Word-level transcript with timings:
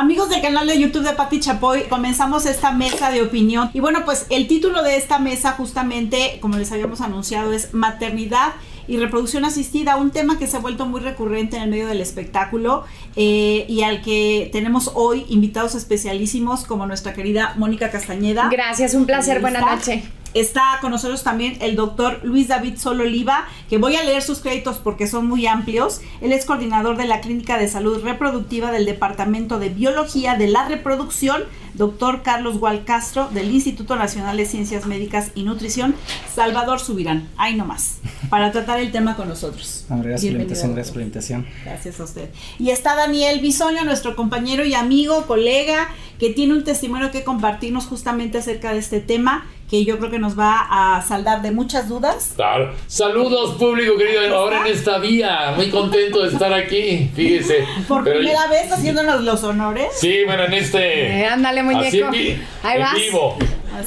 Amigos 0.00 0.28
del 0.28 0.40
canal 0.40 0.68
de 0.68 0.78
YouTube 0.78 1.02
de 1.02 1.12
Pati 1.12 1.40
Chapoy, 1.40 1.88
comenzamos 1.88 2.46
esta 2.46 2.70
mesa 2.70 3.10
de 3.10 3.20
opinión. 3.20 3.68
Y 3.72 3.80
bueno, 3.80 4.04
pues 4.04 4.26
el 4.30 4.46
título 4.46 4.84
de 4.84 4.96
esta 4.96 5.18
mesa 5.18 5.54
justamente, 5.54 6.38
como 6.40 6.56
les 6.56 6.70
habíamos 6.70 7.00
anunciado, 7.00 7.52
es 7.52 7.74
Maternidad 7.74 8.52
y 8.86 8.96
reproducción 8.98 9.44
asistida, 9.44 9.96
un 9.96 10.12
tema 10.12 10.38
que 10.38 10.46
se 10.46 10.56
ha 10.56 10.60
vuelto 10.60 10.86
muy 10.86 11.00
recurrente 11.00 11.56
en 11.56 11.64
el 11.64 11.70
medio 11.70 11.88
del 11.88 12.00
espectáculo 12.00 12.84
eh, 13.16 13.66
y 13.68 13.82
al 13.82 14.00
que 14.00 14.48
tenemos 14.52 14.92
hoy 14.94 15.26
invitados 15.30 15.74
especialísimos 15.74 16.64
como 16.64 16.86
nuestra 16.86 17.12
querida 17.12 17.54
Mónica 17.56 17.90
Castañeda. 17.90 18.50
Gracias, 18.52 18.94
un 18.94 19.04
placer, 19.04 19.40
buena 19.40 19.62
noche. 19.62 20.04
Está 20.34 20.78
con 20.80 20.90
nosotros 20.90 21.22
también 21.22 21.56
el 21.60 21.74
doctor 21.74 22.20
Luis 22.22 22.48
David 22.48 22.76
Sol 22.76 23.00
Oliva, 23.00 23.46
que 23.70 23.78
voy 23.78 23.96
a 23.96 24.02
leer 24.02 24.22
sus 24.22 24.40
créditos 24.40 24.76
porque 24.76 25.06
son 25.06 25.26
muy 25.26 25.46
amplios. 25.46 26.00
Él 26.20 26.32
es 26.32 26.44
coordinador 26.44 26.96
de 26.96 27.06
la 27.06 27.20
Clínica 27.20 27.58
de 27.58 27.68
Salud 27.68 28.02
Reproductiva 28.02 28.70
del 28.70 28.84
Departamento 28.84 29.58
de 29.58 29.70
Biología 29.70 30.36
de 30.36 30.48
la 30.48 30.68
Reproducción, 30.68 31.44
doctor 31.74 32.22
Carlos 32.22 32.58
Gualcastro 32.58 33.28
del 33.30 33.50
Instituto 33.50 33.96
Nacional 33.96 34.36
de 34.36 34.44
Ciencias 34.44 34.86
Médicas 34.86 35.30
y 35.34 35.44
Nutrición, 35.44 35.94
Salvador 36.32 36.80
Subirán. 36.80 37.28
Ahí 37.36 37.56
nomás, 37.56 37.98
para 38.28 38.52
tratar 38.52 38.80
el 38.80 38.92
tema 38.92 39.16
con 39.16 39.28
nosotros. 39.28 39.86
Gracias 39.88 40.20
por 40.22 40.32
la 40.32 40.42
invitación, 40.42 40.74
gracias 40.74 40.90
por 40.92 40.96
la 40.98 41.04
invitación. 41.04 41.46
Gracias 41.64 42.00
a 42.00 42.04
usted. 42.04 42.30
Y 42.58 42.70
está 42.70 42.94
Daniel 42.94 43.40
Bisoño, 43.40 43.84
nuestro 43.84 44.14
compañero 44.14 44.64
y 44.64 44.74
amigo, 44.74 45.26
colega, 45.26 45.88
que 46.18 46.30
tiene 46.30 46.52
un 46.52 46.64
testimonio 46.64 47.10
que 47.10 47.24
compartirnos 47.24 47.86
justamente 47.86 48.38
acerca 48.38 48.72
de 48.72 48.78
este 48.78 49.00
tema 49.00 49.46
que 49.68 49.84
yo 49.84 49.98
creo 49.98 50.10
que 50.10 50.18
nos 50.18 50.38
va 50.38 50.66
a 50.70 51.02
saldar 51.02 51.42
de 51.42 51.50
muchas 51.50 51.88
dudas. 51.88 52.32
Claro. 52.36 52.74
Saludos, 52.86 53.56
público 53.56 53.96
querido, 53.96 54.34
ahora 54.34 54.60
en 54.66 54.72
esta 54.72 54.98
vía. 54.98 55.52
Muy 55.56 55.70
contento 55.70 56.22
de 56.22 56.32
estar 56.32 56.52
aquí, 56.52 57.10
fíjese. 57.14 57.64
Por 57.86 58.02
primera 58.02 58.46
vez 58.46 58.72
haciéndonos 58.72 59.22
los 59.22 59.44
honores. 59.44 59.88
Sí, 59.94 60.24
bueno, 60.24 60.44
en 60.44 60.54
este. 60.54 61.20
Eh, 61.20 61.26
ándale, 61.26 61.62
muñeco. 61.62 61.86
Así 61.86 62.00
en, 62.00 62.10
vi 62.10 62.42
Ahí 62.62 62.80
en 62.80 62.94
vivo. 62.94 63.36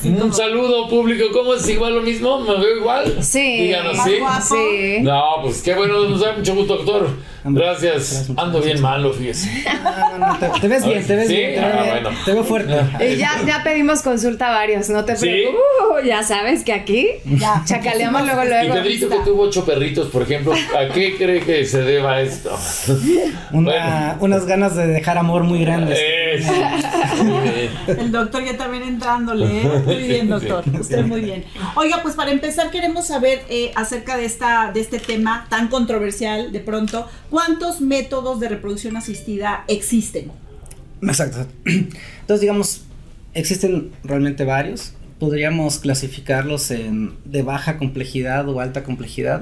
Un 0.03 0.33
saludo 0.33 0.87
público, 0.89 1.25
¿cómo 1.33 1.53
es 1.55 1.67
igual 1.69 1.95
lo 1.95 2.01
mismo? 2.01 2.39
¿Me 2.39 2.53
veo 2.57 2.77
igual? 2.77 3.17
Sí. 3.23 3.63
Díganos, 3.63 3.97
¿sí? 4.03 4.15
Sí. 4.47 4.97
No, 5.01 5.21
pues 5.43 5.61
qué 5.61 5.73
bueno, 5.75 6.07
nos 6.07 6.21
da 6.21 6.33
mucho 6.33 6.55
gusto, 6.55 6.77
doctor. 6.77 7.09
Gracias. 7.43 8.29
Ando 8.37 8.61
bien 8.61 8.79
malo, 8.81 9.11
fíjese. 9.13 9.49
No, 9.83 10.17
no, 10.19 10.27
no, 10.33 10.37
te, 10.37 10.47
te 10.61 10.67
ves 10.67 10.85
bien, 10.85 11.05
te 11.07 11.15
ves 11.15 11.27
¿Sí? 11.27 11.35
bien. 11.35 11.55
Te, 11.55 11.59
Ah, 11.59 11.85
bueno. 11.89 12.09
te 12.23 12.33
veo 12.33 12.43
fuerte. 12.43 12.73
Y 13.09 13.15
ya, 13.17 13.41
ya 13.47 13.63
pedimos 13.63 14.01
consulta 14.03 14.49
a 14.49 14.51
varios, 14.51 14.89
no 14.89 15.03
te 15.05 15.15
¿Sí? 15.15 15.25
preocupes. 15.25 15.61
Uh, 16.03 16.05
ya 16.05 16.21
sabes 16.23 16.63
que 16.63 16.73
aquí 16.73 17.07
Ya. 17.25 17.63
chacaleamos 17.65 18.21
luego, 18.25 18.43
Y 18.43 18.47
luego. 18.47 18.73
Pedrito 18.75 19.09
que 19.09 19.15
tuvo 19.25 19.43
ocho 19.43 19.65
perritos, 19.65 20.07
por 20.09 20.21
ejemplo, 20.23 20.53
¿a 20.53 20.93
qué 20.93 21.15
cree 21.17 21.39
que 21.41 21.65
se 21.65 21.81
deba 21.81 22.21
esto? 22.21 22.51
Una, 23.53 24.17
unas 24.19 24.45
ganas 24.45 24.75
de 24.75 24.85
dejar 24.87 25.17
amor 25.17 25.43
muy 25.43 25.61
grandes. 25.65 25.97
El 27.87 28.11
doctor 28.11 28.43
ya 28.45 28.55
también 28.57 28.83
entrándole. 28.83 29.45
¿eh? 29.61 29.80
Muy 29.85 30.07
bien, 30.07 30.29
doctor. 30.29 30.63
Usted 30.79 31.05
muy 31.05 31.21
bien. 31.21 31.43
Oiga, 31.75 32.01
pues 32.01 32.15
para 32.15 32.31
empezar 32.31 32.71
queremos 32.71 33.07
saber 33.07 33.41
eh, 33.49 33.71
acerca 33.75 34.17
de 34.17 34.25
esta 34.25 34.71
de 34.73 34.81
este 34.81 34.99
tema 34.99 35.47
tan 35.49 35.67
controversial 35.67 36.51
de 36.51 36.59
pronto, 36.59 37.07
¿cuántos 37.29 37.81
métodos 37.81 38.39
de 38.39 38.49
reproducción 38.49 38.97
asistida 38.97 39.63
existen? 39.67 40.31
Exacto. 41.01 41.45
Entonces, 41.65 42.41
digamos, 42.41 42.81
existen 43.33 43.91
realmente 44.03 44.43
varios. 44.43 44.93
Podríamos 45.19 45.79
clasificarlos 45.79 46.71
en 46.71 47.13
de 47.25 47.43
baja 47.43 47.77
complejidad 47.77 48.47
o 48.49 48.59
alta 48.59 48.83
complejidad. 48.83 49.41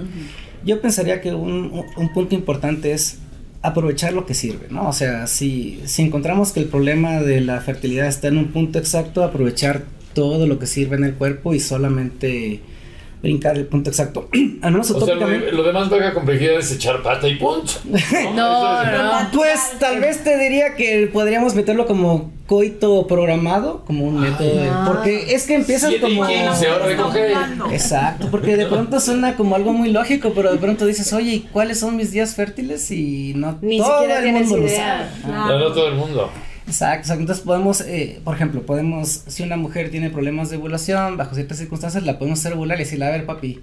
Yo 0.65 0.81
pensaría 0.81 1.21
que 1.21 1.33
un, 1.33 1.85
un 1.95 2.13
punto 2.13 2.35
importante 2.35 2.91
es 2.91 3.19
aprovechar 3.61 4.13
lo 4.13 4.25
que 4.25 4.33
sirve, 4.33 4.67
¿no? 4.69 4.87
O 4.87 4.93
sea, 4.93 5.27
si, 5.27 5.81
si 5.85 6.01
encontramos 6.01 6.51
que 6.51 6.61
el 6.61 6.67
problema 6.67 7.21
de 7.21 7.41
la 7.41 7.59
fertilidad 7.59 8.07
está 8.07 8.29
en 8.29 8.37
un 8.37 8.47
punto 8.47 8.79
exacto, 8.79 9.23
aprovechar 9.23 9.83
todo 10.19 10.47
lo 10.47 10.59
que 10.59 10.67
sirve 10.67 10.97
en 10.97 11.05
el 11.05 11.13
cuerpo 11.13 11.53
y 11.53 11.61
solamente 11.61 12.59
brincar 13.21 13.57
el 13.57 13.65
punto 13.67 13.89
exacto. 13.89 14.27
Al 14.61 14.71
menos 14.73 14.91
O 14.91 15.05
sea, 15.05 15.15
lo, 15.15 15.27
de- 15.27 15.51
lo 15.53 15.63
demás 15.63 15.89
baja 15.89 16.13
complejidad 16.13 16.55
es 16.59 16.71
echar 16.73 17.01
pata 17.01 17.25
y 17.29 17.35
punto. 17.35 17.71
No, 18.35 18.81
es- 18.81 18.91
no. 18.91 19.11
Pues 19.33 19.59
tal 19.79 20.01
vez 20.01 20.23
te 20.25 20.37
diría 20.37 20.75
que 20.75 21.09
podríamos 21.11 21.55
meterlo 21.55 21.85
como 21.85 22.31
coito 22.47 23.07
programado, 23.07 23.85
como 23.85 24.05
un 24.05 24.19
método 24.19 24.55
de- 24.55 24.65
no. 24.71 24.85
Porque 24.87 25.33
es 25.33 25.45
que 25.47 25.55
empiezas 25.55 25.89
Siete 25.89 26.09
y 26.09 26.15
como... 26.17 26.27
de 26.27 26.95
coger. 26.97 27.33
hablando. 27.35 27.71
Exacto, 27.71 28.27
porque 28.29 28.57
de 28.57 28.65
pronto 28.65 28.99
suena 28.99 29.35
como 29.37 29.55
algo 29.55 29.71
muy 29.71 29.89
lógico, 29.91 30.33
pero 30.35 30.51
de 30.51 30.57
pronto 30.57 30.85
dices, 30.85 31.11
oye, 31.13 31.31
¿y 31.35 31.39
cuáles 31.41 31.79
son 31.79 31.95
mis 31.95 32.11
días 32.11 32.35
fértiles? 32.35 32.89
Y 32.91 33.33
no 33.37 33.57
Ni 33.61 33.77
todo 33.79 33.99
siquiera 34.01 34.19
el 34.25 34.33
mundo 34.33 34.57
lo 34.57 34.65
idea. 34.67 35.09
sabe. 35.21 35.23
Claro. 35.33 35.47
No, 35.47 35.59
no 35.69 35.73
todo 35.73 35.87
el 35.87 35.95
mundo. 35.95 36.29
Exacto. 36.69 37.13
Entonces 37.13 37.43
podemos, 37.43 37.81
eh, 37.81 38.19
por 38.23 38.35
ejemplo, 38.35 38.61
podemos, 38.61 39.23
si 39.27 39.43
una 39.43 39.57
mujer 39.57 39.89
tiene 39.91 40.09
problemas 40.09 40.49
de 40.49 40.57
ovulación, 40.57 41.17
bajo 41.17 41.35
ciertas 41.35 41.57
circunstancias, 41.57 42.03
la 42.03 42.17
podemos 42.19 42.39
hacer 42.39 42.53
ovular 42.53 42.77
y 42.79 42.83
decirle, 42.83 43.05
a 43.05 43.09
ver, 43.11 43.25
papi, 43.25 43.59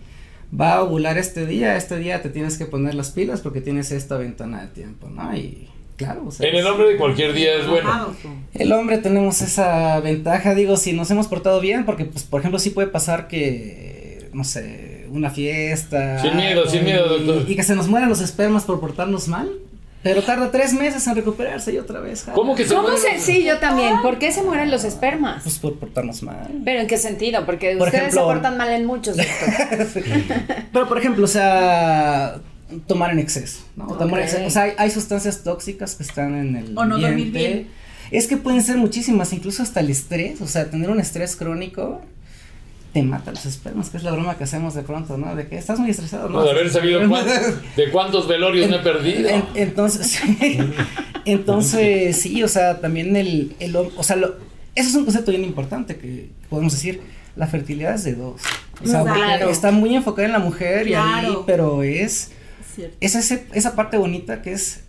va 0.58 0.74
a 0.74 0.82
ovular 0.82 1.16
este 1.18 1.46
día, 1.46 1.76
este 1.76 1.96
día 1.98 2.22
te 2.22 2.28
tienes 2.30 2.56
que 2.58 2.66
poner 2.66 2.94
las 2.94 3.10
pilas 3.10 3.40
porque 3.40 3.60
tienes 3.60 3.90
esta 3.92 4.16
ventana 4.16 4.60
de 4.62 4.68
tiempo, 4.68 5.08
¿no? 5.08 5.36
Y 5.36 5.68
claro, 5.96 6.24
o 6.26 6.30
sea, 6.30 6.48
En 6.48 6.56
el 6.56 6.66
hombre 6.66 6.88
de 6.88 6.96
cualquier 6.96 7.32
día 7.32 7.54
es 7.56 7.66
bueno. 7.66 8.14
el 8.54 8.72
hombre 8.72 8.98
tenemos 8.98 9.40
esa 9.42 9.98
ventaja, 10.00 10.54
digo, 10.54 10.76
si 10.76 10.92
nos 10.92 11.10
hemos 11.10 11.26
portado 11.28 11.60
bien, 11.60 11.84
porque, 11.84 12.04
pues, 12.04 12.24
por 12.24 12.40
ejemplo, 12.40 12.58
sí 12.58 12.70
puede 12.70 12.88
pasar 12.88 13.28
que, 13.28 14.28
no 14.32 14.44
sé, 14.44 15.06
una 15.10 15.30
fiesta. 15.30 16.20
Sin 16.20 16.36
miedo, 16.36 16.60
algo, 16.60 16.70
sin 16.70 16.84
miedo, 16.84 17.16
y- 17.18 17.24
doctor. 17.26 17.50
Y 17.50 17.56
que 17.56 17.62
se 17.62 17.74
nos 17.74 17.88
mueran 17.88 18.08
los 18.08 18.20
espermas 18.20 18.64
por 18.64 18.78
portarnos 18.80 19.28
mal, 19.28 19.48
pero 20.08 20.22
tarda 20.22 20.50
tres 20.50 20.72
meses 20.72 21.06
en 21.06 21.14
recuperarse 21.16 21.72
y 21.72 21.78
otra 21.78 22.00
vez. 22.00 22.24
¿Cómo 22.34 22.54
que 22.54 22.64
se 22.64 22.74
¿Cómo 22.74 22.88
mueren? 22.88 23.20
se, 23.20 23.32
sí, 23.32 23.44
yo 23.44 23.58
también. 23.58 24.00
¿Por 24.02 24.18
qué 24.18 24.30
se 24.32 24.42
mueren 24.42 24.70
los 24.70 24.84
espermas? 24.84 25.42
Pues 25.42 25.58
por 25.58 25.78
portarnos 25.78 26.22
mal. 26.22 26.48
Pero 26.64 26.80
¿en 26.80 26.86
qué 26.86 26.96
sentido? 26.98 27.44
Porque 27.44 27.76
Por 27.76 27.88
ustedes 27.88 28.04
ejemplo- 28.08 28.20
se 28.22 28.26
portan 28.34 28.56
mal 28.56 28.70
en 28.70 28.86
muchos. 28.86 29.16
Pero 30.72 30.88
por 30.88 30.98
ejemplo, 30.98 31.24
o 31.24 31.28
sea, 31.28 32.40
tomar 32.86 33.10
en 33.12 33.18
exceso, 33.18 33.64
¿no? 33.76 33.86
Tomar 33.86 34.20
en 34.20 34.26
exceso. 34.26 34.46
O 34.46 34.50
sea, 34.50 34.62
hay, 34.62 34.72
hay 34.78 34.90
sustancias 34.90 35.42
tóxicas 35.42 35.94
que 35.94 36.02
están 36.02 36.34
en 36.34 36.56
el 36.56 36.78
O 36.78 36.84
no 36.84 36.98
dormir 36.98 37.30
bien. 37.32 37.68
Es 38.10 38.28
que 38.28 38.36
pueden 38.36 38.62
ser 38.62 38.76
muchísimas, 38.76 39.32
incluso 39.32 39.62
hasta 39.64 39.80
el 39.80 39.90
estrés, 39.90 40.40
o 40.40 40.46
sea, 40.46 40.70
tener 40.70 40.90
un 40.90 41.00
estrés 41.00 41.34
crónico 41.34 42.00
te 42.96 43.02
mata 43.02 43.30
los 43.30 43.44
espermas, 43.44 43.90
que 43.90 43.98
es 43.98 44.04
la 44.04 44.12
broma 44.12 44.38
que 44.38 44.44
hacemos 44.44 44.72
de 44.72 44.80
pronto, 44.82 45.18
¿no? 45.18 45.36
De 45.36 45.46
que 45.48 45.58
estás 45.58 45.78
muy 45.78 45.90
estresado, 45.90 46.30
¿no? 46.30 46.38
No, 46.38 46.44
de 46.44 46.50
haber 46.52 46.70
sabido 46.70 47.00
de 47.76 47.90
cuántos 47.90 48.26
velorios 48.26 48.70
me 48.70 48.76
he 48.76 48.78
perdido. 48.78 49.28
En- 49.28 49.44
entonces, 49.54 50.18
entonces 51.26 52.16
sí, 52.16 52.42
o 52.42 52.48
sea, 52.48 52.80
también 52.80 53.14
el, 53.16 53.54
el 53.60 53.76
o 53.76 54.02
sea, 54.02 54.16
lo- 54.16 54.36
eso 54.74 54.88
es 54.88 54.94
un 54.94 55.04
concepto 55.04 55.30
bien 55.30 55.44
importante 55.44 55.96
que 55.96 56.30
podemos 56.48 56.72
decir, 56.72 57.00
la 57.36 57.46
fertilidad 57.46 57.94
es 57.94 58.04
de 58.04 58.14
dos. 58.14 58.40
O 58.82 58.86
sea, 58.86 59.00
porque 59.00 59.18
Claro. 59.18 59.50
está 59.50 59.70
muy 59.72 59.94
enfocada 59.94 60.26
en 60.26 60.32
la 60.32 60.38
mujer 60.38 60.88
y 60.88 60.94
ahí, 60.94 61.34
pero 61.46 61.82
es, 61.82 62.30
Es 63.00 63.14
ese- 63.14 63.46
esa 63.52 63.74
parte 63.74 63.98
bonita 63.98 64.40
que 64.42 64.52
es 64.52 64.80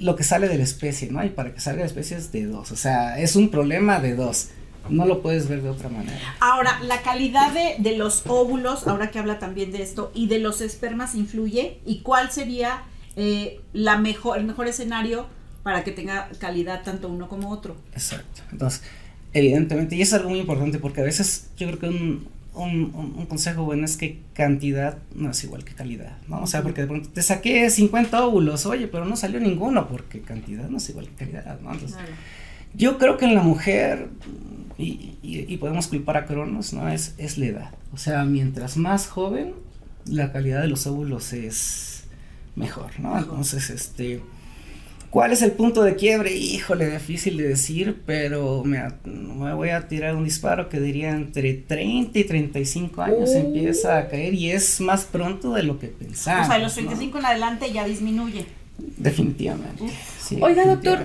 lo 0.00 0.16
que 0.16 0.24
sale 0.24 0.48
de 0.48 0.58
la 0.58 0.64
especie, 0.64 1.10
¿no? 1.10 1.24
Y 1.24 1.28
para 1.30 1.54
que 1.54 1.60
salga 1.60 1.80
la 1.80 1.86
especie 1.86 2.16
es 2.16 2.30
de 2.32 2.44
dos, 2.44 2.72
o 2.72 2.76
sea, 2.76 3.18
es 3.18 3.36
un 3.36 3.50
problema 3.50 4.00
de 4.00 4.14
dos. 4.16 4.48
No 4.88 5.06
lo 5.06 5.22
puedes 5.22 5.48
ver 5.48 5.62
de 5.62 5.68
otra 5.70 5.88
manera. 5.88 6.18
Ahora, 6.40 6.80
la 6.82 7.02
calidad 7.02 7.52
de, 7.52 7.76
de 7.78 7.96
los 7.96 8.24
óvulos, 8.26 8.86
ahora 8.86 9.10
que 9.10 9.18
habla 9.18 9.38
también 9.38 9.72
de 9.72 9.82
esto, 9.82 10.10
y 10.14 10.26
de 10.26 10.38
los 10.38 10.60
espermas 10.60 11.14
influye, 11.14 11.78
y 11.86 12.00
cuál 12.00 12.30
sería 12.30 12.82
eh, 13.16 13.60
la 13.72 13.96
mejor, 13.98 14.38
el 14.38 14.44
mejor 14.44 14.66
escenario 14.68 15.26
para 15.62 15.84
que 15.84 15.92
tenga 15.92 16.28
calidad 16.38 16.82
tanto 16.82 17.08
uno 17.08 17.28
como 17.28 17.50
otro. 17.50 17.76
Exacto. 17.92 18.42
Entonces, 18.50 18.82
evidentemente, 19.32 19.96
y 19.96 20.02
es 20.02 20.12
algo 20.12 20.30
muy 20.30 20.40
importante 20.40 20.78
porque 20.78 21.00
a 21.00 21.04
veces 21.04 21.48
yo 21.56 21.66
creo 21.68 21.78
que 21.78 21.86
un, 21.88 22.28
un, 22.54 22.92
un- 22.94 23.14
un 23.16 23.26
consejo 23.26 23.64
bueno 23.64 23.84
es 23.84 23.96
que 23.96 24.18
cantidad 24.34 24.98
no 25.14 25.30
es 25.30 25.44
igual 25.44 25.64
que 25.64 25.74
calidad, 25.74 26.18
¿no? 26.28 26.42
O 26.42 26.46
sea, 26.46 26.62
porque 26.62 26.80
de 26.82 26.86
pronto 26.88 27.08
te 27.10 27.22
saqué 27.22 27.70
50 27.70 28.26
óvulos, 28.26 28.66
oye, 28.66 28.88
pero 28.88 29.04
no 29.04 29.16
salió 29.16 29.38
ninguno 29.40 29.86
porque 29.88 30.20
cantidad 30.20 30.68
no 30.68 30.78
es 30.78 30.88
igual 30.90 31.06
que 31.08 31.14
calidad, 31.14 31.60
¿no? 31.60 31.72
Entonces, 31.72 31.96
yo 32.74 32.98
creo 32.98 33.16
que 33.18 33.26
en 33.26 33.34
la 33.34 33.42
mujer, 33.42 34.08
y, 34.82 35.16
y- 35.22 35.46
y 35.52 35.56
podemos 35.58 35.86
culpar 35.88 36.16
a 36.16 36.26
Cronos, 36.26 36.72
¿no? 36.72 36.88
Es, 36.88 37.14
es 37.18 37.38
la 37.38 37.46
edad. 37.46 37.70
O 37.92 37.96
sea, 37.96 38.24
mientras 38.24 38.76
más 38.76 39.06
joven, 39.06 39.54
la 40.06 40.32
calidad 40.32 40.60
de 40.62 40.68
los 40.68 40.86
óvulos 40.86 41.32
es 41.32 42.04
mejor, 42.56 42.98
¿no? 43.00 43.16
Entonces, 43.18 43.70
este... 43.70 44.20
¿Cuál 45.10 45.30
es 45.32 45.42
el 45.42 45.52
punto 45.52 45.82
de 45.82 45.94
quiebre? 45.94 46.34
Híjole, 46.34 46.88
difícil 46.90 47.36
de 47.36 47.46
decir, 47.48 48.00
pero 48.06 48.64
me, 48.64 48.82
me 49.04 49.52
voy 49.52 49.68
a 49.68 49.86
tirar 49.86 50.16
un 50.16 50.24
disparo 50.24 50.70
que 50.70 50.80
diría 50.80 51.10
entre 51.10 51.52
30 51.52 52.18
y 52.18 52.24
35 52.24 53.02
años 53.02 53.28
Uh. 53.28 53.36
empieza 53.40 53.98
a 53.98 54.08
caer 54.08 54.32
y 54.32 54.50
es 54.52 54.80
más 54.80 55.04
pronto 55.04 55.52
de 55.52 55.64
lo 55.64 55.78
que 55.78 55.88
pensamos. 55.88 56.46
o 56.46 56.48
sea, 56.48 56.56
de 56.56 56.62
los 56.64 56.72
¿no? 56.78 56.82
35 56.88 57.18
en 57.18 57.26
adelante 57.26 57.70
ya 57.70 57.84
disminuye. 57.84 58.46
Definitivamente. 58.96 59.84
sí, 60.18 60.38
Oiga, 60.40 60.64
doctor. 60.66 60.98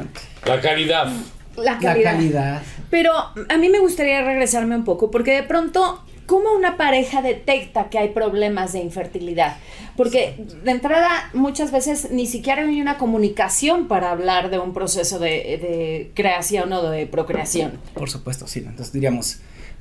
La 0.45 0.61
calidad. 0.61 1.11
La 1.57 1.73
La 1.73 1.79
calidad. 1.79 2.11
calidad. 2.13 2.61
Pero 2.89 3.11
a 3.13 3.57
mí 3.57 3.69
me 3.69 3.79
gustaría 3.79 4.23
regresarme 4.23 4.75
un 4.75 4.83
poco, 4.85 5.11
porque 5.11 5.31
de 5.31 5.43
pronto 5.43 6.03
¿Cómo 6.27 6.51
una 6.51 6.75
pareja 6.75 7.21
detecta 7.21 7.89
que 7.89 7.97
hay 7.97 8.09
problemas 8.09 8.73
de 8.73 8.79
infertilidad? 8.79 9.55
Porque 9.95 10.35
de 10.61 10.71
entrada 10.71 11.29
muchas 11.33 11.71
veces 11.71 12.11
ni 12.11 12.25
siquiera 12.25 12.63
hay 12.63 12.81
una 12.81 12.97
comunicación 12.97 13.87
para 13.87 14.11
hablar 14.11 14.49
de 14.49 14.59
un 14.59 14.73
proceso 14.73 15.19
de, 15.19 15.29
de 15.29 16.11
creación 16.15 16.73
o 16.73 16.83
de 16.91 17.07
procreación. 17.07 17.79
Por 17.93 18.09
supuesto, 18.09 18.45
sí. 18.45 18.59
Entonces 18.59 18.91
diríamos, 18.91 19.39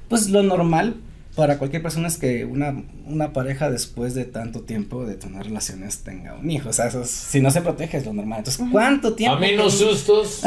pues 0.09 0.31
lo 0.31 0.45
normal 0.45 1.01
para 1.37 1.59
cualquier 1.59 1.83
persona 1.83 2.09
es 2.09 2.17
que 2.17 2.45
una, 2.47 2.83
una 3.07 3.33
pareja 3.33 3.71
después 3.71 4.15
de 4.15 4.25
tanto 4.25 4.63
tiempo 4.63 5.05
de 5.05 5.15
tener 5.15 5.45
relaciones 5.45 5.99
tenga 5.99 6.35
un 6.35 6.51
hijo. 6.51 6.71
O 6.71 6.73
sea, 6.73 6.87
eso 6.87 7.03
es- 7.03 7.11
si 7.11 7.41
no 7.41 7.51
se 7.51 7.61
protege 7.61 7.99
es 7.99 8.07
lo 8.07 8.13
normal. 8.15 8.39
Entonces, 8.39 8.67
¿cuánto 8.73 9.15
tiempo? 9.15 9.37
A 9.37 9.41
menos 9.41 9.75
sustos. 9.79 10.43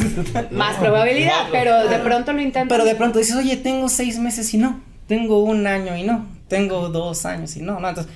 Más 0.52 0.76
probabilidad, 0.76 1.48
pero 1.50 1.88
de 1.88 1.98
pronto 1.98 2.32
lo 2.32 2.40
intentan. 2.40 2.68
Pero 2.68 2.84
de 2.84 2.94
pronto 2.94 3.18
dices, 3.18 3.34
oye, 3.36 3.56
tengo 3.56 3.88
seis 3.88 4.18
meses 4.18 4.52
y 4.54 4.58
no. 4.58 4.80
Tengo 5.08 5.42
un 5.42 5.66
año 5.66 5.96
y 5.96 6.02
no. 6.04 6.26
Tengo 6.48 6.88
dos 6.90 7.24
años 7.26 7.56
y 7.56 7.62
no. 7.62 7.80
no 7.80 7.88
entonces, 7.88 8.12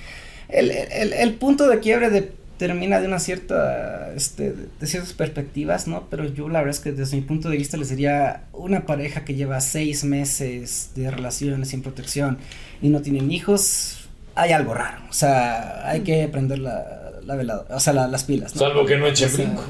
el, 0.48 0.70
el, 0.70 1.12
el 1.14 1.34
punto 1.34 1.66
de 1.66 1.80
quiebre 1.80 2.10
de, 2.10 2.32
termina 2.58 3.00
de 3.00 3.06
una 3.06 3.18
cierta, 3.20 4.12
este, 4.14 4.52
de 4.80 4.86
ciertas 4.86 5.12
perspectivas, 5.12 5.86
¿no? 5.86 6.06
Pero 6.10 6.24
yo 6.26 6.48
la 6.48 6.58
verdad 6.60 6.74
es 6.76 6.80
que 6.80 6.92
desde 6.92 7.16
mi 7.16 7.22
punto 7.22 7.48
de 7.48 7.56
vista 7.56 7.76
les 7.76 7.88
diría 7.90 8.42
una 8.52 8.84
pareja 8.84 9.24
que 9.24 9.34
lleva 9.34 9.60
seis 9.60 10.04
meses 10.04 10.90
de 10.94 11.10
relaciones 11.10 11.68
sin 11.68 11.82
protección 11.82 12.38
y 12.82 12.88
no 12.88 13.00
tienen 13.00 13.30
hijos, 13.30 14.08
hay 14.34 14.52
algo 14.52 14.74
raro. 14.74 15.00
O 15.08 15.12
sea, 15.12 15.88
hay 15.88 16.00
que 16.00 16.26
prender 16.28 16.58
la, 16.58 17.12
la 17.24 17.34
velada, 17.36 17.64
o 17.70 17.80
sea, 17.80 17.92
la- 17.92 18.08
las 18.08 18.24
pilas. 18.24 18.54
¿no? 18.54 18.60
Salvo 18.60 18.84
que 18.86 18.96
no 18.96 19.06
echen 19.06 19.28
O 19.28 19.30
sea, 19.30 19.44
brinco. 19.46 19.64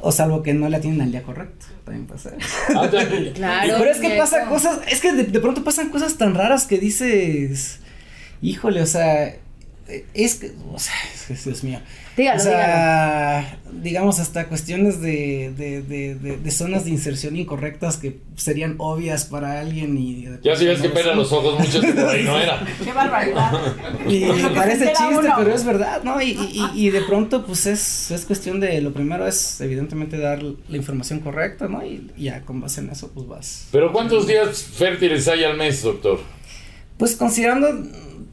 O 0.00 0.10
salvo 0.12 0.42
que 0.42 0.52
no 0.54 0.68
la 0.68 0.80
tienen 0.80 1.00
al 1.02 1.12
día 1.12 1.22
correcto. 1.22 1.66
También 1.84 2.06
puede 2.06 2.20
ser. 2.20 2.34
Ah, 2.76 2.88
también. 2.90 3.32
Claro. 3.34 3.74
Pero 3.78 3.90
es 3.90 3.98
que 3.98 4.10
pasa 4.16 4.46
cosas, 4.46 4.80
es 4.90 5.00
que 5.00 5.12
de, 5.12 5.24
de 5.24 5.40
pronto 5.40 5.62
pasan 5.64 5.90
cosas 5.90 6.16
tan 6.18 6.34
raras 6.34 6.66
que 6.66 6.78
dices, 6.78 7.80
híjole, 8.40 8.82
o 8.82 8.86
sea, 8.86 9.36
es 10.14 10.36
que, 10.36 10.52
o 10.72 10.78
sea, 10.78 10.94
es 11.14 11.42
que, 11.42 11.50
Dios 11.50 11.64
mío. 11.64 11.80
Dígalo, 12.16 12.40
o 12.40 12.44
sea, 12.44 13.58
digamos 13.72 14.18
hasta 14.20 14.46
cuestiones 14.48 15.00
de, 15.00 15.50
de, 15.56 15.80
de, 15.80 16.14
de, 16.14 16.36
de 16.36 16.50
zonas 16.50 16.84
de 16.84 16.90
inserción 16.90 17.36
incorrectas 17.36 17.96
que 17.96 18.18
serían 18.36 18.74
obvias 18.76 19.24
para 19.24 19.60
alguien 19.60 19.96
y 19.96 20.28
Ya 20.44 20.54
si 20.54 20.66
ves 20.66 20.82
que 20.82 20.90
pelan 20.90 21.16
los 21.16 21.32
ojos 21.32 21.58
muchos 21.58 21.82
que 21.82 21.92
por 21.94 22.06
ahí 22.10 22.22
no 22.22 22.38
era. 22.38 22.62
Qué 22.84 22.92
barbaridad. 22.92 23.52
Y 24.06 24.26
parece 24.54 24.88
chiste, 24.88 25.18
uno. 25.18 25.34
pero 25.38 25.54
es 25.54 25.64
verdad, 25.64 26.02
¿no? 26.04 26.20
Y, 26.20 26.32
y, 26.32 26.62
y 26.74 26.90
de 26.90 27.00
pronto, 27.00 27.46
pues 27.46 27.64
es, 27.66 28.10
es 28.10 28.26
cuestión 28.26 28.60
de, 28.60 28.80
lo 28.82 28.92
primero 28.92 29.26
es 29.26 29.60
evidentemente 29.62 30.18
dar 30.18 30.42
la 30.42 30.76
información 30.76 31.20
correcta, 31.20 31.66
¿no? 31.66 31.82
Y, 31.84 32.10
y 32.16 32.24
ya 32.24 32.42
con 32.42 32.60
base 32.60 32.82
en 32.82 32.90
eso, 32.90 33.10
pues 33.14 33.26
vas. 33.26 33.68
Pero 33.72 33.90
¿cuántos 33.90 34.26
días 34.26 34.62
fértiles 34.64 35.26
hay 35.28 35.44
al 35.44 35.56
mes, 35.56 35.82
doctor? 35.82 36.20
Pues 36.98 37.16
considerando 37.16 37.68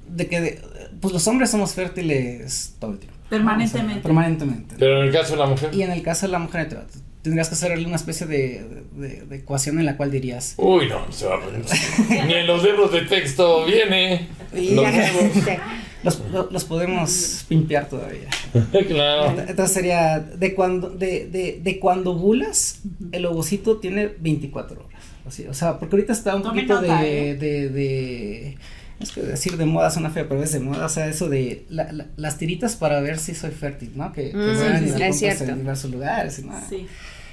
de 0.09 0.27
que 0.27 0.41
de- 0.41 0.61
pues 1.01 1.13
los 1.13 1.27
hombres 1.27 1.49
somos 1.51 1.73
fértiles 1.73 2.75
todo 2.79 2.91
el 2.93 2.99
tiempo. 2.99 3.17
Permanentemente. 3.29 3.91
O 3.91 3.95
sea, 3.95 4.03
permanentemente. 4.03 4.75
Pero 4.79 5.01
en 5.01 5.07
el 5.07 5.13
caso 5.13 5.33
de 5.33 5.39
la 5.39 5.45
mujer. 5.45 5.69
Y 5.73 5.81
en 5.83 5.91
el 5.91 6.01
caso 6.01 6.25
de 6.25 6.31
la 6.31 6.39
mujer, 6.39 6.67
te- 6.69 6.77
tendrías 7.21 7.47
que 7.49 7.55
hacerle 7.55 7.85
una 7.85 7.95
especie 7.97 8.25
de, 8.25 8.65
de- 8.93 9.23
de 9.25 9.35
ecuación 9.37 9.77
en 9.79 9.85
la 9.85 9.97
cual 9.97 10.09
dirías. 10.11 10.55
Uy, 10.57 10.87
no, 10.87 11.11
se 11.11 11.25
va 11.27 11.35
a 11.35 11.39
poner. 11.41 11.61
Ni 12.25 12.33
en 12.33 12.47
los 12.47 12.63
libros 12.63 12.91
de 12.91 13.01
texto 13.01 13.65
viene. 13.65 14.27
Y 14.55 14.71
Los. 14.75 14.85
Los, 16.01 16.17
lo- 16.31 16.49
los 16.49 16.63
podemos 16.63 17.43
pimpear 17.49 17.89
todavía. 17.89 18.29
claro. 18.87 19.35
Entonces 19.45 19.73
sería 19.73 20.17
de 20.19 20.55
cuando, 20.55 20.89
de, 20.91 21.27
de, 21.27 21.59
de 21.61 21.77
cuando 21.79 22.11
ovulas, 22.11 22.79
el 23.11 23.25
ovocito 23.25 23.79
tiene 23.79 24.07
24 24.17 24.79
horas. 24.79 25.03
Así, 25.27 25.45
o 25.45 25.53
sea, 25.53 25.77
porque 25.77 25.97
ahorita 25.97 26.13
está 26.13 26.37
un 26.37 26.41
Tome 26.43 26.61
poquito 26.63 26.81
nota, 26.81 27.01
de, 27.01 27.31
¿eh? 27.31 27.35
de, 27.35 27.69
de- 27.69 28.57
Es 28.99 29.11
que 29.11 29.21
decir 29.21 29.55
de 29.57 29.65
moda 29.65 29.89
suena 29.91 30.09
feo, 30.09 30.27
pero 30.27 30.43
es 30.43 30.51
de 30.51 30.59
moda. 30.59 30.85
O 30.85 30.89
sea, 30.89 31.07
eso 31.07 31.29
de 31.29 31.65
la- 31.69 31.91
la- 31.91 32.07
las 32.17 32.37
tiritas 32.37 32.75
para 32.75 32.99
ver 32.99 33.17
si 33.17 33.33
soy 33.33 33.51
fértil, 33.51 33.91
¿no? 33.95 34.11
Que, 34.11 34.31
que 34.31 34.37
Mm, 34.37 34.41
y 34.41 35.25
en 35.51 35.57
diversos 35.59 35.91
lugares. 35.91 36.39
y 36.39 36.43
nada. 36.43 36.65
Sí. 36.69 36.85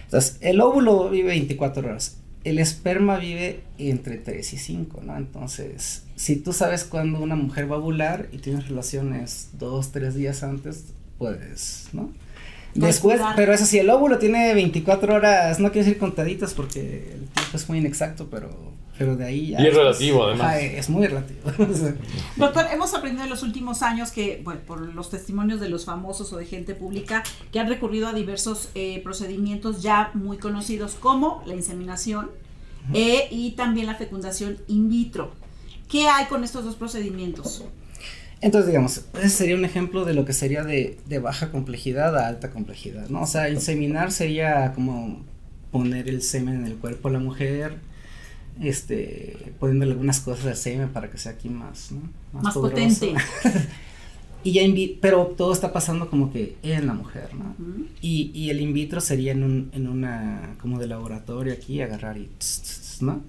Entonces, 0.05 0.37
el 0.41 0.61
óvulo 0.61 1.11
vive 1.11 1.29
24 1.29 1.89
horas. 1.89 2.19
El 2.45 2.61
esperma 2.61 3.19
vive 3.19 3.63
entre 3.79 4.19
3 4.19 4.53
y 4.53 4.59
5, 4.59 5.01
¿no? 5.05 5.17
Entonces, 5.17 6.05
si 6.15 6.37
tú 6.37 6.53
sabes 6.53 6.85
cuándo 6.85 7.21
una 7.21 7.35
mujer 7.35 7.69
va 7.71 7.75
a 7.75 7.79
ovular 7.81 8.29
y 8.31 8.39
tienes 8.39 8.69
relaciones 8.69 9.49
2, 9.59 9.91
3 9.91 10.15
días 10.15 10.45
antes, 10.45 10.85
puedes, 11.19 11.89
¿no? 11.93 12.13
Después, 12.75 13.21
pero 13.37 13.53
eso 13.55 13.65
sí, 13.67 13.79
el 13.79 13.89
óvulo 13.91 14.19
tiene 14.19 14.53
24 14.55 15.15
horas, 15.15 15.59
no 15.59 15.73
quiero 15.73 15.87
decir 15.87 15.99
contaditas 15.99 16.53
porque 16.55 17.11
el 17.15 17.27
tiempo 17.31 17.57
es 17.57 17.69
muy 17.69 17.79
inexacto, 17.79 18.29
pero, 18.31 18.51
pero 18.99 19.17
de 19.17 19.25
ahí 19.25 19.49
ya. 19.49 19.61
Y 19.61 19.67
es 19.67 19.75
relativo, 19.75 20.25
además. 20.25 20.57
Es 20.59 20.89
muy 20.89 21.07
relativo. 21.07 21.41
Doctor, 22.37 22.67
hemos 22.73 22.95
aprendido 22.95 23.25
en 23.25 23.31
los 23.31 23.43
últimos 23.43 23.83
años 23.83 24.11
que, 24.11 24.41
bueno, 24.43 24.61
por 24.67 24.81
los 24.81 25.11
testimonios 25.11 25.61
de 25.61 25.69
los 25.69 25.85
famosos 25.85 26.33
o 26.33 26.37
de 26.37 26.47
gente 26.47 26.75
pública 26.75 27.23
que 27.53 27.61
han 27.61 27.69
recurrido 27.69 28.09
a 28.09 28.13
diversos 28.13 28.71
eh, 28.75 29.01
procedimientos 29.03 29.83
ya 29.83 30.11
muy 30.15 30.39
conocidos 30.39 30.95
como 30.95 31.43
la 31.47 31.55
inseminación 31.55 32.31
eh, 32.95 33.29
y 33.31 33.53
también 33.53 33.87
la 33.87 33.97
fecundación 33.97 34.59
in 34.69 34.89
vitro. 34.89 35.33
¿Qué 35.89 36.09
hay 36.09 36.27
con 36.27 36.45
estos 36.45 36.65
dos 36.65 36.77
procedimientos? 36.77 37.65
Entonces, 38.41 38.69
digamos, 38.69 39.05
ese 39.15 39.31
sería 39.31 39.57
un 39.57 39.65
ejemplo 39.65 40.05
de 40.05 40.15
lo 40.15 40.25
que 40.25 40.33
sería 40.33 40.63
de, 40.63 40.99
de 41.07 41.19
baja 41.19 41.51
complejidad 41.51 42.17
a 42.17 42.29
alta 42.29 42.51
complejidad, 42.51 43.09
¿no? 43.09 43.23
O 43.23 43.27
sea, 43.27 43.49
inseminar 43.49 44.13
sería 44.13 44.73
como 44.75 45.25
poner 45.71 46.09
el 46.09 46.23
semen 46.23 46.57
en 46.57 46.67
el 46.67 46.77
cuerpo 46.77 47.09
de 47.09 47.15
la 47.15 47.21
mujer, 47.21 47.79
este, 48.61 49.53
poniéndole 49.59 49.93
algunas 49.93 50.21
cosas 50.21 50.47
al 50.47 50.57
semen 50.57 50.89
para 50.91 51.11
que 51.11 51.19
sea 51.19 51.33
aquí 51.33 51.49
más, 51.49 51.93
¿no? 51.93 52.03
Más 52.41 52.55
potente. 52.55 53.15
y 54.45 54.53
ya 54.53 54.63
in 54.63 54.75
vi- 54.75 54.99
pero 55.01 55.27
todo 55.37 55.53
está 55.53 55.73
pasando 55.73 56.09
como 56.09 56.33
que 56.33 56.57
en 56.63 56.87
la 56.87 56.95
mujer, 56.95 57.31
¿no? 57.35 57.55
Y, 58.01 58.31
y 58.35 58.51
el 58.51 58.61
in 58.61 58.73
vitro 58.73 59.01
sería 59.01 59.33
en 59.33 59.43
un, 59.43 59.71
en 59.73 59.89
una, 59.89 60.55
como 60.61 60.79
de 60.79 60.87
laboratorio 60.87 61.53
aquí, 61.53 61.81
agarrar 61.81 62.17
y, 62.19 62.29
tss, 62.39 62.63
tss, 62.63 62.81
tss, 62.81 63.03
¿no? 63.03 63.23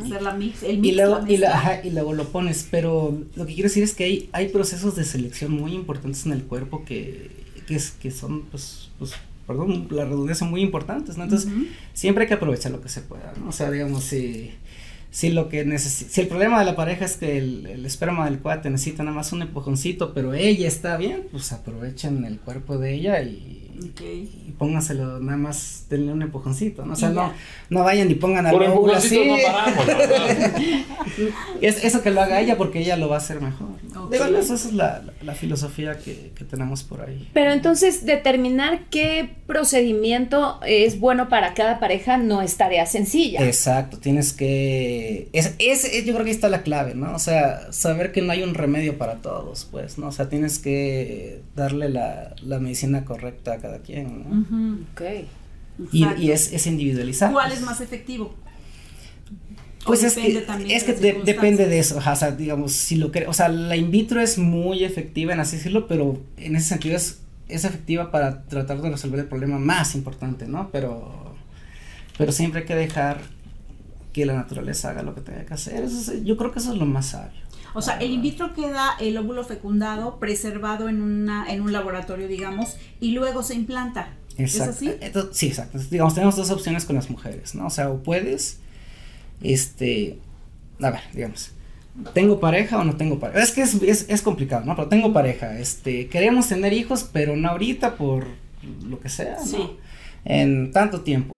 Hacer 0.00 0.22
la 0.22 0.32
mix, 0.34 0.62
el 0.62 0.84
Y 0.84 0.92
luego, 0.92 1.18
la 1.20 1.30
y, 1.30 1.36
la- 1.36 1.48
mezcla. 1.50 1.70
ajá, 1.72 1.84
y 1.86 1.90
luego 1.90 2.12
lo 2.14 2.24
pones, 2.28 2.66
pero 2.70 3.20
lo 3.34 3.46
que 3.46 3.54
quiero 3.54 3.68
decir 3.68 3.82
es 3.82 3.94
que 3.94 4.04
hay, 4.04 4.28
hay 4.32 4.48
procesos 4.48 4.94
de 4.96 5.04
selección 5.04 5.52
muy 5.52 5.74
importantes 5.74 6.24
en 6.24 6.32
el 6.32 6.42
cuerpo 6.44 6.84
que, 6.84 7.30
que, 7.66 7.74
es, 7.74 7.90
que 7.90 8.10
son, 8.12 8.42
pues, 8.42 8.90
pues, 8.98 9.12
perdón, 9.50 9.88
la 9.90 10.04
redundancia 10.04 10.46
muy 10.46 10.60
importantes, 10.60 11.16
¿no? 11.16 11.24
Entonces, 11.24 11.50
siempre 11.92 12.22
hay 12.22 12.28
que 12.28 12.34
aprovechar 12.34 12.70
lo 12.70 12.80
que 12.80 12.88
se 12.88 13.00
pueda, 13.00 13.32
¿no? 13.36 13.48
O 13.48 13.52
sea, 13.52 13.68
digamos, 13.68 14.04
si, 14.04 14.52
si 15.10 15.30
lo 15.30 15.48
que 15.48 15.76
si 15.80 16.20
el 16.20 16.28
problema 16.28 16.60
de 16.60 16.66
la 16.66 16.76
pareja 16.76 17.04
es 17.04 17.16
que 17.16 17.36
el, 17.36 17.66
el 17.66 17.84
esperma 17.84 18.26
del 18.26 18.38
cuate 18.38 18.70
necesita 18.70 19.02
nada 19.02 19.16
más 19.16 19.32
un 19.32 19.42
empujoncito, 19.42 20.14
pero 20.14 20.34
ella 20.34 20.68
está 20.68 20.96
bien, 20.96 21.24
pues 21.32 21.50
aprovechen 21.50 22.24
el 22.24 22.38
cuerpo 22.38 22.78
de 22.78 22.94
ella 22.94 23.20
y, 23.22 23.56
Ok. 23.90 24.00
y 24.02 24.54
pónganselo 24.56 25.18
nada 25.20 25.38
más, 25.38 25.86
denle 25.90 26.12
un 26.12 26.22
empujoncito, 26.22 26.84
¿no? 26.86 26.92
O 26.92 26.96
sea, 26.96 27.08
no, 27.08 27.32
no 27.70 27.82
vayan 27.82 28.08
y 28.10 28.14
pongan 28.14 28.46
al 28.46 28.54
óvulo 28.54 28.92
así. 28.94 29.26
no 29.26 29.36
paramos, 29.42 29.86
la. 29.86 30.52
Es 31.60 31.82
eso 31.82 32.02
que 32.02 32.10
lo 32.10 32.20
haga 32.20 32.40
ella 32.40 32.56
porque 32.56 32.80
ella 32.80 32.96
lo 32.96 33.08
va 33.08 33.16
a 33.16 33.18
hacer 33.18 33.40
mejor. 33.40 33.68
¿no? 33.82 33.89
Esa 34.12 34.54
es 34.54 34.72
la, 34.72 35.02
la- 35.04 35.12
la 35.22 35.34
filosofía 35.34 35.98
que, 35.98 36.32
que 36.34 36.44
tenemos 36.44 36.82
por 36.82 37.02
ahí. 37.02 37.28
Pero 37.34 37.52
entonces 37.52 38.04
determinar 38.06 38.86
qué 38.90 39.30
procedimiento 39.46 40.60
es 40.66 40.98
bueno 40.98 41.28
para 41.28 41.54
cada 41.54 41.78
pareja 41.78 42.16
no 42.16 42.42
es 42.42 42.56
tarea 42.56 42.86
sencilla. 42.86 43.44
Exacto, 43.46 43.98
tienes 43.98 44.32
que... 44.32 45.28
Es, 45.32 45.54
es, 45.58 45.84
es- 45.84 46.04
yo 46.04 46.12
creo 46.14 46.24
que 46.24 46.30
ahí 46.30 46.34
está 46.36 46.48
la 46.48 46.62
clave, 46.62 46.94
¿no? 46.94 47.14
O 47.14 47.18
sea, 47.18 47.72
saber 47.72 48.12
que 48.12 48.22
no 48.22 48.32
hay 48.32 48.42
un 48.42 48.54
remedio 48.54 48.98
para 48.98 49.16
todos, 49.16 49.66
pues, 49.70 49.98
¿no? 49.98 50.08
O 50.08 50.12
sea, 50.12 50.28
tienes 50.28 50.58
que 50.58 51.42
darle 51.54 51.88
la, 51.88 52.34
la 52.42 52.58
medicina 52.58 53.04
correcta 53.04 53.54
a 53.54 53.58
cada 53.58 53.78
quien, 53.80 54.24
¿no? 54.24 54.78
Ok. 54.92 55.02
Y, 55.92 56.06
y 56.18 56.30
es, 56.30 56.52
es 56.52 56.66
individualizar. 56.66 57.32
¿Cuál 57.32 57.48
pues. 57.48 57.60
es 57.60 57.64
más 57.66 57.80
efectivo? 57.80 58.34
¿O 59.82 59.86
Pues 59.86 60.02
es 60.04 60.14
que, 60.14 60.40
también 60.42 60.70
es 60.70 60.84
que 60.84 60.92
de- 60.92 61.22
depende 61.24 61.66
de 61.66 61.78
eso, 61.78 61.96
o 61.98 62.16
sea, 62.16 62.30
digamos, 62.32 62.72
si 62.72 62.96
lo 62.96 63.10
que, 63.10 63.26
o 63.26 63.32
sea, 63.32 63.48
la 63.48 63.76
in 63.76 63.90
vitro 63.90 64.20
es 64.20 64.36
muy 64.38 64.84
efectiva 64.84 65.32
en 65.32 65.40
así 65.40 65.56
decirlo, 65.56 65.86
pero 65.88 66.20
en 66.36 66.54
ese 66.54 66.68
sentido 66.68 66.96
es, 66.96 67.20
es 67.48 67.64
efectiva 67.64 68.10
para 68.10 68.42
tratar 68.44 68.82
de 68.82 68.90
resolver 68.90 69.20
el 69.20 69.26
problema 69.26 69.58
más 69.58 69.94
importante, 69.94 70.46
¿no? 70.46 70.68
Pero, 70.70 71.34
pero 72.18 72.30
siempre 72.30 72.60
hay 72.60 72.66
que 72.66 72.74
dejar 72.74 73.22
que 74.12 74.26
la 74.26 74.34
naturaleza 74.34 74.90
haga 74.90 75.02
lo 75.02 75.14
que 75.14 75.22
tenga 75.22 75.46
que 75.46 75.54
hacer, 75.54 75.82
eso 75.82 76.12
es- 76.12 76.24
yo 76.24 76.36
creo 76.36 76.52
que 76.52 76.58
eso 76.58 76.72
es 76.72 76.78
lo 76.78 76.84
más 76.86 77.06
sabio. 77.06 77.40
O 77.72 77.80
sea, 77.80 77.96
el 77.98 78.10
in 78.10 78.20
vitro 78.20 78.52
queda 78.52 78.96
el 79.00 79.16
óvulo 79.16 79.44
fecundado, 79.44 80.18
preservado 80.18 80.88
en, 80.88 81.00
una, 81.00 81.50
en 81.50 81.62
un 81.62 81.72
laboratorio, 81.72 82.26
digamos, 82.28 82.76
y 83.00 83.12
luego 83.12 83.42
se 83.44 83.54
implanta. 83.54 84.08
Exacto. 84.36 84.72
¿Es 84.72 84.76
así? 84.76 84.92
Entonces, 85.00 85.36
sí, 85.36 85.46
exacto. 85.46 85.78
Digamos, 85.90 86.14
tenemos 86.14 86.34
dos 86.36 86.50
opciones 86.50 86.84
con 86.84 86.96
las 86.96 87.08
mujeres, 87.08 87.54
¿no? 87.54 87.66
O 87.66 87.70
sea, 87.70 87.88
o 87.90 88.02
puedes, 88.02 88.58
este, 89.42 90.18
a 90.80 90.90
ver, 90.90 91.00
digamos, 91.12 91.52
¿tengo 92.14 92.40
pareja 92.40 92.78
o 92.78 92.84
no 92.84 92.96
tengo 92.96 93.18
pareja? 93.18 93.42
Es 93.42 93.52
que 93.52 93.62
es, 93.62 93.74
es, 93.82 94.06
es 94.08 94.22
complicado, 94.22 94.64
¿no? 94.64 94.76
Pero 94.76 94.88
tengo 94.88 95.12
pareja, 95.12 95.58
este, 95.58 96.08
queremos 96.08 96.48
tener 96.48 96.72
hijos, 96.72 97.08
pero 97.12 97.36
no 97.36 97.48
ahorita 97.48 97.96
por 97.96 98.26
lo 98.84 99.00
que 99.00 99.08
sea, 99.08 99.36
¿no? 99.38 99.46
Sí. 99.46 99.78
En 100.24 100.72
tanto 100.72 101.00
tiempo. 101.00 101.32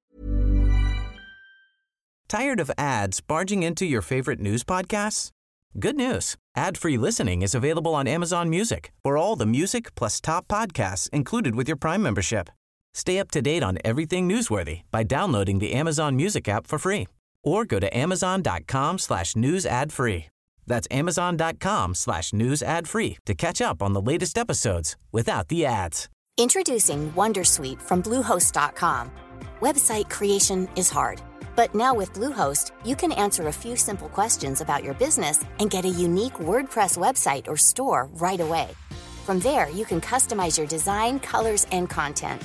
Tired 2.29 2.61
of 2.61 2.71
ads 2.79 3.21
barging 3.21 3.63
into 3.63 3.85
your 3.85 4.03
favorite 4.03 4.41
news 4.41 4.65
podcasts? 4.65 5.31
Good 5.79 5.97
news. 5.97 6.37
Ad-free 6.57 6.99
listening 6.99 7.43
is 7.43 7.55
available 7.55 7.95
on 7.95 8.07
Amazon 8.07 8.49
Music 8.49 8.91
for 9.03 9.17
all 9.17 9.37
the 9.37 9.47
music 9.47 9.95
plus 9.95 10.21
top 10.21 10.49
podcasts 10.49 11.09
included 11.11 11.55
with 11.55 11.69
your 11.69 11.77
Prime 11.77 12.03
membership. 12.03 12.49
Stay 12.95 13.19
up 13.19 13.31
to 13.31 13.41
date 13.41 13.63
on 13.63 13.79
everything 13.85 14.29
newsworthy 14.29 14.83
by 14.91 15.03
downloading 15.03 15.61
the 15.61 15.73
Amazon 15.73 16.17
Music 16.17 16.49
app 16.49 16.67
for 16.67 16.79
free 16.79 17.07
or 17.45 17.65
go 17.65 17.79
to 17.79 17.97
amazon.com 17.97 18.99
slash 18.99 19.37
news 19.37 19.67
ad 19.67 19.93
free. 19.93 20.27
That's 20.67 20.89
amazon.com 20.91 21.95
slash 21.95 22.33
news 22.33 22.63
ad 22.63 22.89
free 22.89 23.19
to 23.27 23.35
catch 23.35 23.61
up 23.61 23.83
on 23.83 23.93
the 23.93 24.01
latest 24.01 24.39
episodes 24.39 24.97
without 25.11 25.49
the 25.49 25.67
ads. 25.67 26.09
Introducing 26.39 27.13
Wondersuite 27.13 27.83
from 27.83 28.03
Bluehost.com. 28.03 29.11
Website 29.61 30.09
creation 30.09 30.69
is 30.77 30.89
hard, 30.89 31.21
but 31.55 31.75
now 31.75 31.93
with 31.93 32.13
Bluehost, 32.15 32.71
you 32.87 32.97
can 32.97 33.13
answer 33.13 33.49
a 33.49 33.53
few 33.53 33.77
simple 33.77 34.09
questions 34.09 34.61
about 34.61 34.83
your 34.83 34.95
business 34.95 35.45
and 35.61 35.71
get 35.71 35.85
a 35.85 35.89
unique 35.89 36.35
WordPress 36.35 36.97
website 36.97 37.47
or 37.49 37.57
store 37.57 38.09
right 38.15 38.41
away. 38.41 38.71
From 39.27 39.41
there, 39.41 39.69
you 39.69 39.85
can 39.85 40.01
customize 40.01 40.57
your 40.57 40.67
design, 40.67 41.21
colors, 41.21 41.67
and 41.71 41.89
content. 41.89 42.43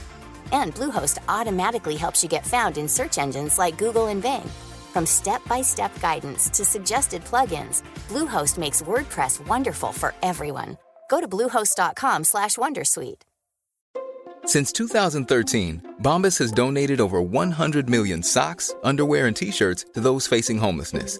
And 0.52 0.76
Bluehost 0.76 1.18
automatically 1.30 1.96
helps 1.96 2.22
you 2.22 2.30
get 2.30 2.46
found 2.46 2.78
in 2.78 2.88
search 2.88 3.18
engines 3.18 3.58
like 3.58 3.78
Google 3.78 4.08
and 4.08 4.22
Bing. 4.22 4.50
From 4.98 5.06
step-by-step 5.06 6.00
guidance 6.02 6.50
to 6.50 6.66
suggested 6.66 7.24
plugins, 7.24 7.84
Bluehost 8.10 8.58
makes 8.58 8.82
WordPress 8.82 9.46
wonderful 9.46 9.92
for 9.94 10.12
everyone. 10.24 10.76
Go 11.08 11.22
to 11.22 11.28
bluehost.com/wondersuite. 11.28 13.22
Since 14.46 14.72
2013, 14.72 15.84
Bombas 16.02 16.40
has 16.40 16.52
donated 16.52 17.00
over 17.00 17.22
100 17.22 17.88
million 17.88 18.24
socks, 18.24 18.74
underwear, 18.84 19.28
and 19.28 19.36
t-shirts 19.36 19.86
to 19.94 20.00
those 20.00 20.26
facing 20.26 20.58
homelessness. 20.58 21.20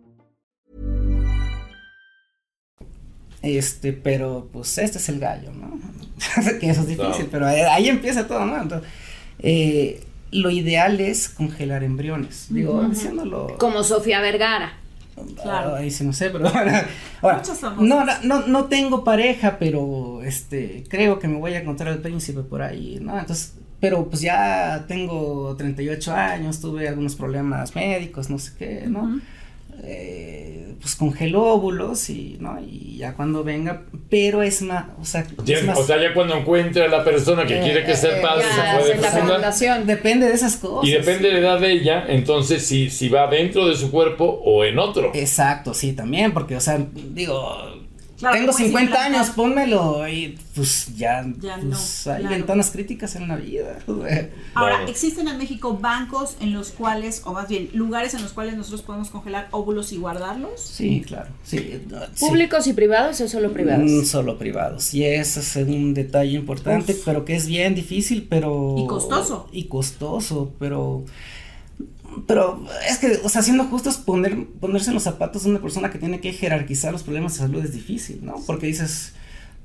Este, 3.41 3.91
pero 3.93 4.49
pues 4.53 4.77
este 4.77 4.99
es 4.99 5.09
el 5.09 5.19
gallo, 5.19 5.51
¿no? 5.51 5.79
que 6.59 6.69
eso 6.69 6.81
es 6.81 6.87
difícil, 6.87 7.27
pero 7.31 7.47
ahí, 7.47 7.61
ahí, 7.61 7.89
empieza 7.89 8.27
todo, 8.27 8.45
¿no? 8.45 8.61
Entonces, 8.61 8.87
eh, 9.39 10.03
lo 10.31 10.51
ideal 10.51 10.99
es 10.99 11.29
congelar 11.29 11.83
embriones, 11.83 12.47
digo, 12.49 12.73
uh 12.75 12.83
-huh. 12.83 12.89
diciéndolo. 12.89 13.57
Como 13.57 13.83
Sofía 13.83 14.21
Vergara. 14.21 14.73
Claro. 15.41 15.75
Ahí 15.75 15.91
sí 15.91 16.03
no 16.03 16.13
sé, 16.13 16.29
pero 16.29 16.47
ahora, 16.53 16.87
ahora 17.21 17.41
no, 17.79 18.05
no, 18.23 18.47
no 18.47 18.65
tengo 18.65 19.03
pareja, 19.03 19.57
pero 19.59 20.21
este, 20.23 20.83
creo 20.87 21.19
que 21.19 21.27
me 21.27 21.37
voy 21.37 21.53
a 21.53 21.59
encontrar 21.59 21.91
al 21.91 21.99
príncipe 21.99 22.41
por 22.41 22.61
ahí, 22.61 22.99
¿no? 23.01 23.19
Entonces, 23.19 23.55
pero 23.79 24.07
pues 24.07 24.21
ya 24.21 24.85
tengo 24.87 25.55
38 25.57 26.13
años, 26.13 26.61
tuve 26.61 26.87
algunos 26.87 27.15
problemas 27.15 27.75
médicos, 27.75 28.29
no 28.29 28.37
sé 28.37 28.51
qué, 28.57 28.83
¿no? 28.87 29.01
Uh 29.01 29.07
-huh. 29.07 29.21
Eh, 29.83 30.75
pues 30.79 30.95
congeló 30.95 31.43
óvulos 31.43 32.09
y, 32.09 32.37
¿no? 32.39 32.59
Y 32.59 32.97
ya 32.97 33.13
cuando 33.13 33.43
venga, 33.43 33.83
pero 34.09 34.41
es 34.41 34.61
más, 34.61 34.85
o 34.99 35.05
sea, 35.05 35.21
es 35.21 35.63
más, 35.63 35.77
Eh, 35.77 35.81
o 35.81 35.83
sea 35.85 36.01
ya 36.01 36.13
cuando 36.13 36.35
encuentre 36.35 36.85
a 36.85 36.87
la 36.87 37.03
persona 37.03 37.45
que 37.45 37.59
quiere 37.59 37.85
que 37.85 37.95
sea 37.95 38.21
padre, 38.21 38.45
se 38.45 38.97
puede. 38.97 39.85
Depende 39.85 40.27
de 40.27 40.33
esas 40.33 40.57
cosas. 40.57 40.89
Y 40.89 40.93
depende 40.93 41.27
de 41.29 41.33
la 41.35 41.39
edad 41.39 41.59
de 41.59 41.71
ella, 41.71 42.05
entonces 42.07 42.65
si, 42.65 42.89
si 42.89 43.09
va 43.09 43.27
dentro 43.27 43.67
de 43.67 43.75
su 43.75 43.91
cuerpo 43.91 44.41
o 44.43 44.63
en 44.63 44.79
otro. 44.79 45.11
Exacto, 45.13 45.73
sí, 45.73 45.93
también, 45.93 46.33
porque, 46.33 46.55
o 46.55 46.61
sea, 46.61 46.83
digo, 46.93 47.80
Claro, 48.21 48.37
Tengo 48.37 48.53
50 48.53 49.03
años, 49.03 49.29
pónmelo 49.31 50.07
y 50.07 50.37
pues 50.53 50.95
ya, 50.95 51.25
ya 51.39 51.55
pues, 51.55 52.03
no, 52.05 52.13
hay 52.13 52.21
claro. 52.21 52.35
ventanas 52.35 52.69
críticas 52.69 53.15
en 53.15 53.27
la 53.27 53.35
vida. 53.35 53.79
Ahora, 54.53 54.83
existen 54.87 55.27
en 55.27 55.39
México 55.39 55.79
bancos 55.79 56.35
en 56.39 56.53
los 56.53 56.69
cuales, 56.69 57.23
o 57.25 57.33
más 57.33 57.47
bien, 57.47 57.71
lugares 57.73 58.13
en 58.13 58.21
los 58.21 58.33
cuales 58.33 58.55
nosotros 58.55 58.83
podemos 58.83 59.09
congelar 59.09 59.47
óvulos 59.49 59.91
y 59.91 59.97
guardarlos. 59.97 60.61
Sí, 60.61 61.01
claro. 61.03 61.31
Sí, 61.43 61.81
¿Públicos 62.19 62.67
y 62.67 62.73
privados 62.73 63.19
o 63.21 63.27
solo 63.27 63.51
privados? 63.51 63.89
Mm, 63.89 64.03
solo 64.03 64.37
privados. 64.37 64.93
Y 64.93 65.03
ese 65.03 65.39
es 65.39 65.55
un 65.55 65.95
detalle 65.95 66.33
importante, 66.33 66.93
Uf. 66.93 67.01
pero 67.03 67.25
que 67.25 67.35
es 67.35 67.47
bien 67.47 67.73
difícil, 67.73 68.27
pero... 68.29 68.75
Y 68.77 68.85
costoso. 68.85 69.49
Y 69.51 69.63
costoso, 69.63 70.53
pero... 70.59 71.05
Pero 72.27 72.65
es 72.89 72.97
que, 72.97 73.19
o 73.23 73.29
sea, 73.29 73.41
siendo 73.41 73.65
justos, 73.65 73.97
poner, 73.97 74.45
ponerse 74.59 74.89
en 74.89 74.95
los 74.95 75.03
zapatos 75.03 75.43
de 75.43 75.49
una 75.49 75.61
persona 75.61 75.89
que 75.91 75.97
tiene 75.97 76.19
que 76.19 76.33
jerarquizar 76.33 76.91
los 76.91 77.03
problemas 77.03 77.33
de 77.33 77.39
salud 77.39 77.63
es 77.63 77.73
difícil, 77.73 78.19
¿no? 78.23 78.35
Porque 78.45 78.67
dices, 78.67 79.13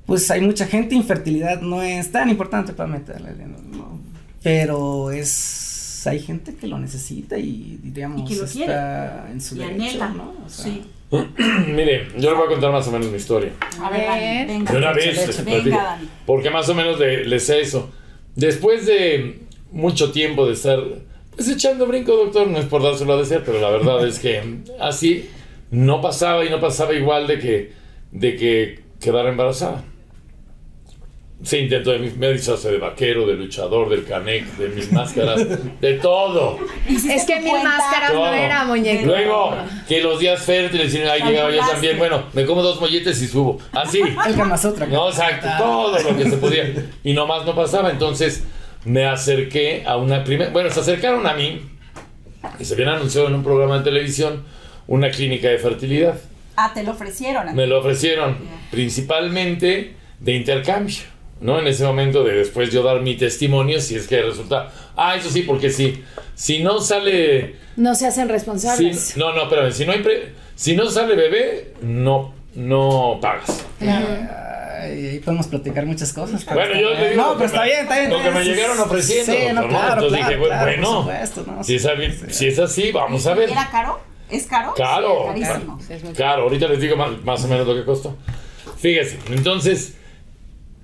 pues 0.05 0.29
hay 0.31 0.41
mucha 0.41 0.65
gente, 0.65 0.95
infertilidad 0.95 1.61
no 1.61 1.81
es 1.81 2.11
tan 2.11 2.29
importante 2.29 2.73
para 2.73 2.89
meterle, 2.89 3.31
¿no? 3.71 3.99
Pero 4.41 5.11
es, 5.11 6.07
hay 6.07 6.19
gente 6.19 6.55
que 6.55 6.67
lo 6.67 6.79
necesita 6.79 7.37
y 7.37 7.79
diríamos 7.83 8.21
y 8.21 8.25
que 8.33 8.39
lo 8.39 8.45
está 8.45 8.55
quiere. 8.55 9.31
en 9.33 9.41
su 9.41 9.55
y 9.55 9.59
derecho, 9.59 9.83
anhela. 9.83 10.09
¿no? 10.09 10.33
O 10.45 10.49
sea, 10.49 10.65
sí. 10.65 10.83
Mire, 11.67 12.07
yo 12.17 12.31
le 12.31 12.37
voy 12.37 12.45
a 12.47 12.49
contar 12.49 12.71
más 12.71 12.87
o 12.87 12.91
menos 12.91 13.09
mi 13.09 13.17
historia. 13.17 13.51
A 13.81 13.89
ver, 13.89 14.47
venga. 14.47 14.71
De 14.71 14.77
una 14.77 14.93
vez, 14.93 15.27
les 15.27 15.45
Venga, 15.45 15.99
porque 16.25 16.49
más 16.49 16.67
o 16.69 16.75
menos 16.75 16.99
le, 16.99 17.25
le 17.25 17.39
sé 17.39 17.61
eso. 17.61 17.89
Después 18.35 18.85
de 18.85 19.47
mucho 19.71 20.11
tiempo 20.11 20.45
de 20.45 20.53
estar 20.53 20.79
pues 21.37 21.49
echando 21.49 21.85
brinco, 21.85 22.15
doctor, 22.15 22.47
no 22.47 22.57
es 22.57 22.65
por 22.65 22.81
dárselo 22.81 23.13
a 23.13 23.17
decir, 23.17 23.43
pero 23.45 23.61
la 23.61 23.69
verdad 23.69 24.05
es 24.07 24.17
que 24.17 24.41
así 24.79 25.29
no 25.69 26.01
pasaba 26.01 26.43
y 26.43 26.49
no 26.49 26.59
pasaba 26.59 26.93
igual 26.93 27.27
de 27.27 27.37
que, 27.37 27.73
de 28.11 28.35
que 28.35 28.79
quedara 28.99 29.29
embarazada. 29.29 29.83
Se 31.43 31.59
intentó, 31.59 31.91
de 31.91 31.99
me 31.99 32.33
disfrazé 32.33 32.71
de 32.71 32.79
vaquero, 32.79 33.27
de 33.27 33.35
luchador, 33.35 33.87
del 33.87 34.03
canec, 34.03 34.45
de 34.57 34.69
mis 34.69 34.91
máscaras, 34.91 35.47
de 35.79 35.93
todo. 35.99 36.57
Es 36.87 37.25
que 37.25 37.39
mil 37.39 37.63
máscaras 37.63 38.11
no 38.11 38.33
era, 38.33 38.65
muñeco. 38.65 39.05
Luego, 39.05 39.55
que 39.87 40.01
los 40.01 40.19
días 40.19 40.41
fértiles, 40.41 40.91
y 40.95 40.97
ahí 41.01 41.21
llegaba 41.21 41.51
yo 41.51 41.59
también, 41.59 41.99
bueno, 41.99 42.23
me 42.33 42.47
como 42.47 42.63
dos 42.63 42.81
molletes 42.81 43.21
y 43.21 43.27
subo. 43.27 43.59
Así. 43.73 44.01
El 44.01 44.35
Kama 44.35 44.57
Sutra. 44.57 44.87
No, 44.87 45.09
exacto, 45.09 45.47
todo 45.59 45.99
lo 45.99 46.17
que 46.17 46.27
se 46.27 46.37
podía. 46.37 46.73
Y 47.03 47.13
nomás 47.13 47.45
no 47.45 47.53
pasaba. 47.53 47.91
Entonces 47.91 48.43
me 48.87 49.05
acerqué 49.05 49.83
a 49.85 49.97
una 49.97 50.23
primera. 50.23 50.49
Bueno, 50.51 50.69
se 50.69 50.79
acercaron 50.79 51.25
a 51.27 51.33
mí 51.33 51.61
y 52.59 52.65
se 52.65 52.73
habían 52.73 52.89
anunciado 52.89 53.27
en 53.27 53.35
un 53.35 53.43
programa 53.43 53.77
de 53.79 53.83
televisión 53.83 54.43
una 54.87 55.09
clínica 55.11 55.49
de 55.49 55.57
fertilidad. 55.57 56.15
Ah, 56.55 56.71
te 56.73 56.83
lo 56.83 56.91
ofrecieron. 56.93 57.53
Me 57.55 57.67
lo 57.67 57.79
ofrecieron 57.79 58.37
principalmente 58.71 59.93
de 60.19 60.31
intercambio. 60.33 60.95
¿no? 61.39 61.59
En 61.59 61.67
ese 61.67 61.83
momento 61.83 62.23
de 62.23 62.33
después 62.35 62.71
yo 62.71 62.81
dar 62.81 63.01
mi 63.01 63.15
testimonio, 63.15 63.79
si 63.79 63.95
es 63.95 64.07
que 64.07 64.21
resulta. 64.23 64.71
Ah, 64.95 65.15
eso 65.15 65.29
sí, 65.29 65.43
porque 65.43 65.69
si, 65.69 66.03
si 66.33 66.63
no 66.63 66.79
sale. 66.79 67.55
No 67.75 67.93
se 67.93 68.07
hacen 68.07 68.25
si- 68.25 68.31
responsables. 68.31 69.17
no, 69.17 69.33
no, 69.33 69.43
espérame. 69.43 69.71
Si 69.71 69.85
no, 69.85 69.91
hay 69.91 69.99
pre- 69.99 70.29
si 70.55 70.75
no 70.75 70.89
sale 70.89 71.15
bebé, 71.15 71.73
no, 71.83 72.33
no 72.55 73.19
pagas. 73.21 73.63
Ay, 74.81 75.07
ahí 75.07 75.19
podemos 75.19 75.47
platicar 75.47 75.85
muchas 75.85 76.13
cosas. 76.13 76.43
pero 76.43 76.57
Bueno, 76.59 76.73
yo 76.79 76.89
bien. 76.89 77.01
le 77.01 77.09
digo 77.11 77.21
No, 77.21 77.33
pero 77.33 77.45
está 77.45 77.63
bien, 77.63 77.79
está 77.81 77.99
bien. 77.99 78.11
Lo 78.11 78.21
que 78.21 78.31
me 78.31 78.43
llegaron 78.43 78.79
ofreciendo. 78.79 79.31
Sí, 79.33 79.39
no, 79.53 79.67
claro, 79.67 79.93
Entonces 79.93 80.09
claro, 80.09 80.27
dije, 80.27 80.39
bueno, 80.39 80.45
claro, 80.55 80.65
por 80.65 80.75
bueno, 80.81 80.99
supuesto, 81.01 81.43
no, 81.47 81.63
si, 81.63 81.75
es, 81.75 81.81
sí, 81.83 81.89
sí. 82.27 82.33
si 82.33 82.47
es 82.47 82.59
así, 82.59 82.91
vamos 82.91 83.25
a 83.27 83.33
ver. 83.33 83.49
¿Era 83.49 83.69
caro? 83.69 83.99
¿Es 84.29 84.45
caro? 84.45 84.73
Caro. 84.75 85.33
Sí, 85.35 85.41
carísimo. 85.41 85.79
Claro, 86.15 86.43
ahorita 86.43 86.67
les 86.67 86.81
digo 86.81 86.95
más, 86.97 87.11
más 87.23 87.43
o 87.45 87.47
menos 87.47 87.65
lo 87.65 87.75
que 87.75 87.85
costó. 87.85 88.15
Fíjese, 88.77 89.19
entonces 89.31 89.95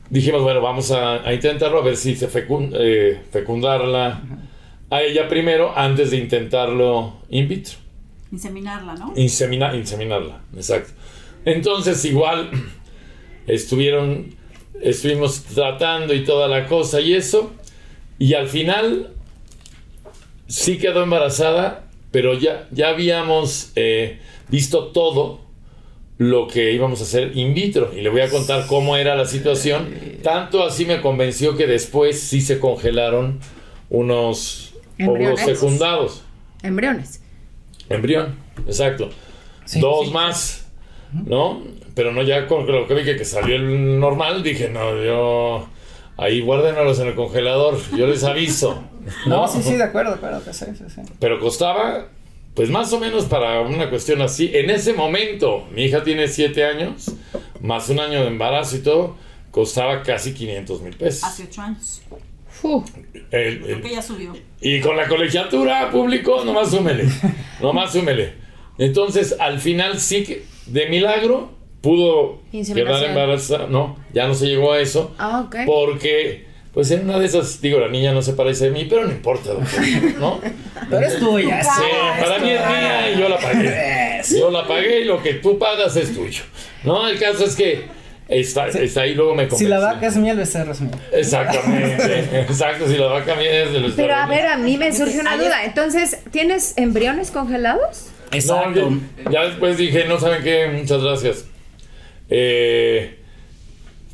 dijimos, 0.10 0.42
bueno, 0.44 0.62
vamos 0.62 0.92
a, 0.92 1.16
a 1.28 1.34
intentarlo 1.34 1.80
a 1.80 1.84
ver 1.84 1.98
si 1.98 2.16
se 2.16 2.26
eh, 2.28 3.22
fecundarla 3.32 4.22
a 4.90 5.02
ella 5.02 5.28
primero 5.28 5.78
antes 5.78 6.12
de 6.12 6.18
intentarlo 6.18 7.18
in 7.30 7.48
vitro. 7.48 7.76
Inseminarla, 8.32 8.96
¿no? 8.96 9.14
Insemina- 9.16 9.76
inseminarla, 9.76 10.40
exacto. 10.56 10.92
Entonces, 11.46 12.04
igual 12.06 12.50
estuvieron, 13.48 14.36
estuvimos 14.82 15.44
tratando 15.44 16.14
y 16.14 16.24
toda 16.24 16.48
la 16.48 16.68
cosa 16.68 17.02
y 17.02 17.14
eso, 17.14 17.54
y 18.20 18.34
al 18.34 18.48
final 18.48 19.12
sí 20.48 20.78
quedó 20.78 21.04
embarazada, 21.04 21.90
pero 22.12 22.38
ya, 22.38 22.68
ya 22.72 22.90
habíamos 22.90 23.72
eh, 23.76 24.20
visto 24.50 24.88
todo 24.88 25.42
lo 26.20 26.48
que 26.48 26.72
íbamos 26.72 27.02
a 27.02 27.04
hacer 27.04 27.36
in 27.36 27.54
vitro 27.54 27.92
y 27.96 28.02
le 28.02 28.10
voy 28.10 28.22
a 28.22 28.30
contar 28.30 28.68
cómo 28.68 28.96
era 28.96 29.16
la 29.16 29.26
situación. 29.26 29.94
Tanto 30.22 30.64
así 30.64 30.86
me 30.86 31.02
convenció 31.02 31.58
que 31.58 31.66
después 31.66 32.20
sí 32.22 32.40
se 32.40 32.60
congelaron 32.60 33.40
unos 33.90 34.74
óvulos 35.00 35.18
Embriones. 35.32 35.46
fecundados. 35.46 36.24
Embriones. 36.62 37.22
Embrión, 37.90 38.36
exacto. 38.68 39.10
Sí, 39.66 39.80
Dos 39.80 40.08
sí. 40.08 40.14
más, 40.14 40.63
¿no? 41.26 41.62
Pero 41.96 42.12
no 42.12 42.24
ya 42.24 42.48
con 42.48 42.66
lo 42.66 42.88
que 42.88 42.94
vi 42.96 43.04
que, 43.04 43.16
que 43.18 43.26
salió 43.26 43.56
el 43.56 44.00
normal, 44.00 44.42
dije, 44.44 44.70
no, 44.70 45.02
yo 45.04 45.68
ahí 46.18 46.42
guárdenlos 46.42 47.00
en 47.00 47.08
el 47.10 47.16
congelador, 47.16 47.78
yo 47.96 48.08
les 48.08 48.24
aviso. 48.24 48.84
No, 49.28 49.50
sí, 49.50 49.62
sí, 49.62 49.74
de 49.74 49.84
acuerdo, 49.84 50.12
de 50.12 50.16
acuerdo, 50.18 50.42
que 50.46 50.54
sí, 50.54 50.64
sí, 50.78 50.86
sí. 50.88 51.02
Pero 51.20 51.38
costaba, 51.42 52.08
pues 52.56 52.70
más 52.70 52.94
o 52.94 53.00
menos 53.02 53.26
para 53.26 53.60
una 53.60 53.90
cuestión 53.90 54.22
así. 54.22 54.50
En 54.54 54.70
ese 54.70 54.94
momento, 54.94 55.68
mi 55.76 55.84
hija 55.84 56.04
tiene 56.06 56.30
7 56.30 56.64
años, 56.64 57.12
más 57.60 57.90
un 57.90 58.00
año 58.00 58.22
de 58.22 58.28
embarazo 58.28 58.78
y 58.78 58.80
todo, 58.80 59.18
costaba 59.52 60.04
casi 60.04 60.34
500 60.34 60.82
mil 60.84 60.96
pesos. 60.96 61.24
Hace 61.26 61.44
ocho 61.44 61.62
años. 61.62 62.02
Fu. 62.48 62.82
El- 63.30 63.42
el- 63.42 63.62
Creo 63.66 63.82
que 63.82 63.90
ya 63.92 64.02
subió. 64.02 64.32
y 64.62 64.80
con 64.80 64.96
la 64.96 65.06
colegiatura 65.10 65.92
público, 65.92 66.46
nomás 66.46 66.72
súmele. 66.72 67.04
nomás 67.62 67.92
súmele. 67.92 68.36
Entonces, 68.78 69.36
al 69.38 69.60
final 69.60 70.00
sí 70.00 70.24
que, 70.24 70.46
de 70.66 70.88
milagro, 70.88 71.52
pudo 71.82 72.42
quedar 72.52 73.04
embarazada. 73.04 73.68
No, 73.68 73.98
ya 74.14 74.28
no 74.28 74.34
se 74.36 74.48
llegó 74.48 74.74
a 74.74 74.80
eso. 74.80 75.14
Ah, 75.18 75.42
ok. 75.46 75.58
Porque, 75.66 76.46
pues 76.74 76.90
en 76.92 77.04
una 77.10 77.20
de 77.20 77.26
esas, 77.26 77.60
digo, 77.62 77.80
la 77.80 77.90
niña 77.90 78.14
no 78.14 78.22
se 78.22 78.34
parece 78.34 78.68
a 78.68 78.72
mí, 78.72 78.86
pero 78.86 79.06
no 79.06 79.12
importa, 79.12 79.52
doctor, 79.54 79.84
¿no? 80.20 80.40
Pero 80.90 81.06
es 81.08 81.18
tuya, 81.18 81.64
Sí, 81.64 81.82
para 82.20 82.40
mí 82.40 82.50
es 82.52 82.60
mía 82.60 83.12
y 83.12 83.20
yo 83.20 83.30
la 83.30 83.38
pagué. 83.40 84.22
Yo 84.38 84.52
la 84.52 84.68
pagué 84.68 85.00
y 85.00 85.04
lo 85.06 85.22
que 85.24 85.36
tú 85.36 85.58
pagas 85.58 85.96
es 85.96 86.14
tuyo. 86.14 86.44
No, 86.84 87.08
el 87.08 87.18
caso 87.18 87.46
es 87.46 87.56
que 87.56 87.86
está, 88.28 88.68
está 88.68 89.02
ahí, 89.02 89.14
luego 89.16 89.34
me 89.34 89.50
Si 89.50 89.66
la 89.66 89.78
convencí. 89.78 89.96
vaca 89.96 90.08
es 90.08 90.18
mía, 90.18 90.32
el 90.34 90.38
becerro 90.40 90.72
es 90.74 90.82
mío. 90.82 90.92
Exactamente, 91.12 92.42
exacto, 92.42 92.88
si 92.88 92.98
la 92.98 93.08
vaca 93.08 93.36
mía 93.36 93.64
es 93.64 93.74
de 93.74 93.80
los 93.80 93.94
Pero 93.94 94.14
a 94.14 94.28
ver, 94.28 94.46
a 94.48 94.58
mí 94.58 94.78
me 94.78 94.94
surge 94.94 95.20
una 95.20 95.38
duda. 95.38 95.64
Entonces, 95.66 96.20
¿tienes 96.32 96.74
embriones 96.78 97.32
congelados? 97.32 98.08
Exacto. 98.36 98.90
No, 98.90 99.02
ya, 99.26 99.32
ya 99.32 99.44
después 99.46 99.78
dije, 99.78 100.06
no 100.08 100.20
saben 100.20 100.44
qué, 100.44 100.68
muchas 100.68 101.02
gracias. 101.04 101.46
Eh, 102.30 103.20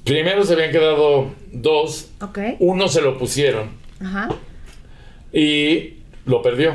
primero 0.03 0.43
se 0.43 0.53
habían 0.53 0.71
quedado 0.71 1.33
dos, 1.51 2.11
Ok. 2.21 2.39
uno 2.59 2.87
se 2.87 3.01
lo 3.01 3.17
pusieron 3.17 3.69
Ajá. 4.01 4.29
y 5.31 5.95
lo 6.25 6.41
perdió. 6.41 6.73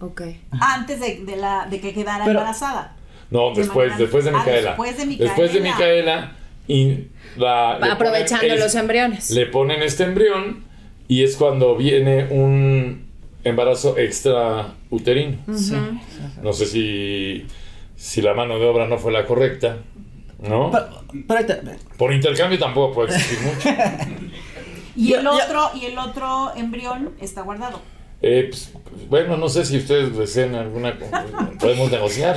Ok. 0.00 0.22
Antes 0.60 1.00
de, 1.00 1.24
de 1.24 1.36
la, 1.36 1.66
de 1.70 1.80
que 1.80 1.92
quedara 1.94 2.24
Pero- 2.24 2.40
embarazada. 2.40 2.96
No, 3.30 3.52
¿Te 3.52 3.60
después, 3.62 3.86
imaginas? 3.86 3.98
después 3.98 4.24
de 4.24 4.30
Ah, 4.30 4.38
Micaela. 4.38 4.68
después 4.70 4.96
de 4.96 5.06
Después 5.16 5.52
de 5.52 5.60
Micaela. 5.60 5.76
Micaela 6.16 6.32
y 6.68 6.98
la, 7.36 7.72
Aprovechando 7.92 8.44
ponen- 8.46 8.58
los 8.60 8.74
embriones. 8.74 9.30
Le 9.30 9.46
ponen 9.46 9.82
este 9.82 10.04
embrión 10.04 10.64
y 11.08 11.24
es 11.24 11.36
cuando 11.36 11.76
viene 11.76 12.26
un 12.30 13.03
embarazo 13.44 13.96
extrauterino. 13.98 15.38
Sí. 15.56 15.76
No 16.42 16.52
sé 16.52 16.66
si, 16.66 17.46
si 17.96 18.22
la 18.22 18.34
mano 18.34 18.58
de 18.58 18.66
obra 18.66 18.86
no 18.86 18.98
fue 18.98 19.12
la 19.12 19.24
correcta, 19.24 19.78
¿no? 20.40 20.70
Pero, 20.70 21.56
Por 21.96 22.12
intercambio 22.12 22.58
tampoco 22.58 22.94
puede 22.94 23.14
existir 23.14 23.38
mucho. 23.40 23.68
Y 24.96 25.12
el 25.14 25.26
otro, 25.26 25.70
y 25.74 25.86
el 25.86 25.98
otro 25.98 26.54
embrión 26.54 27.14
está 27.20 27.42
guardado. 27.42 27.80
Eh, 28.26 28.46
pues, 28.48 28.70
bueno, 29.10 29.36
no 29.36 29.50
sé 29.50 29.66
si 29.66 29.76
ustedes 29.76 30.16
desean 30.16 30.54
alguna... 30.54 30.96
Podemos 31.60 31.90
negociar. 31.90 32.36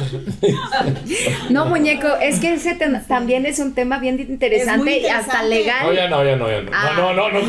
No, 1.50 1.66
muñeco, 1.66 2.08
es 2.22 2.40
que 2.40 2.54
ese 2.56 2.78
también 3.08 3.46
es 3.46 3.60
un 3.60 3.74
tema 3.74 3.98
bien 4.00 4.20
interesante, 4.20 5.00
y 5.00 5.06
hasta 5.06 5.44
interesante. 5.46 5.50
legal. 5.50 5.86
No, 5.86 5.94
ya 5.94 6.10
no, 6.10 6.26
ya 6.26 6.36
no, 6.36 6.50
ya 6.50 6.62
no. 6.62 6.72
Ah. 6.74 6.94
No, 6.98 7.14
no, 7.14 7.30
no. 7.32 7.40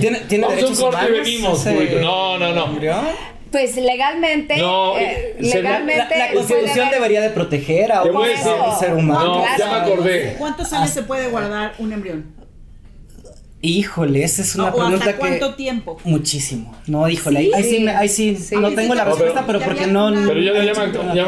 ¿Tiene, 0.00 0.18
tiene 0.28 0.46
Vamos 0.46 0.62
un 0.64 0.76
corte 0.76 0.98
y 1.02 1.06
humanos 1.06 1.24
venimos. 1.24 1.58
público. 1.60 1.96
No, 2.00 2.38
no, 2.38 2.52
no. 2.52 2.64
embrión? 2.66 3.06
Pues 3.50 3.76
legalmente, 3.76 4.56
No, 4.56 4.98
eh, 4.98 5.36
La, 5.40 5.54
legalmente 5.56 6.18
la 6.18 6.32
Constitución 6.32 6.72
puede 6.72 6.80
haber- 6.82 6.94
debería 6.94 7.20
de 7.22 7.30
proteger 7.30 7.92
a 7.92 8.02
un 8.02 8.78
ser 8.78 8.94
humano. 8.94 9.36
No, 9.38 9.42
claro. 9.42 9.58
ya 9.58 9.66
me 9.70 9.76
acordé. 9.92 10.34
¿Cuántos 10.38 10.72
años 10.72 10.90
se 10.90 11.02
puede 11.02 11.28
guardar 11.28 11.72
un 11.78 11.92
embrión? 11.92 12.41
Híjole, 13.64 14.24
esa 14.24 14.42
es 14.42 14.56
una 14.56 14.70
¿O 14.70 14.72
pregunta 14.74 14.98
hasta 14.98 15.12
que... 15.12 15.18
cuánto 15.18 15.54
tiempo? 15.54 15.96
Muchísimo. 16.02 16.74
No, 16.88 17.08
híjole, 17.08 17.38
ahí- 17.38 17.46
Sí. 17.46 17.52
ahí, 17.54 17.62
sí, 17.64 17.78
me- 17.84 17.90
ahí 17.92 18.08
sí, 18.08 18.36
Sí, 18.36 18.56
no 18.56 18.70
tengo 18.72 18.90
te 18.92 18.98
la 18.98 19.04
respuesta, 19.04 19.44
pero 19.46 19.60
porque 19.60 19.86
no... 19.86 20.10
Pero 20.12 20.40
ya, 20.40 20.52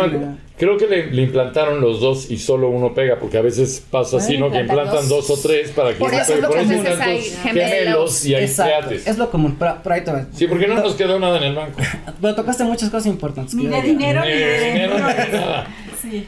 me- 0.08 0.16
idea. 0.16 0.36
creo 0.58 0.76
que 0.76 0.88
le, 0.88 1.12
le 1.12 1.22
implantaron 1.22 1.80
los 1.80 2.00
dos 2.00 2.28
y 2.32 2.38
solo 2.38 2.70
uno 2.70 2.92
pega, 2.92 3.20
porque 3.20 3.38
a 3.38 3.40
veces 3.40 3.84
pasa 3.88 4.16
así, 4.16 4.36
¿no? 4.36 4.50
Que 4.50 4.58
implantan 4.58 5.08
dos. 5.08 5.28
dos 5.28 5.38
o 5.38 5.42
tres 5.48 5.70
para 5.70 5.90
que 5.92 5.94
Por 6.00 6.12
eso 6.12 6.32
pegue. 6.32 6.40
veces 6.66 7.00
hay 7.00 7.18
tantos 7.20 7.38
gemelos. 7.44 8.26
y 8.26 8.34
hay 8.34 8.44
es 9.06 9.16
lo 9.16 9.30
común, 9.30 9.54
pero, 9.56 9.78
pero 9.84 9.94
ahí 9.94 10.00
te 10.02 10.10
va. 10.10 10.26
Sí, 10.32 10.48
porque 10.48 10.66
no 10.66 10.74
nos 10.74 10.94
quedó 10.96 11.20
nada 11.20 11.38
en 11.38 11.44
el 11.44 11.54
banco. 11.54 11.78
Pero 12.20 12.34
tocaste 12.34 12.64
muchas 12.64 12.90
cosas 12.90 13.06
importantes. 13.06 13.54
Ni 13.54 13.62
que 13.64 13.68
de 13.68 13.82
dinero 13.82 14.22
Ni 14.24 14.30
de 14.32 14.60
dinero, 14.72 14.94
ni 14.98 15.02
de 15.04 15.28
nada. 15.38 15.66
Sí. 16.02 16.26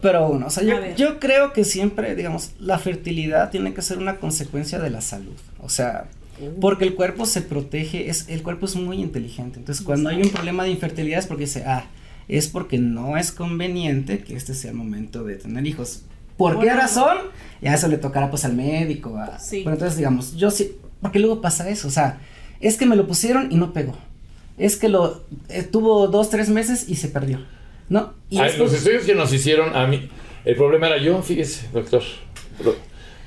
Pero 0.00 0.28
bueno, 0.28 0.46
o 0.46 0.50
sea, 0.50 0.62
yo, 0.62 0.76
yo 0.96 1.18
creo 1.18 1.52
que 1.52 1.64
siempre, 1.64 2.14
digamos, 2.14 2.52
la 2.60 2.78
fertilidad 2.78 3.50
tiene 3.50 3.74
que 3.74 3.82
ser 3.82 3.98
una 3.98 4.16
consecuencia 4.16 4.78
de 4.78 4.90
la 4.90 5.00
salud. 5.00 5.36
O 5.62 5.68
sea, 5.68 6.08
porque 6.60 6.84
el 6.84 6.94
cuerpo 6.94 7.26
se 7.26 7.42
protege, 7.42 8.10
es, 8.10 8.28
el 8.28 8.42
cuerpo 8.42 8.66
es 8.66 8.76
muy 8.76 9.00
inteligente. 9.00 9.58
Entonces, 9.58 9.84
cuando 9.84 10.08
hay 10.08 10.22
un 10.22 10.30
problema 10.30 10.64
de 10.64 10.70
infertilidad 10.70 11.18
es 11.18 11.26
porque 11.26 11.44
dice, 11.44 11.64
ah, 11.66 11.84
es 12.28 12.48
porque 12.48 12.78
no 12.78 13.16
es 13.16 13.32
conveniente 13.32 14.20
que 14.20 14.36
este 14.36 14.54
sea 14.54 14.70
el 14.70 14.76
momento 14.76 15.24
de 15.24 15.36
tener 15.36 15.66
hijos. 15.66 16.02
¿Por 16.36 16.52
qué 16.52 16.66
Bueno. 16.66 16.76
razón? 16.76 17.16
Ya 17.60 17.74
eso 17.74 17.88
le 17.88 17.98
tocará 17.98 18.30
pues 18.30 18.44
al 18.44 18.54
médico. 18.54 19.16
A, 19.16 19.38
Sí. 19.40 19.62
Pero 19.64 19.74
entonces, 19.74 19.96
digamos, 19.96 20.36
yo 20.36 20.50
sí, 20.50 20.76
porque 21.00 21.18
luego 21.18 21.40
pasa 21.40 21.68
eso, 21.68 21.88
o 21.88 21.90
sea, 21.90 22.20
es 22.60 22.76
que 22.76 22.86
me 22.86 22.96
lo 22.96 23.06
pusieron 23.06 23.50
y 23.50 23.56
no 23.56 23.72
pegó. 23.72 23.96
Es 24.56 24.76
que 24.76 24.88
lo 24.88 25.24
eh, 25.48 25.62
tuvo 25.62 26.08
dos, 26.08 26.30
tres 26.30 26.48
meses 26.48 26.88
y 26.88 26.96
se 26.96 27.08
perdió. 27.08 27.40
¿No? 27.88 28.12
Y 28.30 28.38
Ah, 28.38 28.44
después- 28.44 28.70
los 28.70 28.78
estudios 28.78 29.04
que 29.04 29.14
nos 29.14 29.32
hicieron 29.32 29.74
a 29.76 29.86
mí, 29.86 30.08
el 30.44 30.56
problema 30.56 30.88
era 30.88 30.98
yo, 30.98 31.22
fíjese, 31.22 31.68
doctor, 31.72 32.02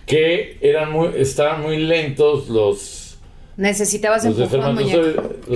que 0.05 0.57
eran 0.61 0.91
muy, 0.91 1.09
estaban 1.15 1.61
muy 1.61 1.77
lentos 1.77 2.49
los, 2.49 3.17
Necesitabas 3.57 4.23
los 4.25 4.39
empujón, 4.39 4.75
muñeco. 4.75 5.01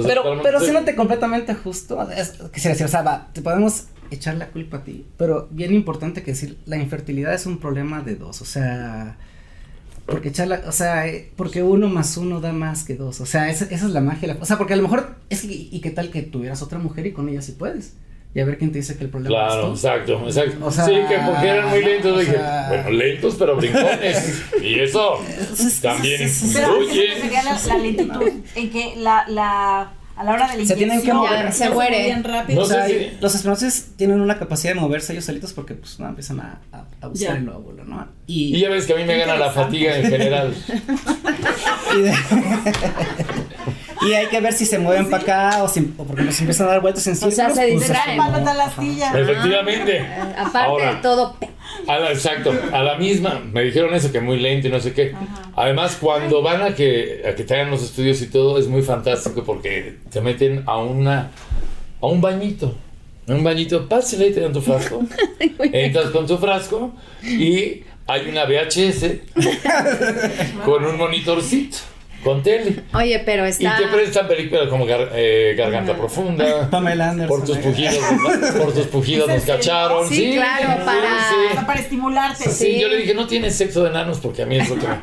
Pero, 0.05 0.41
pero 0.43 0.59
siéndote 0.59 0.95
completamente 0.95 1.55
justo, 1.55 2.09
es, 2.11 2.33
quisiera 2.53 2.73
decir, 2.73 2.85
o 2.85 2.89
sea, 2.89 3.01
va, 3.01 3.29
te 3.33 3.41
podemos 3.41 3.85
echar 4.11 4.35
la 4.35 4.49
culpa 4.49 4.77
a 4.77 4.83
ti, 4.83 5.05
pero 5.17 5.47
bien 5.51 5.73
importante 5.73 6.21
que 6.21 6.31
decir, 6.31 6.57
la 6.65 6.77
infertilidad 6.77 7.33
es 7.33 7.45
un 7.45 7.57
problema 7.59 8.01
de 8.01 8.15
dos, 8.15 8.41
o 8.41 8.45
sea, 8.45 9.17
porque 10.05 10.29
echar 10.29 10.47
la, 10.47 10.61
o 10.67 10.71
sea, 10.71 11.07
eh, 11.07 11.31
porque 11.35 11.63
uno 11.63 11.87
más 11.89 12.15
uno 12.17 12.39
da 12.41 12.53
más 12.53 12.83
que 12.83 12.95
dos, 12.95 13.21
o 13.21 13.25
sea, 13.25 13.49
esa, 13.49 13.65
esa 13.65 13.85
es 13.87 13.91
la 13.91 14.01
magia, 14.01 14.27
la- 14.27 14.37
o 14.39 14.45
sea, 14.45 14.57
porque 14.57 14.73
a 14.73 14.77
lo 14.77 14.83
mejor, 14.83 15.15
es 15.29 15.41
que, 15.41 15.47
y 15.53 15.79
qué 15.81 15.89
tal 15.89 16.11
que 16.11 16.21
tuvieras 16.21 16.61
otra 16.61 16.77
mujer 16.77 17.07
y 17.07 17.13
con 17.13 17.27
ella 17.29 17.41
sí 17.41 17.53
puedes, 17.53 17.93
y 18.35 18.39
a 18.41 18.45
ver 18.45 18.57
quién 18.57 18.71
te 18.71 18.79
dice 18.79 18.97
que 18.97 19.05
el 19.05 19.09
problema 19.09 19.35
Claro, 19.47 19.61
es 19.73 19.81
tú. 19.81 19.87
exacto, 19.87 20.23
exacto. 20.27 20.65
O 20.65 20.71
sea, 20.71 20.85
sí, 20.85 20.91
que 20.91 21.17
porque 21.25 21.47
eran 21.47 21.69
muy 21.69 21.83
lentos, 21.83 22.11
o 22.15 22.19
dije, 22.19 22.37
bueno, 22.67 22.89
lentos 22.91 23.35
pero 23.39 23.55
brincones. 23.55 24.43
y 24.61 24.79
eso 24.79 25.19
también 25.81 26.17
sí, 26.19 26.27
sí, 26.27 26.47
sí. 26.49 26.53
Pero 26.53 26.67
¿a 26.67 26.79
qué 26.79 26.85
se 26.85 26.91
influye. 26.91 27.13
refería 27.15 27.43
la, 27.43 27.59
la 27.65 27.77
lentitud? 27.77 28.31
En 28.55 28.69
que 28.69 28.93
la, 28.97 29.25
la, 29.29 29.91
a 30.17 30.23
la 30.23 30.31
hora 30.33 30.47
de 30.51 30.57
la 30.57 30.65
Se 30.65 30.75
tienen 30.75 31.01
que 31.01 31.13
mover. 31.13 31.51
Se 31.53 31.69
rápido. 31.69 32.59
No 32.59 32.65
O 32.65 32.65
sea, 32.65 32.85
sé 32.87 32.91
y 32.93 32.99
si- 33.11 33.17
los 33.21 33.35
espermatozoides 33.35 33.91
tienen 33.95 34.19
una 34.19 34.37
capacidad 34.37 34.73
de 34.73 34.79
moverse 34.81 35.13
ellos 35.13 35.25
solitos 35.25 35.53
porque 35.53 35.73
pues 35.75 35.97
no 35.99 36.07
empiezan 36.09 36.41
a, 36.41 36.59
a, 36.73 36.83
a 37.01 37.07
buscar 37.07 37.35
Ya. 37.35 37.37
el 37.41 37.47
óvulo, 37.49 37.85
¿no? 37.85 38.05
Y 38.27 38.59
ya 38.59 38.69
ves 38.69 38.85
que 38.85 38.93
a 38.93 38.95
mí 38.97 39.05
me 39.05 39.17
gana 39.17 39.37
la 39.37 39.51
fatiga 39.51 39.97
en 39.97 40.09
general. 40.09 40.53
Y, 41.95 42.01
de- 42.01 42.13
y 44.05 44.13
hay 44.13 44.27
que 44.27 44.39
ver 44.39 44.53
si 44.53 44.65
se 44.65 44.79
mueven 44.79 45.09
para 45.09 45.23
acá 45.23 45.63
o, 45.63 45.67
si, 45.67 45.93
o 45.97 46.03
porque 46.05 46.23
nos 46.23 46.39
empiezan 46.39 46.67
a 46.67 46.71
dar 46.71 46.81
vueltas 46.81 47.05
en 47.07 47.13
O 47.13 47.15
sea, 47.15 47.29
círculos, 47.31 47.55
se 47.55 47.67
pues, 47.71 47.79
distraen. 47.87 48.19
astilla. 48.21 49.19
Efectivamente. 49.19 50.05
Aparte 50.37 50.57
Ahora, 50.57 50.95
de 50.95 51.01
todo, 51.01 51.35
A 51.87 51.99
la, 51.99 52.11
exacto, 52.11 52.53
a 52.71 52.83
la 52.83 52.97
misma, 52.97 53.41
me 53.51 53.63
dijeron 53.63 53.93
eso 53.93 54.11
que 54.11 54.21
muy 54.21 54.39
lento 54.39 54.67
y 54.67 54.71
no 54.71 54.79
sé 54.79 54.93
qué. 54.93 55.13
Además, 55.55 55.97
cuando 55.99 56.41
van 56.41 56.61
a 56.61 56.75
que, 56.75 57.23
a 57.27 57.35
que 57.35 57.43
te 57.43 57.53
hagan 57.53 57.71
los 57.71 57.83
estudios 57.83 58.21
y 58.21 58.27
todo, 58.27 58.57
es 58.57 58.67
muy 58.67 58.81
fantástico 58.81 59.43
porque 59.43 59.97
te 60.11 60.21
meten 60.21 60.63
a 60.65 60.77
una 60.77 61.31
a 62.01 62.07
un 62.07 62.21
bañito. 62.21 62.75
Un 63.27 63.43
bañito, 63.43 63.89
pásale 63.89 64.27
y 64.27 64.33
te 64.33 64.41
dan 64.41 64.53
tu 64.53 64.61
frasco. 64.61 65.03
Entras 65.59 66.11
con 66.11 66.27
tu 66.27 66.37
frasco 66.37 66.93
y 67.23 67.83
hay 68.07 68.29
una 68.29 68.45
VHS 68.45 69.05
con 70.65 70.85
un 70.85 70.97
monitorcito, 70.97 71.77
con 72.25 72.43
tele. 72.43 72.81
oye, 72.93 73.21
pero 73.25 73.45
Y 73.45 73.49
está... 73.51 73.77
te 73.77 73.87
prestan 73.87 74.27
películas 74.27 74.67
como 74.67 74.85
Gar- 74.85 75.11
eh, 75.13 75.55
Garganta 75.57 75.95
Profunda. 75.95 76.69
Pamela 76.71 77.11
Anderson. 77.11 77.37
Por 77.39 77.47
tus 77.47 77.57
pujidos, 77.59 77.95
por 78.57 78.73
tus 78.73 78.87
pujidos 78.87 79.27
nos 79.29 79.43
cacharon. 79.43 80.09
Sí, 80.09 80.33
claro, 80.35 80.73
sí, 80.79 80.85
para- 80.85 81.29
sí. 81.29 81.35
O 81.49 81.53
sea, 81.53 81.65
para 81.67 81.79
estimularte. 81.79 82.43
Sí, 82.49 82.73
Sí. 82.73 82.79
yo 82.81 82.89
le 82.89 82.97
dije, 82.97 83.13
no 83.13 83.27
tienes 83.27 83.55
sexo 83.55 83.83
de 83.83 83.91
enanos 83.91 84.19
porque 84.19 84.41
a 84.41 84.45
mí 84.45 84.57
es 84.57 84.67
lo 84.69 84.75
que 84.75 84.87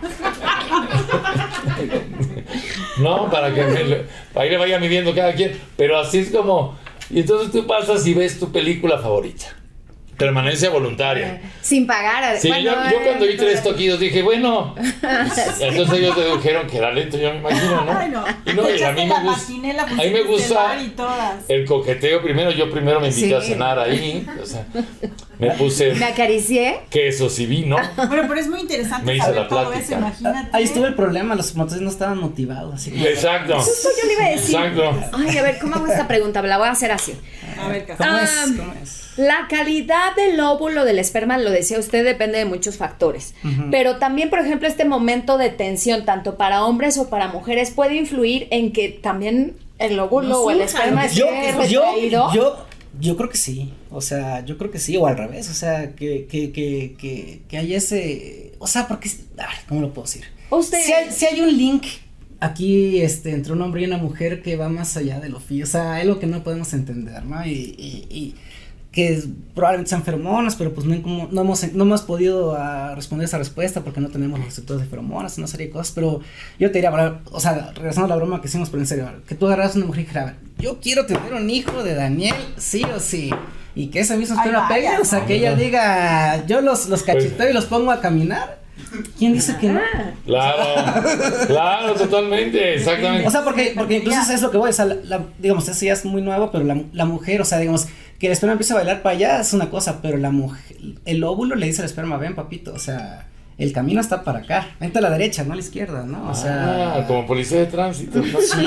no, 2.98 3.30
para 3.30 3.52
que 3.54 3.62
me, 3.62 3.96
para 4.34 4.46
que 4.46 4.50
le 4.52 4.58
vaya 4.58 4.78
midiendo 4.78 5.14
cada 5.14 5.32
quien. 5.34 5.58
Pero 5.76 5.98
así 5.98 6.18
es 6.18 6.30
como... 6.30 6.76
Y 7.10 7.20
entonces 7.20 7.50
tú 7.52 7.66
pasas 7.66 8.06
y 8.06 8.14
ves 8.14 8.38
tu 8.38 8.50
película 8.52 8.98
favorita. 8.98 9.46
Permanencia 10.26 10.70
voluntaria. 10.70 11.40
Sin 11.60 11.86
pagar. 11.86 12.38
Sí, 12.38 12.48
Bueno, 12.48 12.64
yo, 12.64 12.90
yo 12.90 13.02
cuando 13.04 13.26
vi 13.26 13.32
eh, 13.32 13.36
tres 13.36 13.62
toquidos 13.62 14.00
dije, 14.00 14.22
bueno, 14.22 14.74
entonces 15.60 15.98
ellos 15.98 16.16
dedujeron 16.16 16.66
que 16.66 16.78
era 16.78 16.90
lento, 16.92 17.18
yo 17.18 17.32
me 17.32 17.38
imagino, 17.38 17.84
¿no? 17.84 17.98
Ay, 17.98 18.08
no. 18.10 18.24
Y 18.46 18.52
no, 18.54 18.70
y 18.70 18.82
a 18.82 18.92
mí 18.92 19.06
me 19.06 19.20
gusta, 19.22 19.52
a 19.52 20.04
mí 20.04 20.10
me 20.10 20.22
gusta 20.22 20.76
el 21.48 21.64
coqueteo 21.66 22.22
primero, 22.22 22.50
yo 22.50 22.70
primero 22.70 23.00
me 23.00 23.08
invité 23.08 23.36
a 23.36 23.40
Sí. 23.40 23.48
cenar 23.52 23.78
ahí, 23.78 24.26
o 24.40 24.46
sea, 24.46 24.64
me 25.38 25.50
puse 25.52 25.94
Me 25.94 26.04
acaricié. 26.06 26.80
quesos 26.90 27.38
y 27.38 27.46
vino. 27.46 27.76
Bueno, 27.96 28.24
pero 28.28 28.34
es 28.40 28.48
muy 28.48 28.60
interesante 28.60 29.04
Me 29.04 29.14
hice 29.16 29.24
saber 29.26 29.42
la 29.42 29.48
todo 29.48 29.70
plática. 29.70 29.84
eso, 29.84 29.94
imagínate. 29.98 30.48
Ahí 30.56 30.64
estuvo 30.64 30.86
el 30.86 30.94
problema, 30.94 31.34
los 31.34 31.54
motores 31.56 31.80
no 31.82 31.90
estaban 31.90 32.18
motivados, 32.18 32.74
así 32.74 32.90
que... 32.92 33.02
Exacto. 33.10 33.58
Justo 33.60 33.88
yo 34.00 34.06
le 34.06 34.12
iba 34.14 34.24
a 34.26 34.30
decir. 34.30 34.56
Exacto. 34.56 35.00
Ay, 35.18 35.38
a 35.38 35.42
ver, 35.42 35.58
¿cómo 35.60 35.74
hago 35.76 35.86
esta 35.86 36.06
pregunta? 36.06 36.42
La 36.42 36.58
voy 36.58 36.68
a 36.68 36.70
hacer 36.72 36.92
así. 36.92 37.14
A 37.58 37.68
ver, 37.68 37.86
¿Cómo 37.86 38.16
es? 38.18 38.30
Ah, 38.30 38.44
¿Cómo 38.56 38.72
es? 38.82 38.98
La 39.16 39.46
calidad 39.48 40.14
del 40.16 40.40
óvulo 40.40 40.84
del 40.84 40.98
esperma, 40.98 41.36
lo 41.38 41.50
decía 41.50 41.78
usted, 41.78 42.04
depende 42.04 42.38
de 42.38 42.44
muchos 42.46 42.76
factores. 42.78 43.34
Pero 43.70 43.96
también, 43.96 44.30
por 44.30 44.38
ejemplo, 44.38 44.66
este 44.66 44.84
momento 44.84 45.36
de 45.38 45.50
tensión, 45.50 46.04
tanto 46.04 46.36
para 46.36 46.64
hombres 46.64 46.96
o 46.98 47.10
para 47.10 47.28
mujeres, 47.28 47.70
puede 47.70 47.94
influir 47.96 48.48
en 48.50 48.72
que 48.72 48.88
también 48.88 49.56
el 49.78 49.98
óvulo 49.98 50.28
No 50.28 50.38
o 50.40 50.50
el 50.50 50.60
esperma 50.62 51.04
esté 51.06 51.18
yo, 51.20 51.26
yo, 51.68 51.80
retraído. 51.82 52.32
yo, 52.34 52.66
yo 53.00 53.16
creo 53.16 53.28
que 53.28 53.36
sí, 53.38 53.72
o 53.90 54.00
sea, 54.00 54.44
yo 54.44 54.56
creo 54.58 54.70
que 54.70 54.78
sí, 54.78 54.96
o 54.96 55.06
al 55.06 55.16
revés, 55.18 55.50
o 55.50 55.54
sea, 55.54 55.90
que, 55.94 56.26
que, 56.26 56.52
que, 56.52 56.94
que, 56.98 57.40
que 57.48 57.58
haya 57.58 57.76
ese, 57.78 58.52
o 58.60 58.66
sea, 58.66 58.86
porque, 58.88 59.10
a 59.38 59.46
ver, 59.46 59.56
¿cómo 59.68 59.80
lo 59.80 59.92
puedo 59.92 60.06
decir? 60.06 60.24
Usted- 60.50 60.82
Si 60.82 60.92
hay, 60.92 61.10
si 61.10 61.26
hay 61.26 61.40
un 61.40 61.56
link 61.56 61.84
aquí, 62.42 63.00
este, 63.02 63.32
entre 63.32 63.52
un 63.52 63.62
hombre 63.62 63.82
y 63.82 63.84
una 63.86 63.98
mujer 63.98 64.42
que 64.42 64.56
va 64.56 64.68
más 64.68 64.96
allá 64.96 65.20
de 65.20 65.28
lo 65.28 65.40
físico, 65.40 65.64
o 65.68 65.70
sea, 65.70 65.94
algo 65.96 66.18
que 66.18 66.26
no 66.26 66.42
podemos 66.42 66.72
entender, 66.74 67.24
¿no? 67.24 67.44
Y, 67.46 67.50
y, 67.50 68.06
y 68.10 68.34
que 68.90 69.24
probablemente 69.54 69.88
sean 69.88 70.02
feromonas, 70.02 70.54
pero 70.56 70.74
pues 70.74 70.86
no, 70.86 71.00
como- 71.02 71.28
no, 71.32 71.40
hemos, 71.40 71.72
no 71.72 71.84
hemos 71.84 72.02
podido 72.02 72.54
ah, 72.56 72.94
responder 72.94 73.24
esa 73.24 73.38
respuesta 73.38 73.80
porque 73.82 74.02
no 74.02 74.08
tenemos 74.08 74.38
los 74.38 74.48
receptores 74.48 74.82
de 74.82 74.88
feromonas, 74.90 75.38
una 75.38 75.46
serie 75.46 75.68
de 75.68 75.72
cosas, 75.72 75.92
pero 75.94 76.20
yo 76.58 76.70
te 76.70 76.74
diría, 76.78 77.20
o 77.30 77.40
sea, 77.40 77.72
regresando 77.74 78.04
a 78.06 78.08
la 78.08 78.16
broma 78.16 78.42
que 78.42 78.48
hicimos, 78.48 78.68
pero 78.68 78.82
en 78.82 78.86
serio, 78.86 79.08
que 79.26 79.34
tú 79.34 79.46
agarras 79.46 79.74
a 79.74 79.78
una 79.78 79.86
mujer 79.86 80.02
y 80.02 80.06
dijeras, 80.06 80.34
yo 80.58 80.78
quiero 80.80 81.06
tener 81.06 81.32
un 81.32 81.48
hijo 81.48 81.82
de 81.82 81.94
Daniel, 81.94 82.34
sí 82.58 82.82
o 82.94 83.00
sí, 83.00 83.30
y 83.74 83.86
que 83.86 84.00
Ay, 84.00 84.04
esperma 84.22 84.68
vaya, 84.68 84.90
pegue, 84.90 84.98
o 85.00 85.04
sea, 85.06 85.24
que 85.24 85.36
ella 85.36 85.54
diga, 85.56 86.46
yo 86.46 86.60
los, 86.60 86.88
los 86.90 87.02
Pues 87.02 87.16
cacheteo 87.24 87.48
y 87.48 87.54
los 87.54 87.64
pongo 87.64 87.92
a 87.92 88.00
caminar, 88.02 88.60
¿quién 89.18 89.32
dice 89.34 89.56
que 89.60 89.68
no? 89.68 89.80
Claro, 90.26 90.64
claro, 91.46 91.94
totalmente, 91.94 92.74
exactamente. 92.76 93.26
O 93.26 93.30
sea, 93.30 93.42
porque, 93.44 93.72
porque 93.76 93.96
incluso 93.98 94.20
es 94.32 94.42
lo 94.42 94.50
que 94.50 94.56
voy, 94.58 94.70
o 94.70 94.72
sea, 94.72 94.84
la, 94.86 94.96
la- 95.04 95.26
digamos, 95.38 95.68
eso 95.68 95.84
ya 95.84 95.92
es 95.92 96.04
muy 96.04 96.22
nuevo, 96.22 96.50
pero 96.50 96.64
la, 96.64 96.80
la 96.92 97.04
mujer, 97.04 97.40
o 97.40 97.44
sea, 97.44 97.58
digamos, 97.58 97.86
que 98.18 98.26
el 98.26 98.32
esperma 98.32 98.52
empiece 98.52 98.72
a 98.72 98.76
bailar 98.76 99.02
para 99.02 99.16
allá 99.16 99.40
es 99.40 99.52
una 99.52 99.68
cosa, 99.70 100.00
pero 100.02 100.16
la 100.16 100.30
mujer, 100.30 100.76
el 101.04 101.24
óvulo 101.24 101.54
le 101.56 101.66
dice 101.66 101.82
al 101.82 101.86
esperma, 101.86 102.16
ven 102.18 102.34
papito, 102.34 102.72
o 102.72 102.78
sea, 102.78 103.26
el 103.64 103.72
camino 103.72 104.00
está 104.00 104.24
para 104.24 104.40
acá, 104.40 104.68
vente 104.80 104.98
a 104.98 105.02
la 105.02 105.10
derecha, 105.10 105.44
no 105.44 105.52
a 105.52 105.56
la 105.56 105.62
izquierda, 105.62 106.04
¿no? 106.04 106.30
O 106.30 106.34
sea... 106.34 106.94
Ah, 106.96 107.06
como 107.06 107.26
policía 107.26 107.58
de 107.60 107.66
tránsito. 107.66 108.18
¿no? 108.18 108.24
Sí, 108.40 108.66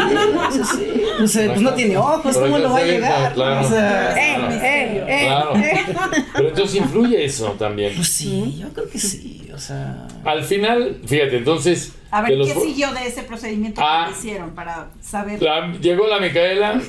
sí, 0.52 0.62
sí. 0.64 1.02
Pues, 1.18 1.36
eh, 1.36 1.48
pues 1.50 1.62
no 1.62 1.74
tiene 1.74 1.98
ojos, 1.98 2.38
¿cómo 2.38 2.58
lo 2.58 2.72
va 2.72 2.78
a 2.80 2.84
llegar? 2.84 3.34
claro. 3.34 3.66
O 3.66 3.70
sea, 3.70 4.16
Eh, 4.16 4.38
eh, 4.62 5.06
eh, 5.08 5.26
Claro. 5.28 5.56
eh. 5.56 5.86
Pero 6.36 6.50
entonces 6.50 6.76
influye 6.76 7.24
eso 7.26 7.52
también. 7.60 7.94
pues 7.96 8.10
sí, 8.10 8.58
yo 8.60 8.70
creo 8.70 8.90
que 8.90 9.00
sí, 9.00 9.50
o 9.54 9.58
sea... 9.58 10.08
Al 10.24 10.44
final, 10.44 10.98
fíjate, 11.06 11.38
entonces. 11.38 11.94
A 12.12 12.22
ver, 12.22 12.32
¿qué 12.46 12.54
siguió 12.54 12.92
de 12.94 13.08
ese 13.08 13.24
procedimiento 13.24 13.82
Ah. 13.84 14.06
que 14.08 14.18
hicieron 14.18 14.52
para 14.52 14.88
saber? 15.02 15.42
la- 15.42 15.74
llegó 15.82 16.08
la 16.08 16.20
Micaela, 16.20 16.82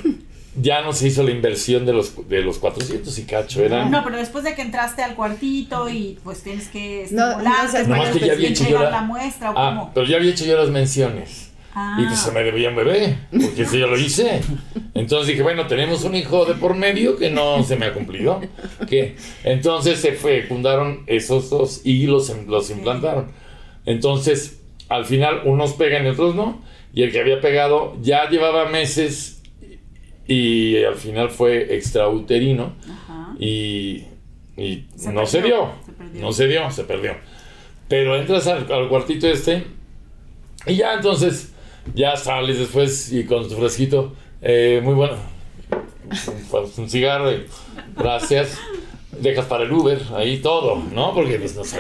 ya 0.61 0.83
no 0.83 0.93
se 0.93 1.09
hizo 1.09 1.23
la 1.23 1.31
inversión 1.31 1.85
de 1.87 1.93
los, 1.93 2.29
de 2.29 2.41
los 2.43 2.59
400 2.59 3.19
y 3.19 3.23
cacho, 3.25 3.63
eran. 3.63 3.91
No, 3.91 4.03
pero 4.05 4.17
después 4.17 4.45
de 4.45 4.55
que 4.55 4.63
entraste 4.63 5.03
al 5.03 5.15
cuartito 5.15 5.89
y 5.89 6.19
pues 6.25 6.43
tienes 6.43 6.69
que 6.69 7.07
No, 7.11 7.31
estimular, 7.31 7.73
no 7.73 7.89
Nomás 7.89 8.11
que 8.11 8.27
ya 8.27 8.33
había 8.33 8.49
hecho 8.49 8.69
yo 8.69 8.83
la, 8.83 8.91
la 8.91 9.03
muestra 9.03 9.51
o 9.51 9.55
ah, 9.57 9.69
cómo. 9.69 9.91
pero 9.95 10.07
ya 10.07 10.17
había 10.17 10.31
hecho 10.31 10.45
yo 10.45 10.57
las 10.57 10.71
menciones. 10.71 11.53
Ah. 11.75 11.99
Y 12.01 12.07
pues 12.07 12.21
se 12.21 12.33
me 12.33 12.43
debía 12.43 12.71
un 12.71 12.77
bebé, 12.77 13.19
porque 13.31 13.63
eso 13.63 13.77
yo 13.77 13.87
lo 13.87 13.99
hice. 13.99 14.41
Entonces 14.95 15.29
dije, 15.29 15.43
bueno, 15.43 15.67
tenemos 15.67 16.05
un 16.05 16.15
hijo 16.15 16.47
de 16.47 16.55
por 16.55 16.75
medio 16.75 17.19
que 17.19 17.31
no 17.31 17.63
se 17.63 17.77
me 17.77 17.85
ha 17.85 17.93
cumplido. 17.93 18.41
¿Qué? 18.89 19.17
Entonces 19.45 20.01
se 20.01 20.13
fecundaron 20.13 21.03
esos 21.07 21.51
dos 21.51 21.83
y 21.85 22.07
los, 22.07 22.35
los 22.47 22.71
implantaron. 22.71 23.31
Entonces, 23.85 24.63
al 24.89 25.05
final, 25.05 25.43
unos 25.45 25.75
pegan 25.75 26.07
y 26.07 26.09
otros 26.09 26.35
no. 26.35 26.63
Y 26.95 27.03
el 27.03 27.13
que 27.13 27.21
había 27.21 27.43
pegado 27.43 27.95
ya 28.01 28.31
llevaba 28.31 28.71
meses 28.71 29.36
y 30.29 30.83
al 30.85 30.97
final 30.97 31.31
fue 31.31 31.77
extrauterino. 31.77 32.75
Ajá. 32.91 33.35
Y, 33.39 34.05
y 34.57 34.87
Se 34.97 35.13
no 35.13 35.27
se 35.27 35.43
dio. 35.43 35.71
se. 36.13 36.21
No 36.21 36.33
se 36.33 36.47
dio, 36.49 36.71
se 36.71 36.85
perdió. 36.85 37.15
Pero 37.89 38.17
entras 38.17 38.47
al, 38.47 38.71
al 38.73 38.89
cuartito 38.89 39.29
este 39.29 39.65
y 40.67 40.77
ya 40.77 40.95
entonces, 40.95 41.53
ya 41.95 42.17
sales 42.17 42.59
después 42.59 43.13
y 43.13 43.25
con 43.25 43.49
tu 43.49 43.55
fresquito, 43.55 44.15
eh, 44.43 44.81
muy 44.83 44.95
bueno, 44.95 45.15
un, 46.53 46.71
un 46.83 46.91
cigarro, 46.91 47.31
gracias. 47.97 48.59
Dejas 49.21 49.47
para 49.47 49.65
el 49.65 49.73
Uber, 49.73 49.99
ahí 50.17 50.39
todo, 50.39 50.83
¿no? 50.93 51.13
Porque 51.15 51.37
pues 51.39 51.55
no 51.57 51.65
sé. 51.65 51.79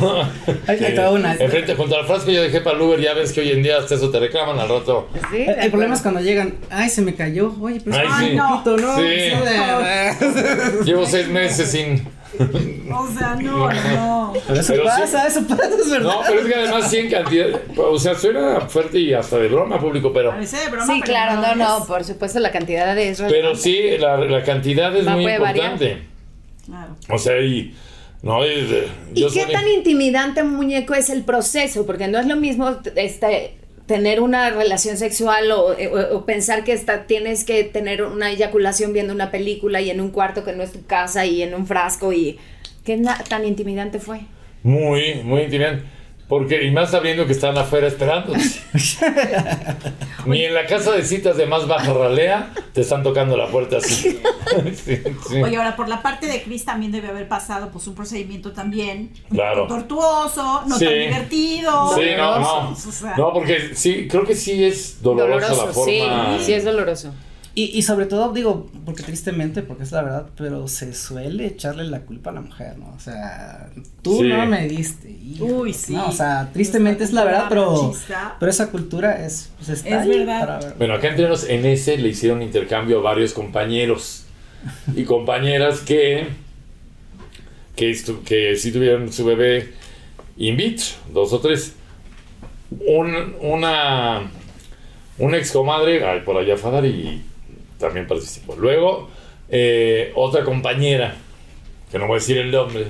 ¿no? 0.00 0.22
Hay- 0.66 0.84
hay 0.84 0.94
toda 0.94 1.10
una- 1.12 1.34
Enfrente, 1.34 1.74
junto 1.74 1.96
al 1.96 2.06
frasco 2.06 2.30
yo 2.30 2.42
dejé 2.42 2.60
para 2.60 2.76
el 2.76 2.82
Uber, 2.82 3.00
ya 3.00 3.14
ves 3.14 3.32
que 3.32 3.40
hoy 3.40 3.50
en 3.50 3.62
día 3.62 3.78
hasta 3.78 3.94
eso 3.96 4.10
te 4.10 4.18
reclaman 4.20 4.58
al 4.58 4.68
rato. 4.68 5.08
Sí, 5.30 5.42
El, 5.42 5.58
el 5.58 5.70
problema 5.70 5.94
es 5.94 6.02
cuando 6.02 6.20
llegan, 6.20 6.54
ay, 6.70 6.88
se 6.88 7.02
me 7.02 7.14
cayó, 7.14 7.54
oye, 7.60 7.80
pero 7.84 7.96
Ay, 7.96 8.06
es 8.06 8.30
sí. 8.30 8.36
un 8.38 8.48
poquito, 8.48 8.76
¿no? 8.78 8.96
Sí. 8.96 9.02
Sí. 9.30 10.84
Llevo 10.84 11.06
seis 11.06 11.28
meses 11.28 11.70
sin... 11.70 12.08
O 12.92 13.08
sea, 13.18 13.34
no, 13.40 13.70
no. 13.72 14.32
Pero 14.46 14.60
eso 14.60 14.72
Pero 14.74 14.82
sí. 14.84 14.88
pasa, 15.00 15.26
eso 15.26 15.46
pasa, 15.46 15.62
es 15.80 15.90
verdad. 15.90 16.12
No, 16.12 16.20
pero 16.26 16.40
es 16.40 16.46
que 16.46 16.54
además 16.54 16.90
sí 16.90 16.98
en 16.98 17.10
cantidad, 17.10 17.46
o 17.78 17.98
sea, 17.98 18.14
suena 18.14 18.60
fuerte 18.62 18.98
y 18.98 19.14
hasta 19.14 19.38
de 19.38 19.48
broma 19.48 19.78
público, 19.80 20.12
pero... 20.12 20.30
Parece 20.32 20.58
de 20.58 20.68
broma, 20.68 20.84
Sí, 20.86 21.00
pero 21.02 21.12
claro, 21.12 21.40
no, 21.40 21.54
no, 21.54 21.86
por 21.86 22.04
supuesto 22.04 22.38
la 22.40 22.50
cantidad 22.50 22.94
de 22.94 23.08
eso. 23.08 23.24
Pero 23.28 23.54
sí, 23.54 23.96
la, 23.98 24.18
la 24.18 24.42
cantidad 24.42 24.94
es 24.94 25.06
Va, 25.06 25.12
muy 25.12 25.24
variar. 25.38 25.78
Claro. 26.66 26.96
O 27.08 27.18
sea, 27.18 27.40
y. 27.40 27.74
No, 28.22 28.44
y, 28.44 28.48
de- 28.66 28.88
¿Y 29.14 29.20
yo 29.20 29.28
qué 29.30 29.42
soy- 29.44 29.52
tan 29.52 29.68
intimidante, 29.68 30.42
muñeco, 30.42 30.94
es 30.94 31.10
el 31.10 31.22
proceso? 31.22 31.86
Porque 31.86 32.08
no 32.08 32.18
es 32.18 32.26
lo 32.26 32.36
mismo 32.36 32.76
este, 32.96 33.56
tener 33.86 34.20
una 34.20 34.50
relación 34.50 34.96
sexual 34.96 35.50
o, 35.52 35.66
o- 35.68 36.16
o 36.16 36.24
pensar 36.26 36.64
que 36.64 36.72
está, 36.72 37.06
tienes 37.06 37.44
que 37.44 37.62
tener 37.64 38.02
una 38.02 38.30
eyaculación 38.32 38.92
viendo 38.92 39.12
una 39.12 39.30
película 39.30 39.80
y 39.80 39.90
en 39.90 40.00
un 40.00 40.10
cuarto 40.10 40.44
que 40.44 40.52
no 40.54 40.62
es 40.64 40.72
tu 40.72 40.84
casa 40.86 41.24
y 41.26 41.42
en 41.42 41.54
un 41.54 41.66
frasco 41.66 42.12
y... 42.12 42.38
¿Qué 42.84 43.00
tan 43.28 43.44
intimidante 43.44 43.98
fue? 43.98 44.20
Muy, 44.62 45.16
muy 45.24 45.42
intimidante. 45.42 45.84
Porque, 46.28 46.64
y 46.64 46.72
más 46.72 46.90
sabiendo 46.90 47.24
que 47.24 47.32
están 47.32 47.56
afuera 47.56 47.86
esperando. 47.86 48.32
Ni 50.26 50.42
en 50.44 50.54
la 50.54 50.66
casa 50.66 50.90
de 50.92 51.04
citas 51.04 51.36
de 51.36 51.46
más 51.46 51.68
baja 51.68 51.92
ralea 51.92 52.52
te 52.72 52.80
están 52.80 53.02
tocando 53.04 53.36
la 53.36 53.46
puerta 53.48 53.76
así. 53.78 54.20
Sí, 54.74 55.02
sí. 55.28 55.42
Oye, 55.42 55.56
ahora 55.56 55.76
por 55.76 55.88
la 55.88 56.02
parte 56.02 56.26
de 56.26 56.42
Chris 56.42 56.64
también 56.64 56.90
debe 56.92 57.08
haber 57.08 57.28
pasado 57.28 57.70
pues 57.70 57.86
un 57.88 57.94
procedimiento 57.94 58.52
también 58.52 59.10
Claro. 59.30 59.66
tortuoso, 59.66 60.62
no 60.66 60.78
Sí. 60.78 60.84
tan 60.84 60.94
divertido. 60.94 61.94
Sí, 61.94 62.02
no, 62.16 62.38
no. 62.38 62.44
doloroso, 62.54 62.88
o 62.88 62.92
sea. 62.92 63.16
No, 63.16 63.32
porque 63.32 63.74
sí, 63.74 64.06
creo 64.08 64.24
que 64.24 64.34
sí 64.34 64.64
es 64.64 65.02
dolorosa 65.02 65.48
la 65.50 65.72
forma. 65.72 66.38
sí, 66.38 66.44
sí 66.44 66.52
es 66.54 66.64
doloroso. 66.64 67.12
Y, 67.58 67.76
y 67.78 67.82
sobre 67.82 68.04
todo, 68.04 68.34
digo, 68.34 68.70
porque 68.84 69.02
tristemente, 69.02 69.62
porque 69.62 69.84
es 69.84 69.90
la 69.90 70.02
verdad, 70.02 70.26
pero 70.36 70.68
se 70.68 70.92
suele 70.92 71.46
echarle 71.46 71.84
la 71.84 72.00
culpa 72.02 72.28
a 72.28 72.34
la 72.34 72.42
mujer, 72.42 72.76
¿no? 72.76 72.92
O 72.94 73.00
sea, 73.00 73.70
tú 74.02 74.18
Sí. 74.20 74.28
no 74.28 74.44
me 74.44 74.68
diste. 74.68 75.10
hijo, 75.10 75.46
Uy, 75.46 75.72
sí. 75.72 75.94
No, 75.94 76.08
o 76.08 76.12
sea, 76.12 76.50
tristemente 76.52 77.02
es 77.02 77.14
la 77.14 77.24
verdad, 77.24 77.46
pero, 77.48 77.94
pero 78.38 78.50
esa 78.50 78.70
cultura 78.70 79.24
es, 79.24 79.48
pues 79.56 79.70
está 79.70 79.88
Es 79.88 80.02
ahí 80.02 80.18
verdad. 80.18 80.40
para 80.40 80.58
ver. 80.58 80.74
Bueno, 80.76 80.94
acá 80.94 81.08
entre 81.08 81.28
nos, 81.28 81.48
en 81.48 81.64
ese 81.64 81.96
le 81.96 82.08
hicieron 82.10 82.42
intercambio 82.42 82.98
a 82.98 83.02
varios 83.02 83.32
compañeros 83.32 84.24
y 84.94 85.04
compañeras 85.04 85.80
que, 85.80 86.26
que, 87.74 87.90
estu- 87.90 88.22
que 88.22 88.56
sí 88.56 88.70
tuvieron 88.70 89.10
su 89.10 89.24
bebé 89.24 89.72
in 90.36 90.58
vitro, 90.58 90.84
dos 91.10 91.32
o 91.32 91.40
tres. 91.40 91.72
Un- 92.86 93.34
una, 93.40 94.30
una 95.16 95.36
ex 95.38 95.52
comadre, 95.52 96.04
ay, 96.06 96.20
por 96.20 96.36
allá 96.36 96.58
Fadar, 96.58 96.84
y 96.84 97.22
también 97.78 98.06
participó. 98.06 98.56
Luego, 98.56 99.08
eh, 99.48 100.12
otra 100.14 100.44
compañera, 100.44 101.14
que 101.90 101.98
no 101.98 102.06
voy 102.06 102.16
a 102.16 102.18
decir 102.20 102.38
el 102.38 102.50
nombre, 102.50 102.88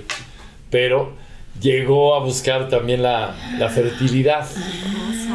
pero 0.70 1.12
llegó 1.60 2.14
a 2.14 2.20
buscar 2.20 2.68
también 2.68 3.02
la, 3.02 3.34
la 3.58 3.68
fertilidad. 3.68 4.46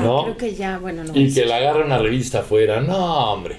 ¿no? 0.01 0.23
Creo 0.23 0.37
que 0.37 0.55
ya, 0.55 0.77
bueno, 0.79 1.03
no. 1.03 1.15
Y 1.15 1.33
que 1.33 1.45
la 1.45 1.57
agarra 1.57 1.85
una 1.85 1.97
revista 1.97 2.39
afuera. 2.39 2.81
No, 2.81 3.33
hombre. 3.33 3.57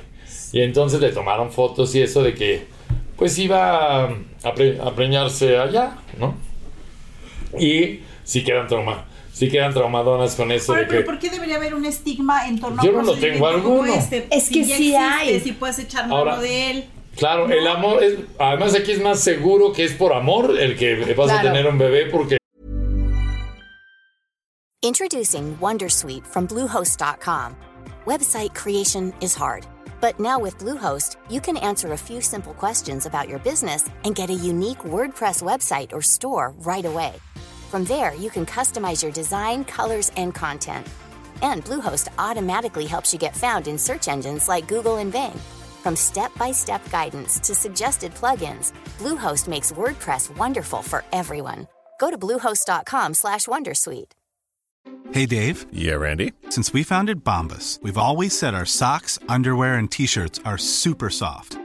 Y 0.52 0.60
entonces 0.60 1.00
le 1.00 1.10
tomaron 1.12 1.50
fotos 1.52 1.94
y 1.94 2.02
eso 2.02 2.22
de 2.22 2.34
que, 2.34 2.66
pues 3.16 3.38
iba 3.38 4.04
a, 4.04 4.54
pre- 4.54 4.78
a 4.80 4.90
preñarse 4.94 5.56
allá, 5.56 5.98
¿no? 6.18 6.34
Y 7.58 8.00
sí 8.24 8.42
quedan 8.44 8.66
trauma, 8.66 9.04
sí 9.32 9.48
quedan 9.50 9.72
traumadonas 9.74 10.34
con 10.34 10.52
eso 10.52 10.72
Ahora, 10.72 10.82
de 10.82 10.88
pero 10.88 11.00
que. 11.00 11.06
¿por 11.06 11.18
qué 11.18 11.30
debería 11.30 11.56
haber 11.56 11.74
un 11.74 11.84
estigma 11.84 12.46
en 12.48 12.60
torno 12.60 12.82
Yo 12.82 12.90
a 12.90 12.92
un 12.92 12.98
no 13.06 13.12
lo 13.12 13.18
tengo 13.18 13.46
alguno. 13.46 13.92
este? 13.94 14.26
Es 14.30 14.44
Si 14.44 14.54
que 14.54 14.60
ya 14.64 14.76
sí 14.76 14.94
existe, 14.94 14.96
hay. 14.98 15.40
Si 15.40 15.52
puedes 15.52 15.78
echar 15.78 16.02
mano 16.04 16.16
Ahora- 16.16 16.38
de 16.40 16.70
él. 16.70 16.84
Claro, 17.16 17.46
el 17.50 17.66
amor 17.66 18.02
es, 18.02 18.20
además 18.38 18.74
aquí 18.74 18.92
es 18.92 19.00
más 19.02 19.20
seguro 19.20 19.72
que 19.72 19.84
es 19.84 19.92
por 19.92 20.14
amor 20.14 20.58
el 20.58 20.76
que 20.78 20.96
vas 21.14 21.30
a 21.30 21.40
Claro. 21.40 21.48
tener 21.52 21.66
un 21.66 21.76
bebé 21.78 22.06
porque 22.06 22.38
Introducing 24.82 25.56
Wondersuite 25.60 26.26
from 26.26 26.46
Bluehost.com. 26.46 27.54
Website 28.04 28.52
creation 28.54 29.12
is 29.20 29.34
hard, 29.34 29.64
but 30.00 30.18
now 30.18 30.40
with 30.40 30.58
Bluehost, 30.58 31.16
you 31.30 31.40
can 31.40 31.56
answer 31.58 31.92
a 31.92 31.96
few 31.96 32.20
simple 32.20 32.52
questions 32.54 33.06
about 33.06 33.28
your 33.28 33.38
business 33.40 33.84
and 34.04 34.16
get 34.16 34.28
a 34.28 34.34
unique 34.34 34.82
WordPress 34.82 35.40
website 35.42 35.92
or 35.92 36.02
store 36.02 36.52
right 36.64 36.84
away. 36.84 37.12
From 37.72 37.84
there, 37.84 38.14
you 38.14 38.28
can 38.28 38.44
customize 38.44 39.02
your 39.02 39.12
design, 39.12 39.64
colors, 39.64 40.10
and 40.18 40.34
content. 40.34 40.86
And 41.40 41.64
Bluehost 41.64 42.08
automatically 42.18 42.84
helps 42.84 43.14
you 43.14 43.18
get 43.18 43.34
found 43.34 43.66
in 43.66 43.78
search 43.78 44.08
engines 44.08 44.46
like 44.46 44.68
Google 44.68 44.98
and 44.98 45.10
Bing. 45.10 45.32
From 45.82 45.96
step-by-step 45.96 46.82
guidance 46.90 47.40
to 47.40 47.54
suggested 47.54 48.12
plugins, 48.12 48.72
Bluehost 48.98 49.48
makes 49.48 49.72
WordPress 49.72 50.36
wonderful 50.36 50.82
for 50.82 51.02
everyone. 51.12 51.66
Go 51.98 52.10
to 52.10 52.18
bluehost.com/wondersuite. 52.18 54.12
Hey 55.12 55.24
Dave, 55.24 55.64
Yeah, 55.72 55.94
Randy. 55.94 56.32
since 56.50 56.74
we 56.74 56.82
founded 56.82 57.24
Bombus, 57.24 57.78
we've 57.82 57.96
always 58.06 58.38
said 58.38 58.52
our 58.54 58.66
socks, 58.66 59.18
underwear, 59.30 59.76
and 59.78 59.90
t-shirts 59.90 60.40
are 60.44 60.58
super 60.58 61.08
soft. 61.08 61.56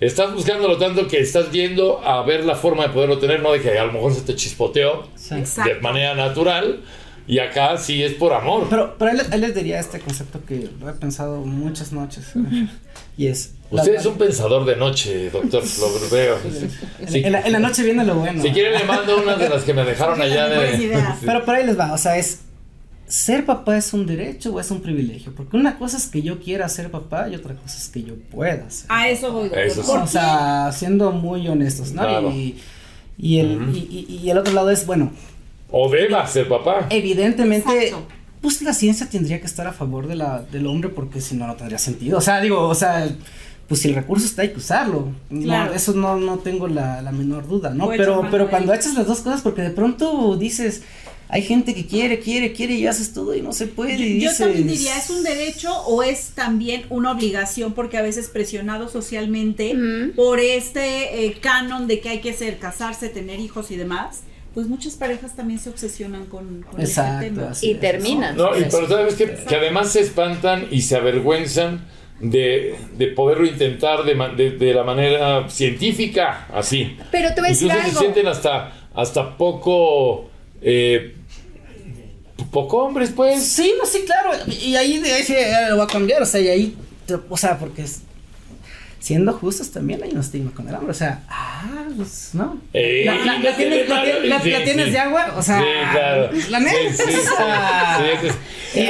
Estás 0.00 0.32
buscándolo 0.34 0.76
tanto 0.78 1.06
que 1.08 1.20
estás 1.20 1.50
viendo 1.50 2.00
a 2.06 2.22
ver 2.22 2.44
la 2.44 2.54
forma 2.54 2.84
de 2.84 2.90
poderlo 2.90 3.18
tener, 3.18 3.40
no 3.42 3.52
de 3.52 3.60
que 3.60 3.78
a 3.78 3.84
lo 3.84 3.92
mejor 3.92 4.14
se 4.14 4.20
te 4.22 4.34
chispoteó 4.34 5.08
de 5.30 5.38
Exacto. 5.38 5.70
manera 5.80 6.14
natural 6.14 6.80
y 7.26 7.40
acá 7.40 7.76
sí 7.76 8.02
es 8.02 8.14
por 8.14 8.32
amor. 8.32 8.66
Pero, 8.70 8.96
pero 8.98 9.10
él, 9.10 9.20
él 9.32 9.40
les 9.42 9.54
diría 9.54 9.78
este 9.80 9.98
concepto 10.00 10.40
que 10.46 10.68
lo 10.80 10.88
he 10.88 10.92
pensado 10.94 11.40
muchas 11.42 11.92
noches. 11.92 12.24
¿eh? 12.36 12.66
Y 13.18 13.26
es. 13.26 13.52
la- 13.70 13.82
Usted 13.82 13.96
es 13.96 14.06
un 14.06 14.16
pensador 14.16 14.64
de 14.64 14.76
noche, 14.76 15.28
doctor, 15.28 15.62
lo 15.80 16.08
veo. 16.10 16.38
en, 17.00 17.08
Si, 17.08 17.18
en 17.18 17.32
la, 17.32 17.40
en 17.42 17.52
la 17.52 17.58
noche 17.58 17.82
viene 17.82 18.02
lo 18.04 18.14
bueno. 18.14 18.40
si 18.40 18.50
quieren 18.50 18.72
le 18.78 18.84
mando 18.84 19.18
una 19.20 19.36
de 19.36 19.48
las 19.48 19.62
que 19.64 19.74
me 19.74 19.84
dejaron 19.84 20.22
allá 20.22 20.48
de... 20.48 20.98
Pero 21.26 21.44
por 21.44 21.54
ahí 21.54 21.66
les 21.66 21.78
va, 21.78 21.92
o 21.92 21.98
sea, 21.98 22.16
es. 22.16 22.40
¿Ser 23.08 23.46
papá 23.46 23.76
es 23.78 23.92
un 23.94 24.04
derecho 24.06 24.52
o 24.54 24.60
es 24.60 24.70
un 24.70 24.80
privilegio? 24.82 25.32
Porque 25.34 25.56
una 25.56 25.78
cosa 25.78 25.96
es 25.96 26.06
que 26.06 26.20
yo 26.22 26.38
quiera 26.40 26.68
ser 26.68 26.90
papá 26.90 27.28
y 27.28 27.34
otra 27.34 27.54
cosa 27.54 27.78
es 27.78 27.88
que 27.88 28.02
yo 28.02 28.14
pueda 28.30 28.70
ser. 28.70 28.86
A 28.90 29.08
eso 29.08 29.32
voy. 29.32 29.44
doctor. 29.44 29.58
Eso 29.62 29.82
sí. 29.82 29.88
¿Por 29.90 30.00
O 30.00 30.06
sea, 30.06 30.70
siendo 30.72 31.10
muy 31.12 31.48
honestos, 31.48 31.92
¿no? 31.92 32.02
Claro. 32.02 32.30
Y, 32.30 32.56
y 33.16 33.38
el, 33.38 33.74
y, 33.74 34.06
y- 34.08 34.16
y 34.24 34.30
el 34.30 34.36
otro 34.38 34.52
lado 34.52 34.70
es, 34.70 34.84
bueno, 34.86 35.10
O 35.70 35.90
deba 35.90 36.26
ser 36.26 36.48
papá. 36.48 36.86
evidentemente, 36.90 37.86
Exacto. 37.88 38.06
pues 38.42 38.60
la 38.62 38.72
ciencia 38.74 39.08
tendría 39.08 39.40
que 39.40 39.46
estar 39.46 39.66
a 39.66 39.72
favor 39.72 40.06
de 40.06 40.14
la, 40.14 40.42
del 40.42 40.66
hombre 40.66 40.90
porque 40.90 41.20
si 41.22 41.34
no, 41.34 41.46
no 41.46 41.54
tendría 41.56 41.78
sentido. 41.78 42.18
O 42.18 42.20
sea, 42.20 42.40
digo, 42.42 42.68
o 42.68 42.74
sea, 42.74 43.08
pues 43.68 43.80
si 43.80 43.88
el 43.88 43.94
recurso 43.94 44.26
está, 44.26 44.42
hay 44.42 44.50
que 44.50 44.58
usarlo. 44.58 45.08
No, 45.30 45.42
Claro. 45.42 45.72
eso 45.74 45.92
no, 45.94 46.16
no 46.16 46.38
tengo 46.40 46.68
la, 46.68 47.00
la 47.02 47.12
menor 47.12 47.48
duda, 47.48 47.70
¿no? 47.74 47.86
Voy 47.86 47.96
Pero, 47.96 48.26
pero 48.30 48.48
cuando 48.50 48.72
echas 48.74 48.94
las 48.94 49.06
dos 49.06 49.20
cosas, 49.20 49.40
porque 49.42 49.62
de 49.62 49.70
pronto 49.70 50.36
dices, 50.36 50.82
hay 51.30 51.42
gente 51.42 51.74
que 51.74 51.86
quiere, 51.86 52.20
quiere, 52.20 52.52
quiere 52.52 52.74
y 52.74 52.86
haces 52.86 53.12
todo 53.12 53.34
y 53.34 53.42
no 53.42 53.52
se 53.52 53.66
puede. 53.66 53.94
y 53.94 54.20
Yo 54.20 54.30
dices, 54.30 54.38
también 54.38 54.66
diría, 54.66 54.96
¿es 54.96 55.10
un 55.10 55.22
derecho 55.22 55.72
o 55.86 56.02
es 56.02 56.30
también 56.34 56.84
una 56.90 57.12
obligación? 57.12 57.74
Porque 57.74 57.98
a 57.98 58.02
veces 58.02 58.28
presionado 58.28 58.88
socialmente 58.88 59.76
por 60.16 60.40
este 60.40 61.26
eh, 61.26 61.34
canon 61.40 61.86
de 61.86 62.00
que 62.00 62.08
hay 62.08 62.20
que 62.20 62.32
ser, 62.32 62.58
casarse, 62.58 63.08
tener 63.10 63.40
hijos 63.40 63.70
y 63.70 63.76
demás, 63.76 64.22
pues 64.54 64.66
muchas 64.66 64.94
parejas 64.94 65.36
también 65.36 65.60
se 65.60 65.68
obsesionan 65.70 66.24
con, 66.26 66.62
con 66.62 66.80
este 66.80 67.00
Exacto, 67.00 67.24
tema. 67.26 67.50
así 67.50 67.66
Y 67.68 67.70
es. 67.72 67.80
terminan. 67.80 68.36
No, 68.36 68.56
y 68.58 68.62
pero 68.70 68.88
sabes 68.88 69.14
que, 69.14 69.26
que 69.46 69.54
además 69.56 69.92
se 69.92 70.00
espantan 70.00 70.66
y 70.70 70.80
se 70.82 70.96
avergüenzan 70.96 71.86
de, 72.20 72.74
de 72.96 73.06
poderlo 73.08 73.46
intentar 73.46 74.02
de, 74.04 74.14
de- 74.36 74.50
de 74.58 74.74
la 74.74 74.82
manera 74.82 75.48
científica, 75.50 76.48
así. 76.52 76.96
Pero 77.12 77.32
te 77.34 77.40
voy 77.40 77.50
a 77.50 77.52
decir 77.52 77.66
Incluso 77.68 77.82
se 77.84 77.88
algo. 77.90 78.00
sienten 78.00 78.26
hasta, 78.26 78.88
hasta 78.94 79.36
poco, 79.36 80.28
eh, 80.60 81.14
poco 82.50 82.78
hombres, 82.84 83.10
pues. 83.14 83.42
Sí, 83.44 83.74
no, 83.78 83.86
sí, 83.86 84.02
claro. 84.06 84.30
Y 84.46 84.76
ahí, 84.76 85.02
ahí 85.04 85.22
sí, 85.24 85.34
lo 85.70 85.76
va 85.78 85.84
a 85.84 85.88
cambiar. 85.88 86.22
O 86.22 86.26
sea, 86.26 86.40
y 86.40 86.48
ahí, 86.48 86.76
o 87.28 87.36
sea, 87.36 87.58
porque 87.58 87.82
es- 87.82 88.00
siendo 89.00 89.32
justos 89.32 89.70
también 89.70 90.02
hay 90.02 90.10
un 90.12 90.20
estigma 90.20 90.50
con 90.52 90.68
el 90.68 90.74
hambre. 90.74 90.90
O 90.90 90.94
sea, 90.94 91.22
ah, 91.28 91.86
pues, 91.96 92.30
¿no? 92.34 92.58
Eh, 92.72 93.02
la, 93.06 93.14
la- 93.24 93.38
la 93.38 93.56
tienes, 93.56 93.88
la 93.88 94.02
tienes- 94.04 94.24
la- 94.28 94.40
sí, 94.40 94.50
la 94.50 94.64
tienes 94.64 94.86
sí. 94.86 94.90
de 94.92 94.98
agua, 94.98 95.34
o 95.36 95.42
sea, 95.42 95.58
Sí, 95.60 95.66
claro. 95.92 96.30
la 96.50 96.60
neta. 96.60 96.78
Sí, 96.96 97.12
sí, 98.72 98.84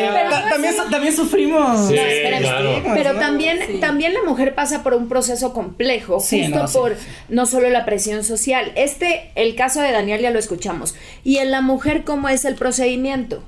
también, 0.50 0.74
también 0.90 1.14
sufrimos. 1.14 1.90
Claro. 1.90 2.82
Pero 2.94 3.12
¿no? 3.14 3.20
también, 3.20 3.80
también 3.80 4.12
la 4.14 4.22
mujer 4.24 4.54
pasa 4.54 4.82
por 4.82 4.94
un 4.94 5.08
proceso 5.08 5.52
complejo, 5.52 6.20
Sí, 6.20 6.42
justo 6.44 6.58
no, 6.58 6.68
por 6.72 6.96
sí. 6.96 7.06
no 7.28 7.46
solo 7.46 7.68
la 7.70 7.84
presión 7.84 8.24
social. 8.24 8.72
Este, 8.76 9.30
el 9.34 9.54
caso 9.54 9.80
de 9.80 9.92
Daniel 9.92 10.20
ya 10.20 10.30
lo 10.30 10.38
escuchamos. 10.38 10.94
Y 11.24 11.38
en 11.38 11.50
la 11.50 11.60
mujer, 11.60 12.04
¿cómo 12.04 12.28
es 12.28 12.44
el 12.44 12.54
procedimiento? 12.56 13.42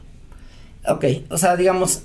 Ok, 0.87 1.05
o 1.31 1.37
sea, 1.39 1.57
digamos, 1.57 2.03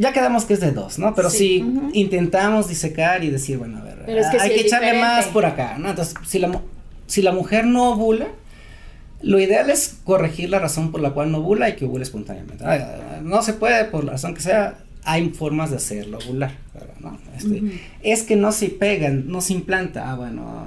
ya 0.00 0.14
quedamos 0.14 0.46
que 0.46 0.54
es 0.54 0.60
de 0.60 0.72
dos, 0.72 0.98
¿no? 0.98 1.14
Pero 1.14 1.28
si 1.28 1.62
intentamos 1.92 2.68
disecar 2.68 3.22
y 3.22 3.28
decir, 3.28 3.58
bueno, 3.58 3.78
a 3.78 3.82
ver, 3.82 3.98
Pero 4.06 4.20
es 4.20 4.28
que 4.28 4.38
hay 4.40 4.48
sí 4.48 4.54
que 4.56 4.60
echarle 4.66 4.92
diferente. 4.92 5.16
más 5.16 5.26
por 5.26 5.44
acá, 5.44 5.76
¿no? 5.78 5.90
Entonces, 5.90 6.14
si 6.26 6.38
la, 6.38 6.58
si 7.06 7.20
la 7.20 7.32
mujer 7.32 7.66
no 7.66 7.90
ovula, 7.90 8.28
lo 9.20 9.38
ideal 9.38 9.68
es 9.68 9.98
corregir 10.02 10.48
la 10.48 10.58
razón 10.58 10.90
por 10.90 11.02
la 11.02 11.10
cual 11.10 11.30
no 11.30 11.38
ovula 11.38 11.68
y 11.68 11.76
que 11.76 11.84
ovule 11.84 12.02
espontáneamente. 12.04 12.64
No 13.22 13.42
se 13.42 13.52
puede, 13.52 13.84
por 13.84 14.04
la 14.04 14.12
razón 14.12 14.32
que 14.34 14.40
sea, 14.40 14.78
hay 15.04 15.28
formas 15.28 15.68
de 15.70 15.76
hacerlo 15.76 16.18
ovular, 16.24 16.56
claro, 16.72 16.94
¿no? 17.00 17.18
Este, 17.36 17.62
Es 18.02 18.22
que 18.22 18.36
no 18.36 18.52
se 18.52 18.70
pegan, 18.70 19.28
no 19.28 19.42
se 19.42 19.52
implanta. 19.52 20.10
Ah, 20.10 20.14
bueno, 20.16 20.64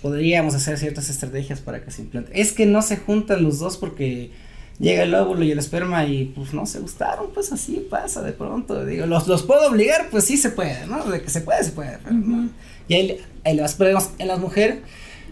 podríamos 0.00 0.54
hacer 0.54 0.78
ciertas 0.78 1.10
estrategias 1.10 1.60
para 1.60 1.82
que 1.84 1.90
se 1.90 2.02
implante. 2.02 2.40
Es 2.40 2.52
que 2.52 2.66
no 2.66 2.82
se 2.82 2.96
juntan 2.98 3.42
los 3.42 3.58
dos 3.58 3.76
porque 3.78 4.30
llega 4.78 5.04
el 5.04 5.14
óvulo 5.14 5.44
y 5.44 5.50
el 5.50 5.58
esperma 5.58 6.06
y 6.06 6.26
pues 6.26 6.52
no 6.52 6.66
se 6.66 6.80
gustaron, 6.80 7.30
pues 7.32 7.52
así 7.52 7.86
pasa 7.90 8.22
de 8.22 8.32
pronto. 8.32 8.84
Digo, 8.84 9.06
los, 9.06 9.26
los 9.26 9.42
puedo 9.42 9.68
obligar, 9.68 10.08
pues 10.10 10.24
sí 10.24 10.36
se 10.36 10.50
puede, 10.50 10.86
¿no? 10.86 11.04
De 11.04 11.22
que 11.22 11.30
se 11.30 11.40
puede, 11.40 11.64
se 11.64 11.72
puede. 11.72 11.98
pero 12.02 12.14
no. 12.14 12.50
Y 12.88 12.94
ahí, 12.94 13.20
ahí 13.44 13.60
pero 13.78 13.88
digamos, 13.88 14.10
en 14.18 14.28
las 14.28 14.38
mujeres, 14.38 14.80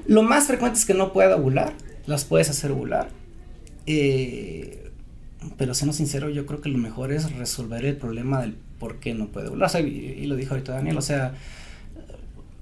lo 0.07 0.23
más 0.23 0.47
frecuente 0.47 0.79
es 0.79 0.85
que 0.85 0.95
no 0.95 1.13
pueda 1.13 1.37
ovular, 1.37 1.73
las 2.07 2.25
puedes 2.25 2.51
hacer 2.51 2.73
ovular. 2.73 3.09
Eh, 3.87 4.91
pero 5.59 5.75
siendo 5.75 5.93
sincero, 5.93 6.31
yo 6.31 6.47
creo 6.47 6.61
que 6.61 6.71
lo 6.71 6.79
mejor 6.79 7.13
es 7.13 7.31
resolver 7.33 7.85
el 7.85 7.97
problema 7.97 8.41
del 8.41 8.57
por 8.79 8.99
qué 8.99 9.15
no 9.15 9.29
puede 9.29 9.49
ovular. 9.49 9.67
O 9.67 9.71
sea, 9.71 9.81
y, 9.83 9.87
y 9.87 10.27
lo 10.27 10.37
dijo 10.37 10.55
ahorita 10.55 10.73
Daniel, 10.73 10.97
o 10.97 11.03
sea, 11.03 11.35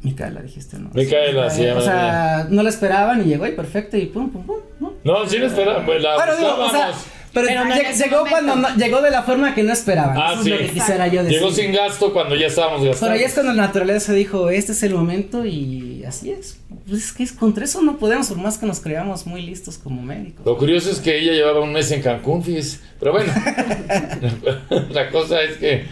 Micaela 0.03 0.41
dijiste, 0.43 0.79
¿no? 0.79 0.91
Micaela, 0.95 1.49
llama 1.49 1.81
O 1.81 1.83
sea, 1.85 2.47
no 2.51 2.63
la 2.63 2.69
esperaban 2.71 3.21
y 3.23 3.25
llegó 3.25 3.47
y 3.47 3.53
perfecto 3.53 3.97
y 3.97 4.07
pum, 4.07 4.31
pum, 4.31 4.45
pum. 4.45 4.57
¿no? 4.81 4.93
No, 5.05 5.29
sí 5.29 5.39
lo 5.39 5.47
esperaba, 5.47 5.85
pues 5.87 6.03
la 6.03 6.17
Bueno, 6.17 6.37
digo, 6.37 6.55
o 6.59 6.71
sea, 6.71 6.91
pero, 7.33 7.47
Pero 7.47 7.65
no 7.65 7.73
en 7.73 7.79
lleg- 7.81 7.89
ese 7.91 8.05
llegó 8.11 8.25
cuando 8.29 8.57
no- 8.57 8.77
llegó 8.77 9.01
de 9.01 9.11
la 9.11 9.23
forma 9.23 9.55
que 9.55 9.63
no 9.63 9.73
esperaban. 9.73 10.17
Ah, 10.19 10.33
Eso 10.33 10.41
es 10.41 10.45
sí. 10.45 10.51
lo 10.51 10.59
que 10.59 10.69
quisiera 10.71 11.07
yo 11.07 11.23
decir. 11.23 11.39
Llegó 11.39 11.51
sin 11.53 11.73
gasto 11.73 12.13
cuando 12.13 12.35
ya 12.35 12.49
estábamos 12.49 12.85
gastando. 12.85 13.01
Pero 13.01 13.13
ahí 13.21 13.25
es 13.25 13.33
cuando 13.33 13.53
la 13.55 13.63
naturaleza 13.63 14.13
dijo, 14.13 14.51
este 14.51 14.73
es 14.73 14.83
el 14.83 14.93
momento 14.95 15.47
y 15.47 16.05
así 16.05 16.31
es. 16.33 16.59
Pues 16.87 17.05
es 17.05 17.13
que 17.13 17.23
es- 17.23 17.33
contra 17.33 17.65
eso 17.65 17.81
no 17.81 17.97
podemos, 17.97 18.29
por 18.29 18.37
más 18.39 18.59
que 18.59 18.67
nos 18.67 18.81
creamos 18.81 19.25
muy 19.27 19.41
listos 19.41 19.79
como 19.79 20.03
médicos. 20.03 20.45
Lo 20.45 20.59
curioso 20.59 20.91
es 20.91 20.99
que 21.01 21.17
ella 21.17 21.33
llevaba 21.33 21.61
un 21.61 21.73
mes 21.73 21.91
en 21.93 22.03
Cancún, 22.03 22.43
fíjese. 22.43 22.81
Pero 22.99 23.13
bueno, 23.13 23.33
la 24.91 25.09
cosa 25.11 25.43
es 25.43 25.57
que, 25.57 25.85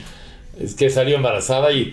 es 0.60 0.74
que 0.74 0.90
salió 0.90 1.16
embarazada 1.16 1.72
y... 1.72 1.90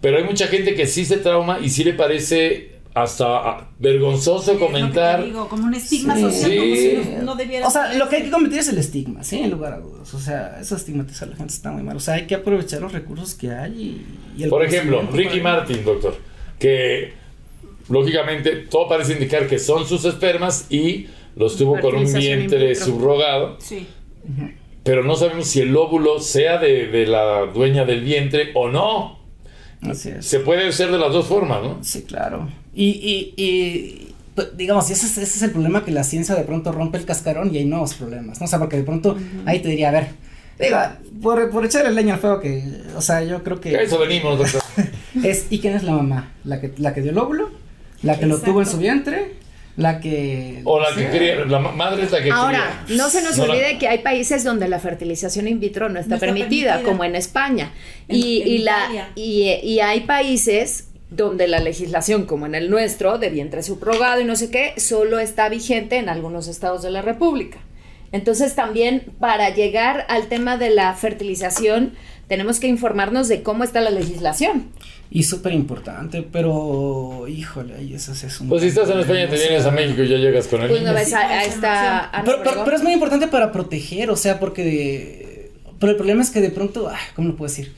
Pero 0.00 0.16
hay 0.18 0.24
mucha 0.24 0.46
gente 0.46 0.74
que 0.74 0.86
sí 0.86 1.04
se 1.04 1.18
trauma 1.18 1.58
y 1.60 1.68
sí 1.70 1.84
le 1.84 1.92
parece 1.92 2.70
hasta 2.94 3.26
ah, 3.36 3.68
vergonzoso 3.78 4.52
Es 4.52 4.58
lo 4.60 4.66
que 4.66 4.72
te 4.72 4.80
comentar. 4.80 5.24
digo, 5.24 5.48
como 5.48 5.64
un 5.66 5.74
estigma 5.74 6.16
Sí. 6.16 6.22
social, 6.22 6.50
como 6.58 6.74
Sí. 6.74 6.90
si 7.04 7.10
no, 7.18 7.22
no 7.22 7.36
debiera 7.36 7.68
O 7.68 7.70
sea, 7.70 7.94
lo 7.94 8.08
que 8.08 8.16
hay 8.16 8.22
que 8.24 8.30
combatir 8.30 8.58
es 8.58 8.68
el 8.68 8.78
estigma, 8.78 9.22
sí, 9.22 9.38
en 9.38 9.50
lugar 9.50 9.74
a 9.74 9.78
dudas. 9.78 10.12
O 10.12 10.18
sea, 10.18 10.58
eso 10.60 10.74
estigmatizar 10.74 11.28
a 11.28 11.30
la 11.32 11.36
gente 11.36 11.52
está 11.54 11.70
muy 11.70 11.82
mal. 11.82 11.96
O 11.96 12.00
sea, 12.00 12.14
hay 12.14 12.26
que 12.26 12.34
aprovechar 12.34 12.80
los 12.80 12.92
recursos 12.92 13.34
que 13.34 13.50
hay 13.52 13.72
y, 14.36 14.40
y 14.40 14.42
el 14.44 14.50
Por 14.50 14.64
ejemplo, 14.64 15.02
Ricky 15.12 15.38
para- 15.40 15.58
Martin, 15.58 15.84
doctor, 15.84 16.16
que 16.58 17.12
lógicamente 17.88 18.56
todo 18.70 18.88
parece 18.88 19.12
indicar 19.12 19.46
que 19.46 19.58
son 19.58 19.86
sus 19.86 20.04
espermas 20.04 20.66
y 20.70 21.06
los 21.36 21.56
tuvo 21.56 21.78
con 21.80 21.94
un 21.94 22.12
vientre 22.12 22.74
subrogado, 22.74 23.56
Sí. 23.60 23.86
pero 24.82 25.04
no 25.04 25.14
sabemos 25.14 25.46
si 25.46 25.60
el 25.60 25.76
óvulo 25.76 26.18
sea 26.20 26.58
de, 26.58 26.88
de 26.88 27.06
la 27.06 27.46
dueña 27.46 27.84
del 27.84 28.00
vientre 28.02 28.50
o 28.54 28.68
no. 28.68 29.19
Así 29.82 30.10
es. 30.10 30.26
Se 30.26 30.40
puede 30.40 30.68
hacer 30.68 30.90
de 30.90 30.98
las 30.98 31.12
dos 31.12 31.26
formas, 31.26 31.62
¿no? 31.62 31.78
Sí, 31.82 32.02
claro. 32.02 32.48
Y, 32.74 32.86
y, 32.86 33.34
y 33.36 34.14
pues, 34.34 34.56
digamos, 34.56 34.90
ese 34.90 35.06
es, 35.06 35.18
ese 35.18 35.22
es 35.22 35.42
el 35.42 35.50
problema 35.50 35.84
que 35.84 35.90
la 35.90 36.04
ciencia 36.04 36.34
de 36.34 36.42
pronto 36.42 36.72
rompe 36.72 36.98
el 36.98 37.04
cascarón 37.04 37.54
y 37.54 37.58
hay 37.58 37.64
nuevos 37.64 37.94
problemas, 37.94 38.40
¿no? 38.40 38.46
O 38.46 38.48
sea, 38.48 38.58
porque 38.58 38.76
de 38.76 38.84
pronto 38.84 39.16
ahí 39.46 39.60
te 39.60 39.68
diría, 39.68 39.88
a 39.88 39.92
ver, 39.92 40.08
digo, 40.58 40.76
por, 41.22 41.50
por 41.50 41.64
echarle 41.64 41.92
leña 41.92 42.14
al 42.14 42.20
fuego 42.20 42.40
que, 42.40 42.62
o 42.96 43.00
sea, 43.02 43.22
yo 43.24 43.42
creo 43.42 43.60
que... 43.60 43.76
A 43.76 43.82
eso 43.82 43.98
venimos, 43.98 44.38
doctor. 44.38 44.62
Es, 45.24 45.46
¿y 45.50 45.58
quién 45.58 45.74
es 45.74 45.82
la 45.82 45.92
mamá? 45.92 46.32
¿La 46.44 46.60
que, 46.60 46.72
la 46.78 46.94
que 46.94 47.02
dio 47.02 47.10
el 47.10 47.18
óvulo? 47.18 47.50
¿La 48.02 48.18
que 48.18 48.26
lo 48.26 48.38
tuvo 48.38 48.60
en 48.60 48.66
su 48.66 48.78
vientre? 48.78 49.34
¿La 49.80 49.98
que...? 50.00 50.60
O 50.64 50.78
la 50.78 50.94
que 50.94 51.08
cría, 51.08 51.36
la 51.46 51.58
ma- 51.58 51.72
madre 51.72 52.02
es 52.04 52.12
la 52.12 52.22
que 52.22 52.30
Ahora, 52.30 52.82
cría. 52.86 52.96
no 52.98 53.08
se 53.08 53.22
nos 53.22 53.36
No 53.38 53.46
la- 53.46 53.52
olvide 53.54 53.78
que 53.78 53.88
hay 53.88 53.98
países 53.98 54.44
donde 54.44 54.68
la 54.68 54.78
fertilización 54.78 55.48
in 55.48 55.58
vitro 55.58 55.88
no 55.88 55.98
está, 55.98 56.10
No 56.10 56.14
está 56.16 56.26
permitida, 56.26 56.72
permitida. 56.72 56.82
como 56.92 57.04
en 57.04 57.16
España. 57.16 57.72
En- 58.08 58.16
y, 58.16 58.42
en 58.42 58.48
y 58.48 58.58
la, 58.58 59.08
y, 59.14 59.42
y 59.62 59.80
hay 59.80 60.00
países 60.00 60.88
donde 61.10 61.48
la 61.48 61.58
legislación, 61.60 62.26
como 62.26 62.46
en 62.46 62.54
el 62.54 62.70
nuestro, 62.70 63.18
de 63.18 63.30
vientre 63.30 63.62
subrogado 63.62 64.20
y 64.20 64.24
no 64.24 64.36
sé 64.36 64.50
qué, 64.50 64.74
solo 64.76 65.18
está 65.18 65.48
vigente 65.48 65.96
en 65.96 66.08
algunos 66.08 66.46
estados 66.46 66.82
de 66.82 66.90
la 66.90 67.02
República. 67.02 67.58
Entonces 68.12 68.54
también 68.54 69.04
para 69.18 69.50
llegar 69.54 70.04
al 70.08 70.26
tema 70.28 70.56
de 70.56 70.70
la 70.70 70.92
fertilización 70.94 71.94
tenemos 72.30 72.60
que 72.60 72.68
informarnos 72.68 73.26
de 73.28 73.42
cómo 73.42 73.64
está 73.64 73.80
la 73.80 73.90
legislación. 73.90 74.68
Y 75.10 75.24
súper 75.24 75.52
importante, 75.52 76.22
pero, 76.22 77.26
híjole, 77.28 77.74
eso 77.92 78.12
es 78.12 78.40
un... 78.40 78.48
Pues 78.48 78.62
si 78.62 78.68
estás 78.68 78.88
en 78.88 79.00
España, 79.00 79.28
te 79.28 79.34
vienes 79.36 79.66
a 79.66 79.72
México 79.72 80.02
y 80.04 80.08
ya 80.08 80.16
llegas 80.16 80.46
con 80.46 80.62
el 80.62 80.68
Pues 80.68 80.80
no 80.82 80.86
niño. 80.92 80.98
ves 81.00 81.12
a, 81.12 81.18
a 81.28 81.44
esta 81.44 82.10
Pero, 82.24 82.24
pero, 82.38 82.40
Obregón. 82.50 82.64
pero 82.64 82.76
es 82.76 82.82
muy 82.84 82.92
importante 82.92 83.26
para 83.26 83.50
proteger, 83.50 84.10
o 84.10 84.16
sea, 84.16 84.38
porque... 84.38 85.50
Pero 85.80 85.90
el 85.90 85.96
problema 85.96 86.22
es 86.22 86.30
que 86.30 86.40
de 86.40 86.50
pronto, 86.50 86.88
ah, 86.88 86.96
¿cómo 87.16 87.28
lo 87.28 87.36
puedo 87.36 87.50
decir? 87.50 87.72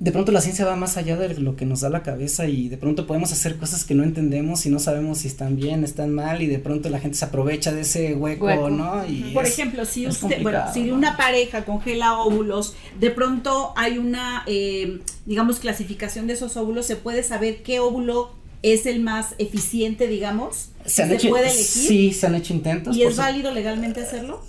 De 0.00 0.12
pronto 0.12 0.32
la 0.32 0.40
ciencia 0.40 0.64
va 0.64 0.76
más 0.76 0.96
allá 0.96 1.16
de 1.18 1.38
lo 1.38 1.56
que 1.56 1.66
nos 1.66 1.82
da 1.82 1.90
la 1.90 2.02
cabeza 2.02 2.46
y 2.46 2.70
de 2.70 2.78
pronto 2.78 3.06
podemos 3.06 3.32
hacer 3.32 3.58
cosas 3.58 3.84
que 3.84 3.94
no 3.94 4.02
entendemos 4.02 4.64
y 4.64 4.70
no 4.70 4.78
sabemos 4.78 5.18
si 5.18 5.28
están 5.28 5.56
bien, 5.56 5.84
están 5.84 6.14
mal 6.14 6.40
y 6.40 6.46
de 6.46 6.58
pronto 6.58 6.88
la 6.88 6.98
gente 6.98 7.18
se 7.18 7.26
aprovecha 7.26 7.70
de 7.70 7.82
ese 7.82 8.14
hueco, 8.14 8.46
Hueco. 8.46 8.70
¿no? 8.70 9.06
Y 9.06 9.32
Por 9.34 9.44
es- 9.44 9.52
ejemplo, 9.52 9.84
si 9.84 10.06
usted, 10.06 10.42
bueno, 10.42 10.64
si 10.72 10.90
una 10.90 11.18
pareja 11.18 11.66
congela 11.66 12.18
óvulos, 12.18 12.74
de 12.98 13.10
pronto 13.10 13.74
hay 13.76 13.98
una, 13.98 14.42
eh, 14.46 15.00
digamos, 15.26 15.58
clasificación 15.60 16.26
de 16.26 16.32
esos 16.32 16.56
óvulos, 16.56 16.86
se 16.86 16.96
puede 16.96 17.22
saber 17.22 17.62
qué 17.62 17.78
óvulo 17.80 18.30
es 18.62 18.86
el 18.86 19.00
más 19.00 19.34
eficiente, 19.36 20.06
digamos. 20.06 20.70
¿Se, 20.86 21.02
han 21.02 21.10
¿Se 21.10 21.16
hecho, 21.16 21.28
puede 21.28 21.44
elegir? 21.50 21.64
Sí, 21.66 22.12
se 22.14 22.26
han 22.26 22.34
hecho 22.36 22.54
intentos. 22.54 22.96
¿Y 22.96 23.02
es 23.02 23.16
válido 23.16 23.52
legalmente 23.52 24.00
hacerlo? 24.00 24.42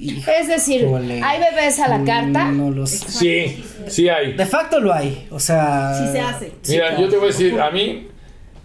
Es 0.00 0.48
decir, 0.48 0.82
Híjole. 0.82 1.22
hay 1.22 1.40
bebés 1.40 1.78
a 1.80 1.88
la 1.88 2.04
carta. 2.04 2.50
No 2.50 2.70
lo 2.70 2.86
sé. 2.86 3.08
Sí, 3.08 3.64
sí 3.88 4.08
hay. 4.08 4.34
De 4.34 4.46
facto 4.46 4.80
lo 4.80 4.92
hay, 4.92 5.26
o 5.30 5.40
sea... 5.40 5.94
Sí 5.94 6.12
se 6.12 6.20
hace. 6.20 6.52
Mira, 6.68 7.00
yo 7.00 7.08
te 7.08 7.16
voy 7.16 7.26
a 7.26 7.28
decir, 7.28 7.60
a 7.60 7.70
mí 7.70 8.08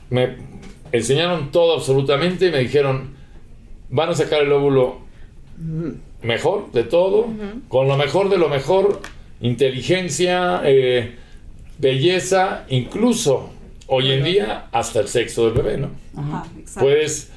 me 0.10 0.38
enseñaron 0.92 1.52
todo 1.52 1.76
absolutamente 1.76 2.48
y 2.48 2.52
me 2.52 2.60
dijeron, 2.60 3.16
van 3.90 4.10
a 4.10 4.16
sacar 4.16 4.42
el 4.42 4.52
óvulo 4.52 5.00
mejor 6.22 6.72
de 6.72 6.84
todo, 6.84 7.28
con 7.68 7.88
lo 7.88 7.98
mejor 7.98 8.30
de 8.30 8.38
lo 8.38 8.50
mejor, 8.50 9.02
inteligencia, 9.42 10.62
eh, 10.64 11.16
belleza, 11.78 12.66
incluso 12.70 13.52
hoy 13.88 14.12
en 14.12 14.24
día 14.24 14.68
hasta 14.72 15.00
el 15.00 15.08
sexo 15.08 15.46
del 15.46 15.54
bebé, 15.54 15.78
¿no? 15.78 15.90
Ajá, 16.16 16.46
exacto. 16.58 16.82
Puedes 16.82 17.32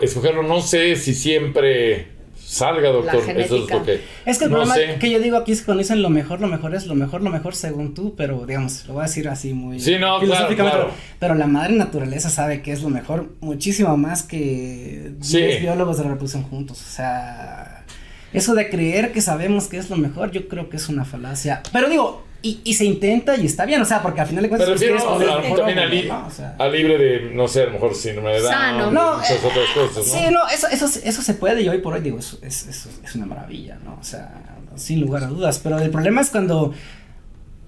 escogerlo, 0.00 0.42
no 0.42 0.60
sé 0.60 0.96
si 0.96 1.14
siempre 1.14 2.17
salga, 2.48 2.88
doctor, 2.90 3.22
eso 3.36 3.56
es 3.64 3.70
lo 3.70 3.82
que... 3.84 4.00
Es 4.24 4.38
que 4.38 4.44
el 4.44 4.50
no 4.50 4.56
problema 4.56 4.74
sé. 4.74 4.96
que 4.98 5.10
yo 5.10 5.20
digo 5.20 5.36
aquí 5.36 5.52
es 5.52 5.60
que 5.60 5.66
cuando 5.66 5.82
dicen 5.82 6.00
lo 6.00 6.08
mejor, 6.08 6.40
lo 6.40 6.48
mejor 6.48 6.74
es 6.74 6.86
lo 6.86 6.94
mejor, 6.94 7.22
lo 7.22 7.30
mejor 7.30 7.54
según 7.54 7.92
tú, 7.94 8.14
pero 8.16 8.46
digamos, 8.46 8.86
lo 8.86 8.94
voy 8.94 9.02
a 9.02 9.06
decir 9.06 9.28
así 9.28 9.52
muy 9.52 9.78
Sí, 9.80 9.92
no, 9.92 9.98
claro, 9.98 10.20
filosóficamente, 10.20 10.78
claro. 10.78 10.90
Pero 11.18 11.34
la 11.34 11.46
madre 11.46 11.74
naturaleza 11.74 12.30
sabe 12.30 12.62
que 12.62 12.72
es 12.72 12.82
lo 12.82 12.88
mejor 12.88 13.32
muchísimo 13.40 13.96
más 13.96 14.22
que 14.22 15.12
10 15.18 15.26
Sí. 15.26 15.60
biólogos 15.60 15.98
de 15.98 16.04
la 16.04 16.10
reproducción 16.10 16.42
juntos. 16.44 16.80
O 16.80 16.90
sea, 16.90 17.84
eso 18.32 18.54
de 18.54 18.68
creer 18.70 19.12
que 19.12 19.20
sabemos 19.20 19.68
que 19.68 19.76
es 19.78 19.90
lo 19.90 19.96
mejor, 19.96 20.30
yo 20.30 20.48
creo 20.48 20.68
que 20.70 20.76
es 20.78 20.88
una 20.88 21.04
falacia. 21.04 21.62
Pero 21.72 21.88
digo, 21.90 22.24
y, 22.40 22.60
y 22.64 22.74
se 22.74 22.84
intenta 22.84 23.36
y 23.36 23.46
está 23.46 23.66
bien, 23.66 23.80
o 23.80 23.84
sea, 23.84 24.00
porque 24.00 24.20
al 24.20 24.26
final 24.28 24.42
de 24.44 24.48
cuentas 24.48 24.68
pues, 24.68 24.80
refiero 24.80 24.96
quieres 25.18 25.52
a, 25.52 25.56
también 25.56 25.78
a, 25.80 25.86
li- 25.86 26.06
¿no? 26.08 26.26
O 26.26 26.30
sea, 26.30 26.54
a 26.58 26.68
libre 26.68 26.96
de, 26.96 27.30
no 27.34 27.48
sé, 27.48 27.62
a 27.62 27.66
lo 27.66 27.72
mejor 27.72 27.94
síndrome 27.94 28.32
de 28.32 28.40
Down, 28.42 28.94
No, 28.94 29.16
muchas 29.16 29.30
eh, 29.32 29.38
otras 29.44 29.68
cosas, 29.74 29.96
¿no? 30.06 30.12
Sí, 30.12 30.20
no, 30.30 30.48
eso, 30.48 30.68
eso, 30.68 30.86
eso 31.04 31.22
se 31.22 31.34
puede 31.34 31.62
y 31.62 31.68
hoy 31.68 31.78
por 31.78 31.94
hoy 31.94 32.00
digo, 32.00 32.18
eso 32.18 32.38
es, 32.42 32.66
eso 32.68 32.88
es 33.04 33.14
una 33.16 33.26
maravilla, 33.26 33.78
¿no? 33.84 33.98
O 34.00 34.04
sea, 34.04 34.32
sin 34.76 35.00
lugar 35.00 35.24
a 35.24 35.26
dudas, 35.26 35.58
pero 35.62 35.78
el 35.80 35.90
problema 35.90 36.20
es 36.20 36.30
cuando 36.30 36.72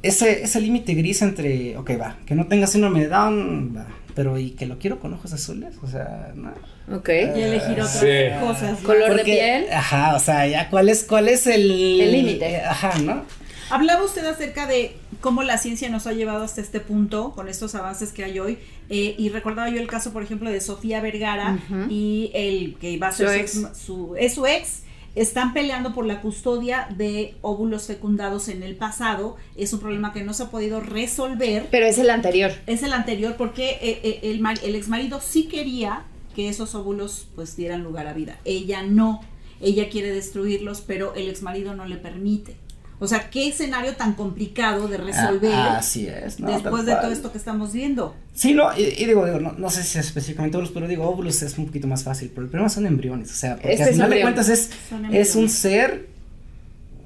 ese, 0.02 0.42
ese 0.44 0.60
límite 0.60 0.94
gris 0.94 1.20
entre, 1.22 1.76
ok, 1.76 1.90
va, 2.00 2.16
que 2.24 2.34
no 2.34 2.46
tenga 2.46 2.66
síndrome 2.66 3.00
de 3.00 3.08
Down, 3.08 3.76
va, 3.76 3.86
pero 4.14 4.38
y 4.38 4.52
que 4.52 4.66
lo 4.66 4.78
quiero 4.78 4.98
con 5.00 5.12
ojos 5.14 5.32
azules, 5.32 5.74
o 5.82 5.88
sea, 5.88 6.32
no. 6.34 6.52
Ok. 6.96 7.08
Y 7.08 7.40
elegir 7.40 7.72
otras 7.72 8.00
Sí. 8.00 8.06
cosas. 8.40 8.80
¿no? 8.80 8.86
Color 8.86 9.02
de 9.10 9.16
Porque, 9.16 9.24
piel. 9.32 9.66
Ajá, 9.72 10.14
o 10.16 10.18
sea, 10.18 10.46
ya 10.46 10.68
cuál 10.68 10.88
es, 10.88 11.04
cuál 11.04 11.28
es 11.28 11.46
el... 11.46 12.00
El 12.00 12.12
límite. 12.12 12.46
eh, 12.56 12.62
Ajá, 12.64 12.98
¿no? 12.98 13.22
Hablaba 13.70 14.02
usted 14.04 14.24
acerca 14.26 14.66
de 14.66 14.96
cómo 15.20 15.42
la 15.42 15.58
ciencia 15.58 15.88
nos 15.88 16.06
ha 16.06 16.12
llevado 16.12 16.42
hasta 16.44 16.60
este 16.60 16.80
punto 16.80 17.32
con 17.32 17.48
estos 17.48 17.74
avances 17.74 18.12
que 18.12 18.24
hay 18.24 18.38
hoy 18.38 18.58
eh, 18.88 19.14
y 19.18 19.28
recordaba 19.28 19.68
yo 19.70 19.80
el 19.80 19.86
caso 19.86 20.12
por 20.12 20.22
ejemplo 20.22 20.50
de 20.50 20.60
Sofía 20.60 21.00
Vergara 21.00 21.58
y 21.88 22.30
el 22.34 22.74
que 22.80 22.98
va 22.98 23.08
a 23.08 23.12
ser 23.12 23.28
Su 23.28 23.34
ex. 23.64 23.78
su- 23.78 24.16
es 24.16 24.34
su 24.34 24.46
ex 24.46 24.82
están 25.14 25.52
peleando 25.52 25.92
por 25.92 26.06
la 26.06 26.20
custodia 26.20 26.88
de 26.96 27.34
óvulos 27.42 27.86
fecundados 27.88 28.48
en 28.48 28.62
el 28.62 28.76
pasado 28.76 29.36
es 29.56 29.72
un 29.72 29.80
problema 29.80 30.12
que 30.12 30.22
no 30.22 30.32
se 30.34 30.44
ha 30.44 30.50
podido 30.50 30.80
resolver 30.80 31.66
Pero 31.70 31.86
es 31.86 31.98
el 31.98 32.10
anterior. 32.10 32.52
es 32.66 32.82
el 32.82 32.92
anterior 32.92 33.34
porque 33.36 33.70
eh, 33.82 34.00
eh, 34.04 34.20
el, 34.22 34.40
el 34.62 34.74
ex 34.74 34.88
marido 34.88 35.20
sí 35.20 35.44
quería 35.48 36.04
que 36.34 36.48
esos 36.48 36.74
óvulos 36.76 37.26
pues 37.34 37.56
dieran 37.56 37.82
lugar 37.82 38.06
a 38.06 38.12
vida. 38.12 38.38
Ella 38.44 38.82
no. 38.84 39.20
Ella 39.60 39.88
quiere 39.90 40.12
destruirlos, 40.12 40.80
pero 40.80 41.12
el 41.16 41.28
ex 41.28 41.42
marido 41.42 41.74
no 41.74 41.86
le 41.86 41.96
permite. 41.96 42.54
O 43.02 43.08
sea, 43.08 43.30
qué 43.30 43.48
escenario 43.48 43.96
tan 43.96 44.12
complicado 44.12 44.86
de 44.86 44.98
resolver 44.98 45.54
Ah, 45.54 45.78
así 45.78 46.06
es, 46.06 46.38
¿no? 46.38 46.52
después 46.52 46.84
de 46.84 46.94
todo 46.94 47.10
esto 47.10 47.32
que 47.32 47.38
estamos 47.38 47.72
viendo. 47.72 48.14
Sí, 48.34 48.52
no, 48.52 48.76
y, 48.76 48.82
y 48.82 49.06
digo, 49.06 49.24
digo 49.24 49.40
no, 49.40 49.52
no 49.52 49.70
sé 49.70 49.82
si 49.82 49.98
específicamente 49.98 50.58
óvulos, 50.58 50.72
pero 50.72 50.86
digo, 50.86 51.08
óvulos 51.08 51.42
es 51.42 51.56
un 51.56 51.66
poquito 51.66 51.86
más 51.86 52.04
fácil, 52.04 52.28
pero 52.28 52.42
el 52.44 52.50
problema 52.50 52.68
son 52.68 52.86
embriones, 52.86 53.30
o 53.30 53.34
sea, 53.34 53.56
porque 53.56 53.72
Este 53.72 53.84
al 53.84 53.88
es 53.88 53.94
final 53.96 54.10
de 54.10 54.20
cuentas 54.20 54.48
es, 54.50 54.70
es 55.12 55.34
un 55.34 55.48
ser, 55.48 56.08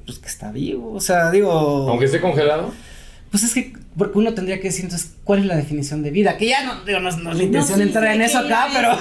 pues 0.04 0.18
que 0.18 0.26
está 0.28 0.50
vivo, 0.50 0.92
o 0.92 1.00
sea, 1.00 1.30
digo... 1.30 1.50
Aunque 1.88 2.06
esté 2.06 2.20
congelado. 2.20 2.72
Pues 3.30 3.44
es 3.44 3.54
que, 3.54 3.72
porque 3.96 4.18
uno 4.18 4.34
tendría 4.34 4.56
que 4.58 4.64
decir 4.64 4.84
entonces, 4.84 5.12
¿cuál 5.22 5.40
es 5.40 5.46
la 5.46 5.56
definición 5.56 6.02
de 6.02 6.10
vida? 6.10 6.36
Que 6.36 6.46
ya 6.48 6.64
no, 6.64 6.84
digo, 6.84 6.98
no, 7.00 7.08
es- 7.08 7.16
no 7.18 7.30
es 7.30 7.38
la 7.38 7.44
intención 7.44 7.78
sí, 7.78 7.82
entrar 7.84 8.14
en 8.14 8.22
eso 8.22 8.38
acá, 8.38 8.68
pero... 8.72 8.92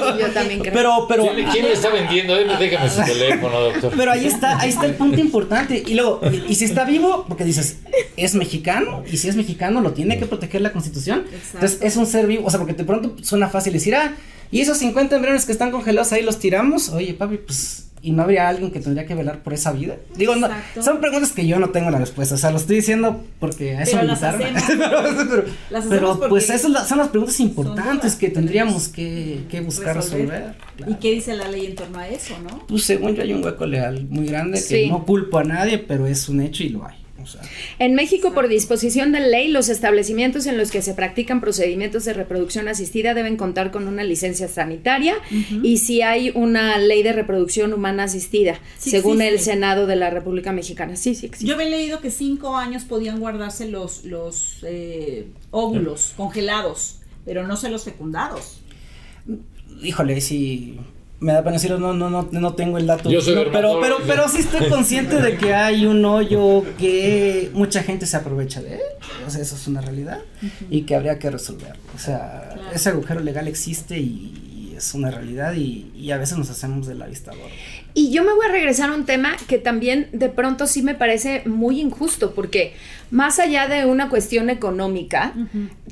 eso. 0.00 0.18
Yo 0.18 0.28
también 0.32 0.60
creo. 0.60 0.72
Pero, 0.72 1.06
pero... 1.08 1.34
¿Quién, 1.34 1.48
quién 1.50 1.64
le 1.66 1.72
está 1.72 1.88
vendiendo? 1.90 2.34
Déjame 2.36 2.88
su 2.88 3.02
teléfono, 3.02 3.60
doctor. 3.60 3.92
Pero 3.96 4.12
ahí 4.12 4.26
está, 4.26 4.58
ahí 4.60 4.68
está 4.70 4.86
el 4.86 4.94
punto 4.94 5.18
importante. 5.20 5.82
Y 5.86 5.94
luego, 5.94 6.20
y, 6.30 6.52
y 6.52 6.54
si 6.54 6.64
está 6.64 6.84
vivo, 6.84 7.24
porque 7.26 7.44
dices, 7.44 7.78
es 8.16 8.34
mexicano, 8.34 9.02
y 9.10 9.16
si 9.16 9.28
es 9.28 9.36
mexicano, 9.36 9.80
lo 9.80 9.92
tiene 9.92 10.18
que 10.18 10.26
proteger 10.26 10.60
la 10.60 10.72
constitución. 10.72 11.20
Exacto. 11.26 11.48
Entonces, 11.54 11.78
es 11.82 11.96
un 11.96 12.06
ser 12.06 12.26
vivo. 12.26 12.46
O 12.46 12.50
sea, 12.50 12.58
porque 12.60 12.74
de 12.74 12.84
pronto 12.84 13.16
suena 13.24 13.48
fácil 13.48 13.72
decir, 13.72 13.94
ah, 13.94 14.14
y 14.50 14.60
esos 14.60 14.78
50 14.78 15.16
embriones 15.16 15.46
que 15.46 15.52
están 15.52 15.70
congelados 15.70 16.12
ahí 16.12 16.22
los 16.22 16.38
tiramos. 16.38 16.90
Oye, 16.90 17.14
papi, 17.14 17.38
pues, 17.38 17.86
¿y 18.02 18.10
no 18.12 18.22
habría 18.22 18.48
alguien 18.48 18.70
que 18.72 18.80
tendría 18.80 19.06
que 19.06 19.14
velar 19.14 19.42
por 19.42 19.52
esa 19.54 19.72
vida? 19.72 19.96
Digo, 20.16 20.34
no, 20.36 20.46
Exacto. 20.48 20.82
son 20.82 21.00
preguntas 21.00 21.32
que 21.32 21.46
yo 21.46 21.58
no 21.58 21.70
tengo 21.70 21.90
la 21.90 21.98
respuesta. 21.98 22.34
O 22.34 22.38
sea, 22.38 22.50
lo 22.50 22.56
estoy 22.58 22.76
diciendo 22.76 23.22
porque 23.38 23.76
a 23.76 23.82
eso 23.82 23.92
Pero 23.92 24.02
me 24.02 24.08
las 24.08 24.22
hacemos. 24.22 24.62
pero, 24.66 24.90
pero- 25.30 25.44
Las 25.70 25.84
pero, 25.86 26.10
hacemos 26.10 26.28
pues, 26.28 26.50
esas 26.50 26.70
la- 26.70 26.84
son 26.84 26.98
las 26.98 27.08
preguntas 27.08 27.38
importantes 27.40 28.14
que 28.16 28.28
tendríamos 28.28 28.88
que, 28.88 29.44
que 29.50 29.60
buscar 29.60 29.96
resolver. 29.96 30.28
resolver. 30.28 30.54
claro. 30.76 30.92
¿Y 30.92 30.94
qué 30.96 31.10
dice 31.12 31.34
la 31.34 31.48
ley 31.48 31.66
en 31.66 31.74
torno 31.76 31.98
a 31.98 32.08
eso, 32.08 32.34
no? 32.42 32.66
Pues 32.66 32.84
según 32.84 33.14
yo 33.14 33.22
hay 33.22 33.32
un 33.32 33.44
hueco 33.44 33.66
legal 33.66 34.06
muy 34.10 34.26
grande 34.26 34.62
que 34.68 34.88
no 34.88 35.04
culpo 35.04 35.38
a 35.38 35.44
nadie, 35.44 35.78
pero 35.78 36.06
es 36.06 36.28
un 36.28 36.40
hecho 36.40 36.64
y 36.64 36.70
lo 36.70 36.86
hay. 36.86 36.96
O 37.22 37.26
sea, 37.26 37.42
En 37.78 37.94
México, 37.94 38.32
por 38.32 38.48
disposición 38.48 39.12
de 39.12 39.20
ley, 39.20 39.48
los 39.48 39.68
establecimientos 39.68 40.46
en 40.46 40.58
los 40.58 40.70
que 40.70 40.82
se 40.82 40.94
practican 40.94 41.40
procedimientos 41.40 42.04
de 42.04 42.12
reproducción 42.12 42.68
asistida 42.68 43.14
deben 43.14 43.36
contar 43.36 43.70
con 43.70 43.88
una 43.88 44.04
licencia 44.04 44.48
sanitaria 44.48 45.16
y 45.62 45.78
si 45.78 46.02
hay 46.02 46.30
una 46.34 46.78
ley 46.78 47.02
de 47.02 47.12
reproducción 47.12 47.72
humana 47.72 48.04
asistida, 48.04 48.60
Sí 48.78 48.90
según 48.90 49.20
el. 49.22 49.38
Senado 49.42 49.86
de 49.86 49.96
la 49.96 50.10
República 50.10 50.52
Mexicana. 50.52 50.96
Sí, 50.96 51.14
sí 51.14 51.26
existe. 51.26 51.46
Yo 51.46 51.54
había 51.54 51.68
leído 51.68 52.00
que 52.00 52.10
cinco 52.10 52.56
años 52.56 52.84
podían 52.84 53.18
guardarse 53.20 53.68
los, 53.68 54.04
los 54.04 54.58
eh, 54.62 55.26
óvulos 55.50 56.12
congelados, 56.16 57.00
pero 57.24 57.46
no 57.46 57.56
sé 57.56 57.70
los 57.70 57.84
fecundados. 57.84 58.60
híjole, 59.82 60.20
si 60.20 60.78
me 61.22 61.32
da 61.32 61.42
pena 61.42 61.54
decirlo, 61.54 61.78
no, 61.78 61.94
no, 61.94 62.10
no, 62.10 62.28
no 62.30 62.54
tengo 62.54 62.78
el 62.78 62.86
dato. 62.86 63.10
Yo 63.10 63.20
soy 63.20 63.34
No, 63.34 63.44
pero, 63.52 63.78
pero, 63.80 63.96
pero 64.06 64.28
sí 64.28 64.40
estoy 64.40 64.68
consciente 64.68 65.20
de 65.22 65.36
que 65.36 65.54
hay 65.54 65.86
un 65.86 66.04
hoyo 66.04 66.64
que 66.78 67.50
mucha 67.54 67.82
gente 67.82 68.06
se 68.06 68.16
aprovecha 68.16 68.60
de 68.60 68.74
él. 68.74 68.80
O 69.26 69.30
sea, 69.30 69.40
eso 69.40 69.54
es 69.56 69.66
una 69.68 69.80
realidad 69.80 70.18
y 70.68 70.82
que 70.82 70.94
habría 70.94 71.18
que 71.18 71.30
resolverlo. 71.30 71.82
O 71.94 71.98
sea, 71.98 72.50
Claro. 72.54 72.70
ese 72.74 72.88
agujero 72.90 73.20
legal 73.20 73.48
existe 73.48 73.98
y, 73.98 74.70
y 74.72 74.74
es 74.76 74.94
una 74.94 75.10
realidad 75.10 75.54
y, 75.54 75.90
y 75.96 76.10
a 76.10 76.18
veces 76.18 76.36
nos 76.38 76.50
hacemos 76.50 76.86
de 76.86 76.94
la 76.96 77.06
vista 77.06 77.30
gorda. 77.32 77.50
Y 77.94 78.10
yo 78.10 78.24
me 78.24 78.32
voy 78.34 78.46
a 78.46 78.52
regresar 78.52 78.90
a 78.90 78.94
un 78.94 79.04
tema 79.04 79.36
que 79.48 79.58
también 79.58 80.08
de 80.12 80.28
pronto 80.28 80.66
sí 80.66 80.82
me 80.82 80.94
parece 80.94 81.42
muy 81.46 81.80
injusto, 81.80 82.32
porque 82.34 82.72
más 83.10 83.38
allá 83.38 83.68
de 83.68 83.84
una 83.84 84.08
cuestión 84.08 84.48
económica, 84.48 85.34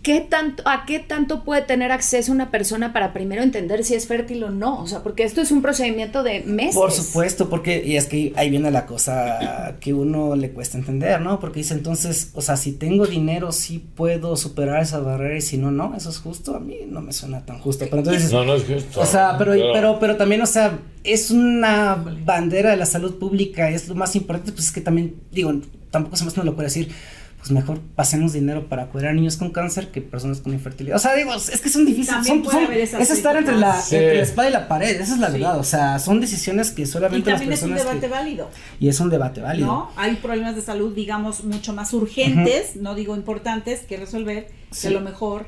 ¿qué 0.02 0.20
tanto, 0.20 0.62
¿a 0.66 0.86
qué 0.86 0.98
tanto 1.00 1.44
puede 1.44 1.60
tener 1.60 1.92
acceso 1.92 2.32
una 2.32 2.50
persona 2.50 2.94
para 2.94 3.12
primero 3.12 3.42
entender 3.42 3.84
si 3.84 3.94
es 3.94 4.06
fértil 4.06 4.42
o 4.44 4.50
no? 4.50 4.80
O 4.80 4.86
sea, 4.86 5.02
porque 5.02 5.24
esto 5.24 5.42
es 5.42 5.52
un 5.52 5.60
procedimiento 5.60 6.22
de 6.22 6.40
meses. 6.40 6.74
Por 6.76 6.90
supuesto, 6.92 7.50
porque, 7.50 7.84
y 7.84 7.96
es 7.96 8.06
que 8.06 8.32
ahí 8.36 8.48
viene 8.48 8.70
la 8.70 8.86
cosa 8.86 9.76
que 9.80 9.92
uno 9.92 10.34
le 10.34 10.52
cuesta 10.52 10.78
entender, 10.78 11.20
¿no? 11.20 11.38
Porque 11.40 11.60
dice 11.60 11.74
entonces, 11.74 12.30
o 12.32 12.40
sea, 12.40 12.56
si 12.56 12.72
tengo 12.72 13.06
dinero, 13.06 13.52
sí 13.52 13.84
puedo 13.94 14.34
superar 14.36 14.82
esa 14.82 15.00
barrera 15.00 15.36
y 15.36 15.42
si 15.42 15.58
no, 15.58 15.70
no, 15.70 15.94
eso 15.94 16.08
es 16.08 16.18
justo, 16.18 16.56
a 16.56 16.60
mí 16.60 16.78
no 16.88 17.02
me 17.02 17.12
suena 17.12 17.44
tan 17.44 17.58
justo. 17.58 17.84
Pero 17.84 17.98
entonces, 17.98 18.32
No, 18.32 18.44
no 18.46 18.54
es 18.54 18.64
justo. 18.64 18.98
o 19.00 19.04
sea, 19.04 19.36
pero, 19.36 19.52
pero, 19.74 19.98
pero 20.00 20.16
también, 20.16 20.40
o 20.40 20.46
sea, 20.46 20.78
es 21.04 21.30
una 21.30 21.94
bandera 22.24 22.70
de 22.70 22.76
la 22.76 22.86
salud 22.86 23.18
pública, 23.18 23.70
es 23.70 23.88
lo 23.88 23.94
más 23.94 24.14
importante, 24.16 24.52
pues 24.52 24.66
es 24.66 24.72
que 24.72 24.80
también, 24.80 25.14
digo, 25.32 25.52
tampoco 25.90 26.16
se 26.16 26.24
me 26.24 26.28
hace 26.28 26.40
una 26.40 26.50
locura 26.50 26.64
decir, 26.64 26.90
pues 27.38 27.52
mejor 27.52 27.80
pasemos 27.96 28.34
dinero 28.34 28.68
para 28.68 28.88
cuidar 28.88 29.10
a 29.10 29.12
niños 29.14 29.38
con 29.38 29.50
cáncer 29.50 29.90
que 29.90 30.02
personas 30.02 30.40
con 30.42 30.52
infertilidad. 30.52 30.96
O 30.96 30.98
sea, 30.98 31.14
digo, 31.14 31.32
es 31.34 31.58
que 31.62 31.70
son 31.70 31.86
difíciles, 31.86 32.08
También 32.26 32.44
son, 32.44 32.52
puede 32.66 32.86
son- 32.86 33.00
es 33.00 33.10
estar 33.10 33.34
entre 33.34 33.56
la, 33.56 33.80
Sí. 33.80 33.96
entre 33.96 34.16
la 34.16 34.22
espada 34.22 34.48
y 34.50 34.52
la 34.52 34.68
pared, 34.68 35.00
esa 35.00 35.14
es 35.14 35.18
la 35.20 35.28
Sí. 35.28 35.32
verdad, 35.32 35.58
o 35.58 35.64
sea, 35.64 35.98
son 35.98 36.20
decisiones 36.20 36.70
que 36.70 36.82
Y 36.82 36.86
solamente 36.86 37.30
las 37.30 37.40
también 37.40 37.54
es 37.58 37.62
un 37.62 37.74
debate 37.74 38.00
que- 38.00 38.08
válido. 38.08 38.50
y 38.78 38.88
es 38.88 39.00
un 39.00 39.08
debate 39.08 39.40
válido. 39.40 39.66
¿no? 39.68 39.90
Hay 39.96 40.16
problemas 40.16 40.54
de 40.54 40.60
salud, 40.60 40.94
digamos, 40.94 41.42
mucho 41.44 41.72
más 41.72 41.94
urgentes, 41.94 42.76
no 42.76 42.94
digo 42.94 43.16
importantes, 43.16 43.80
que 43.80 43.96
resolver, 43.96 44.48
Sí. 44.70 44.82
que 44.82 44.88
a 44.88 44.90
lo 44.90 45.00
mejor... 45.00 45.46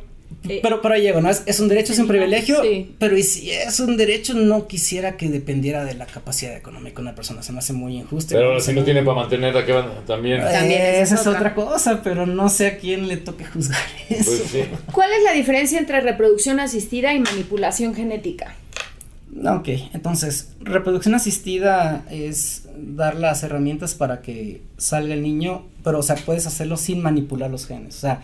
eh, 0.48 0.60
Pero, 0.62 0.80
pero 0.82 0.94
ahí 0.94 1.02
llego, 1.02 1.20
¿no? 1.20 1.30
Es, 1.30 1.42
es 1.46 1.60
un 1.60 1.68
derecho, 1.68 1.92
es 1.92 1.98
un 1.98 2.08
privilegio, 2.08 2.62
Sí. 2.62 2.94
pero 2.98 3.16
y 3.16 3.22
si 3.22 3.50
es 3.50 3.78
un 3.80 3.96
derecho, 3.96 4.34
no 4.34 4.66
quisiera 4.66 5.16
que 5.16 5.28
dependiera 5.28 5.84
de 5.84 5.94
la 5.94 6.06
capacidad 6.06 6.56
económica 6.56 6.96
de 6.96 7.02
una 7.02 7.14
persona, 7.14 7.42
se 7.42 7.52
me 7.52 7.58
hace 7.58 7.72
muy 7.72 7.96
injusto. 7.96 8.34
Pero 8.34 8.60
si 8.60 8.72
no 8.72 8.84
tiene 8.84 9.02
para 9.02 9.16
mantenerla, 9.20 9.64
¿qué 9.64 9.72
van? 9.72 10.04
También. 10.06 10.40
Eh, 10.40 10.46
También 10.52 10.82
esa 10.82 11.14
es 11.14 11.20
otra. 11.26 11.32
otra 11.38 11.54
cosa, 11.54 12.00
pero 12.02 12.26
no 12.26 12.48
sé 12.48 12.66
a 12.66 12.76
quién 12.78 13.08
le 13.08 13.16
toque 13.16 13.44
juzgar 13.44 13.80
eso. 14.08 14.30
Pues 14.30 14.42
sí. 14.50 14.62
¿Cuál 14.92 15.10
es 15.12 15.22
la 15.22 15.32
diferencia 15.32 15.78
entre 15.78 16.00
reproducción 16.00 16.60
asistida 16.60 17.12
y 17.14 17.20
manipulación 17.20 17.94
genética? 17.94 18.54
Ok, 19.46 19.68
entonces, 19.94 20.50
reproducción 20.60 21.14
asistida 21.14 22.04
es 22.10 22.64
dar 22.76 23.16
las 23.16 23.42
herramientas 23.42 23.94
para 23.94 24.20
que 24.20 24.60
salga 24.76 25.14
el 25.14 25.22
niño, 25.22 25.64
pero, 25.82 26.00
o 26.00 26.02
sea, 26.02 26.16
puedes 26.16 26.46
hacerlo 26.46 26.76
sin 26.76 27.00
manipular 27.00 27.50
los 27.50 27.66
genes. 27.66 27.96
O 27.96 28.00
sea, 28.00 28.22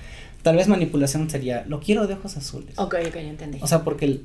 tal 0.49 0.57
vez 0.57 0.67
manipulación 0.67 1.29
sería, 1.29 1.67
lo 1.69 1.79
quiero 1.79 2.07
de 2.07 2.15
ojos 2.15 2.39
azules. 2.39 2.73
Ok, 2.79 2.95
ok, 3.07 3.15
ya 3.17 3.21
entendí. 3.21 3.59
O 3.61 3.67
sea, 3.67 3.85
porque 3.85 4.07
el, 4.07 4.23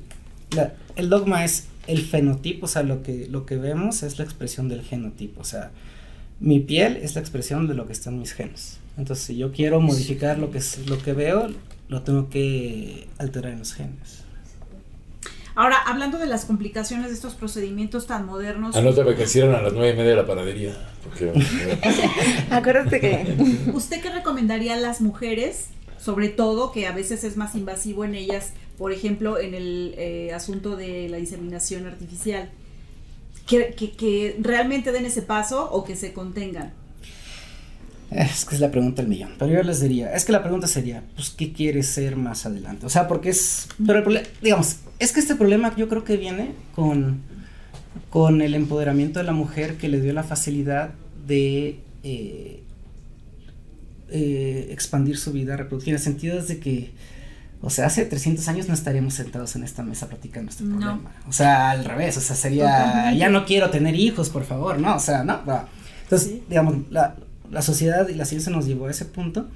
la- 0.56 0.72
el 0.96 1.10
dogma 1.10 1.44
es 1.44 1.66
el 1.86 2.00
fenotipo, 2.00 2.64
o 2.64 2.68
sea, 2.68 2.82
lo 2.82 3.02
que, 3.02 3.26
lo 3.28 3.44
que 3.44 3.56
vemos 3.56 4.02
es 4.02 4.18
la 4.18 4.24
expresión 4.24 4.70
del 4.70 4.80
genotipo. 4.80 5.42
O 5.42 5.44
sea, 5.44 5.70
mi 6.40 6.60
piel 6.60 6.96
es 6.96 7.14
la 7.14 7.20
expresión 7.20 7.68
de 7.68 7.74
lo 7.74 7.86
que 7.86 7.92
está 7.92 8.08
en 8.08 8.20
mis 8.20 8.32
genes. 8.32 8.78
Entonces, 8.96 9.26
si 9.26 9.36
yo 9.36 9.52
quiero 9.52 9.82
modificar 9.82 10.38
lo 10.38 10.50
que, 10.50 10.56
es, 10.56 10.86
lo 10.88 10.96
que 10.98 11.12
veo, 11.12 11.50
lo 11.88 12.00
tengo 12.00 12.30
que 12.30 13.06
alterar 13.18 13.52
en 13.52 13.58
los 13.58 13.74
genes. 13.74 14.22
Ahora, 15.54 15.76
hablando 15.76 16.16
de 16.16 16.24
las 16.26 16.46
complicaciones 16.46 17.08
de 17.08 17.12
estos 17.14 17.34
procedimientos 17.34 18.06
tan 18.06 18.24
modernos, 18.24 18.74
Anótame 18.76 19.14
que 19.14 19.26
cierran 19.26 19.56
a 19.56 19.60
las 19.62 19.74
nueve 19.74 19.90
y 19.90 19.96
media 19.96 20.10
de 20.12 20.16
la 20.16 20.26
panadería. 20.26 20.72
Porque, 21.04 21.32
Acuérdate 22.50 22.98
que... 22.98 23.70
¿usted 23.74 24.00
qué 24.00 24.10
recomendaría 24.10 24.72
a 24.74 24.78
las 24.78 25.02
mujeres, 25.02 25.66
sobre 26.04 26.28
todo 26.28 26.70
que 26.72 26.86
a 26.86 26.92
veces 26.92 27.24
es 27.24 27.36
más 27.36 27.54
invasivo 27.54 28.04
en 28.04 28.14
ellas, 28.14 28.50
por 28.76 28.92
ejemplo, 28.92 29.38
en 29.38 29.54
el 29.54 29.94
eh, 29.96 30.32
asunto 30.34 30.76
de 30.76 31.08
la 31.08 31.18
inseminación 31.18 31.86
artificial? 31.86 32.50
Que, 33.46 33.74
que- 33.76 33.92
que 33.92 34.36
realmente 34.40 34.92
den 34.92 35.06
ese 35.06 35.22
paso 35.22 35.70
o 35.70 35.84
que 35.84 35.96
se 35.96 36.12
contengan. 36.12 36.72
Es 38.10 38.44
que 38.44 38.54
es 38.54 38.60
la 38.60 38.70
pregunta 38.70 39.02
del 39.02 39.08
millón. 39.08 39.30
Pero 39.38 39.52
yo 39.52 39.62
les 39.62 39.80
diría, 39.80 40.14
es 40.14 40.24
que 40.24 40.32
la 40.32 40.42
pregunta 40.42 40.66
sería, 40.66 41.02
pues, 41.14 41.30
¿qué 41.30 41.52
quieres 41.52 41.86
ser 41.88 42.16
más 42.16 42.46
adelante? 42.46 42.86
O 42.86 42.88
sea, 42.90 43.08
porque 43.08 43.30
es, 43.30 43.68
pero 43.86 43.98
el 43.98 44.04
problema, 44.04 44.26
digamos, 44.42 44.76
es 44.98 45.12
que 45.12 45.20
este 45.20 45.34
problema 45.34 45.74
yo 45.76 45.88
creo 45.88 46.04
que 46.04 46.16
viene 46.16 46.52
con, 46.74 47.22
con 48.10 48.40
el 48.42 48.54
empoderamiento 48.54 49.18
de 49.20 49.24
la 49.24 49.32
mujer 49.32 49.76
que 49.78 49.88
le 49.88 50.00
dio 50.00 50.12
la 50.12 50.22
facilidad 50.22 50.90
de 51.26 51.80
eh, 52.02 52.62
eh, 54.10 54.68
expandir 54.70 55.16
su 55.18 55.32
vida 55.32 55.56
reproductiva, 55.56 55.92
en 55.96 55.98
el 55.98 56.02
sentido 56.04 56.42
de 56.42 56.58
que, 56.58 56.92
o 57.62 57.70
sea, 57.70 57.86
hace 57.86 58.04
300 58.04 58.46
años 58.48 58.68
no 58.68 58.74
estaríamos 58.74 59.14
sentados 59.14 59.56
en 59.56 59.64
esta 59.64 59.82
mesa 59.82 60.08
platicando 60.08 60.50
este 60.50 60.64
No. 60.64 60.78
problema. 60.78 61.12
O 61.28 61.32
sea, 61.32 61.70
al 61.70 61.84
revés, 61.84 62.16
o 62.16 62.20
sea, 62.20 62.36
sería, 62.36 62.64
Totalmente. 62.86 63.18
ya 63.18 63.28
no 63.30 63.44
quiero 63.46 63.70
tener 63.70 63.94
hijos, 63.94 64.28
por 64.30 64.44
favor, 64.44 64.78
no, 64.78 64.96
o 64.96 65.00
sea, 65.00 65.24
no, 65.24 65.44
va. 65.46 65.68
Entonces, 66.02 66.28
Sí. 66.28 66.42
digamos, 66.48 66.76
la, 66.90 67.16
la 67.50 67.62
sociedad 67.62 68.08
y 68.08 68.14
la 68.14 68.24
ciencia 68.26 68.52
nos 68.52 68.66
llevó 68.66 68.86
a 68.86 68.90
ese 68.90 69.04
punto, 69.06 69.48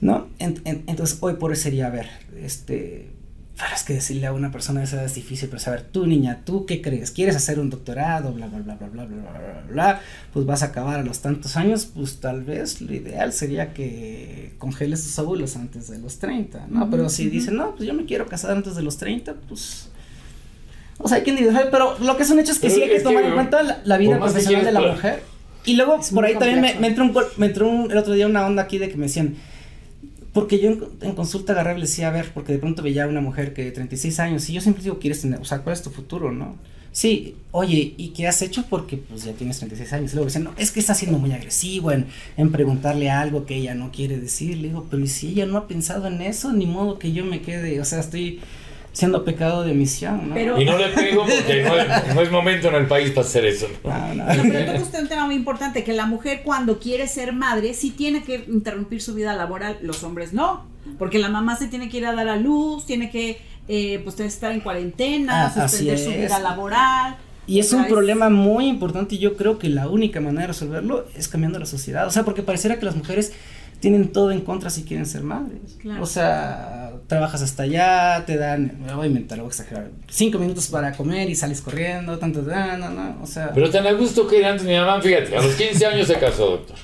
¿no? 0.00 0.28
En- 0.38 0.60
en- 0.64 0.84
entonces, 0.86 1.18
hoy 1.20 1.34
por 1.34 1.50
hoy 1.50 1.56
sería, 1.56 1.86
a 1.86 1.90
ver, 1.90 2.08
este, 2.42 3.10
pero 3.56 3.74
es 3.74 3.84
que 3.84 3.94
decirle 3.94 4.26
a 4.26 4.34
una 4.34 4.52
persona 4.52 4.80
de 4.80 4.86
esa 4.86 5.02
es 5.02 5.14
difícil, 5.14 5.48
pero 5.48 5.58
saber, 5.58 5.82
tú 5.82 6.06
niña, 6.06 6.42
¿tú 6.44 6.66
qué 6.66 6.82
crees? 6.82 7.10
¿Quieres 7.10 7.36
hacer 7.36 7.58
un 7.58 7.70
doctorado? 7.70 8.32
Bla, 8.32 8.48
bla, 8.48 8.58
bla, 8.58 8.74
bla, 8.74 8.88
bla, 8.88 9.04
bla, 9.06 9.16
bla, 9.16 9.64
bla, 9.70 10.00
Pues 10.34 10.44
vas 10.44 10.62
a 10.62 10.66
acabar 10.66 11.00
a 11.00 11.02
los 11.02 11.20
tantos 11.20 11.56
años, 11.56 11.86
pues 11.86 12.20
tal 12.20 12.44
vez 12.44 12.82
lo 12.82 12.92
ideal 12.92 13.32
sería 13.32 13.72
que 13.72 14.52
congeles 14.58 15.02
tus 15.02 15.18
óvulos 15.18 15.56
antes 15.56 15.88
de 15.88 15.98
los 15.98 16.18
30, 16.18 16.66
¿no? 16.68 16.90
Pero 16.90 17.08
si 17.08 17.30
dicen, 17.30 17.56
no, 17.56 17.74
pues 17.74 17.86
yo 17.86 17.94
me 17.94 18.04
quiero 18.04 18.26
casar 18.26 18.50
antes 18.50 18.76
de 18.76 18.82
los 18.82 18.98
30, 18.98 19.34
pues... 19.48 19.88
O 20.98 21.08
sea, 21.08 21.18
hay 21.18 21.24
que 21.24 21.30
individualizar, 21.30 21.70
pero 21.70 21.98
lo 21.98 22.16
que 22.18 22.24
es 22.24 22.30
un 22.30 22.38
hecho 22.38 22.52
es 22.52 22.58
que 22.58 22.68
sí 22.68 22.82
hay 22.82 22.90
que 22.90 23.00
tomar 23.00 23.24
en 23.24 23.32
cuenta 23.32 23.82
la, 23.84 23.96
vida 23.96 24.18
profesional 24.18 24.66
de 24.66 24.72
la 24.72 24.80
mujer. 24.80 25.22
Y 25.64 25.76
luego, 25.76 25.98
por 26.14 26.24
ahí 26.26 26.34
también 26.34 26.60
me, 26.60 26.74
me 26.74 26.88
entró, 26.88 27.04
un, 27.04 27.14
me 27.38 27.46
entró 27.46 27.68
un, 27.68 27.90
el 27.90 27.96
otro 27.96 28.12
día 28.12 28.26
una 28.26 28.46
onda 28.46 28.62
aquí 28.62 28.78
de 28.78 28.88
que 28.90 28.96
me 28.96 29.06
decían 29.06 29.36
porque 30.36 30.58
yo 30.58 30.68
en, 31.00 31.14
consulta 31.14 31.54
agarré 31.54 31.72
y 31.72 31.74
le 31.76 31.86
decía, 31.86 32.08
a 32.08 32.10
ver, 32.10 32.30
porque 32.34 32.52
de 32.52 32.58
pronto 32.58 32.82
veía 32.82 33.04
a 33.04 33.08
una 33.08 33.22
mujer 33.22 33.54
que 33.54 33.64
de 33.64 33.70
36 33.70 34.20
años, 34.20 34.46
y 34.50 34.52
yo 34.52 34.60
siempre 34.60 34.82
digo, 34.82 34.98
quieres 34.98 35.22
tener, 35.22 35.40
o 35.40 35.46
sea, 35.46 35.60
¿cuál 35.60 35.72
es 35.72 35.80
tu 35.80 35.88
futuro, 35.88 36.30
no? 36.30 36.56
Sí, 36.92 37.36
oye, 37.52 37.94
¿y 37.96 38.08
qué 38.08 38.26
has 38.26 38.42
hecho? 38.42 38.66
Porque 38.68 38.98
pues 38.98 39.24
ya 39.24 39.32
tienes 39.32 39.56
36 39.56 39.92
años. 39.94 40.12
Y 40.12 40.16
luego 40.16 40.26
dicen, 40.26 40.44
no, 40.44 40.52
es 40.58 40.72
que 40.72 40.80
está 40.80 40.94
siendo 40.94 41.18
muy 41.18 41.32
agresivo 41.32 41.90
en, 41.90 42.04
en 42.36 42.52
preguntarle 42.52 43.08
algo 43.08 43.46
que 43.46 43.56
ella 43.56 43.74
no 43.74 43.90
quiere 43.90 44.18
decir. 44.18 44.58
Le 44.58 44.68
digo, 44.68 44.86
pero 44.90 45.02
¿y 45.02 45.08
si 45.08 45.28
ella 45.28 45.46
no 45.46 45.56
ha 45.56 45.68
pensado 45.68 46.06
en 46.06 46.20
eso? 46.20 46.52
Ni 46.52 46.66
modo 46.66 46.98
que 46.98 47.12
yo 47.12 47.24
me 47.24 47.40
quede, 47.40 47.80
o 47.80 47.86
sea, 47.86 48.00
estoy 48.00 48.40
siendo 48.96 49.24
pecado 49.24 49.62
de 49.62 49.72
omisión, 49.72 50.30
¿no? 50.30 50.34
Pero- 50.34 50.58
y 50.58 50.64
no 50.64 50.78
le 50.78 50.88
pego 50.88 51.22
porque 51.26 51.62
no 51.62 51.76
es, 51.76 52.14
no 52.14 52.22
es 52.22 52.30
momento 52.30 52.68
en 52.68 52.76
el 52.76 52.86
país 52.86 53.10
para 53.10 53.26
hacer 53.26 53.44
eso. 53.44 53.66
¿no? 53.84 53.90
No, 53.90 54.14
no. 54.14 54.24
Bueno, 54.24 54.42
pero 54.50 54.72
toca 54.72 54.82
usted 54.82 55.00
un 55.02 55.08
tema 55.08 55.26
muy 55.26 55.34
importante, 55.34 55.84
que 55.84 55.92
la 55.92 56.06
mujer 56.06 56.40
cuando 56.42 56.78
quiere 56.78 57.06
ser 57.06 57.34
madre 57.34 57.74
sí 57.74 57.90
tiene 57.90 58.22
que 58.22 58.44
interrumpir 58.48 59.02
su 59.02 59.12
vida 59.14 59.34
laboral, 59.34 59.76
los 59.82 60.02
hombres 60.02 60.32
no, 60.32 60.64
porque 60.98 61.18
la 61.18 61.28
mamá 61.28 61.56
se 61.56 61.66
tiene 61.68 61.90
que 61.90 61.98
ir 61.98 62.06
a 62.06 62.14
dar 62.14 62.28
a 62.28 62.36
luz, 62.36 62.86
tiene 62.86 63.10
que 63.10 63.38
eh, 63.68 64.00
pues 64.02 64.18
estar 64.20 64.52
en 64.52 64.60
cuarentena, 64.60 65.46
Ah, 65.54 65.68
suspender 65.68 65.98
su 65.98 66.10
es. 66.12 66.16
vida 66.16 66.38
laboral. 66.38 67.16
Y 67.48 67.60
es 67.60 67.72
un 67.72 67.86
problema 67.86 68.28
muy 68.30 68.66
importante 68.66 69.16
y 69.16 69.18
yo 69.18 69.36
creo 69.36 69.58
que 69.58 69.68
la 69.68 69.88
única 69.88 70.20
manera 70.20 70.40
de 70.42 70.46
resolverlo 70.48 71.04
es 71.14 71.28
cambiando 71.28 71.58
la 71.60 71.66
sociedad. 71.66 72.06
O 72.06 72.10
sea, 72.10 72.24
porque 72.24 72.42
pareciera 72.42 72.78
que 72.78 72.84
las 72.86 72.96
mujeres 72.96 73.32
tienen 73.80 74.12
todo 74.12 74.30
en 74.30 74.40
contra 74.40 74.70
si 74.70 74.84
quieren 74.84 75.06
ser 75.06 75.22
madres. 75.22 75.76
Claro. 75.80 76.02
O 76.02 76.06
sea, 76.06 76.92
trabajas 77.06 77.42
hasta 77.42 77.64
allá, 77.64 78.24
te 78.26 78.36
dan, 78.36 78.78
me 78.84 78.94
voy 78.94 79.04
a 79.04 79.06
inventar, 79.08 79.38
voy 79.38 79.46
a 79.46 79.48
exagerar, 79.48 79.90
cinco 80.08 80.38
minutos 80.38 80.68
para 80.68 80.92
comer 80.92 81.28
y 81.28 81.34
sales 81.34 81.60
corriendo, 81.60 82.18
tanto, 82.18 82.42
no, 82.42 82.76
no, 82.76 82.90
no, 82.90 83.22
o 83.22 83.26
sea. 83.26 83.52
Pero 83.54 83.70
tan 83.70 83.86
a 83.86 83.92
gusto 83.92 84.26
que 84.26 84.38
era 84.38 84.50
antes 84.50 84.66
mi 84.66 84.74
mamá, 84.74 85.00
fíjate, 85.00 85.36
a 85.36 85.42
los 85.42 85.54
15 85.54 85.86
años 85.86 86.06
se 86.06 86.18
casó, 86.18 86.50
doctor. 86.50 86.76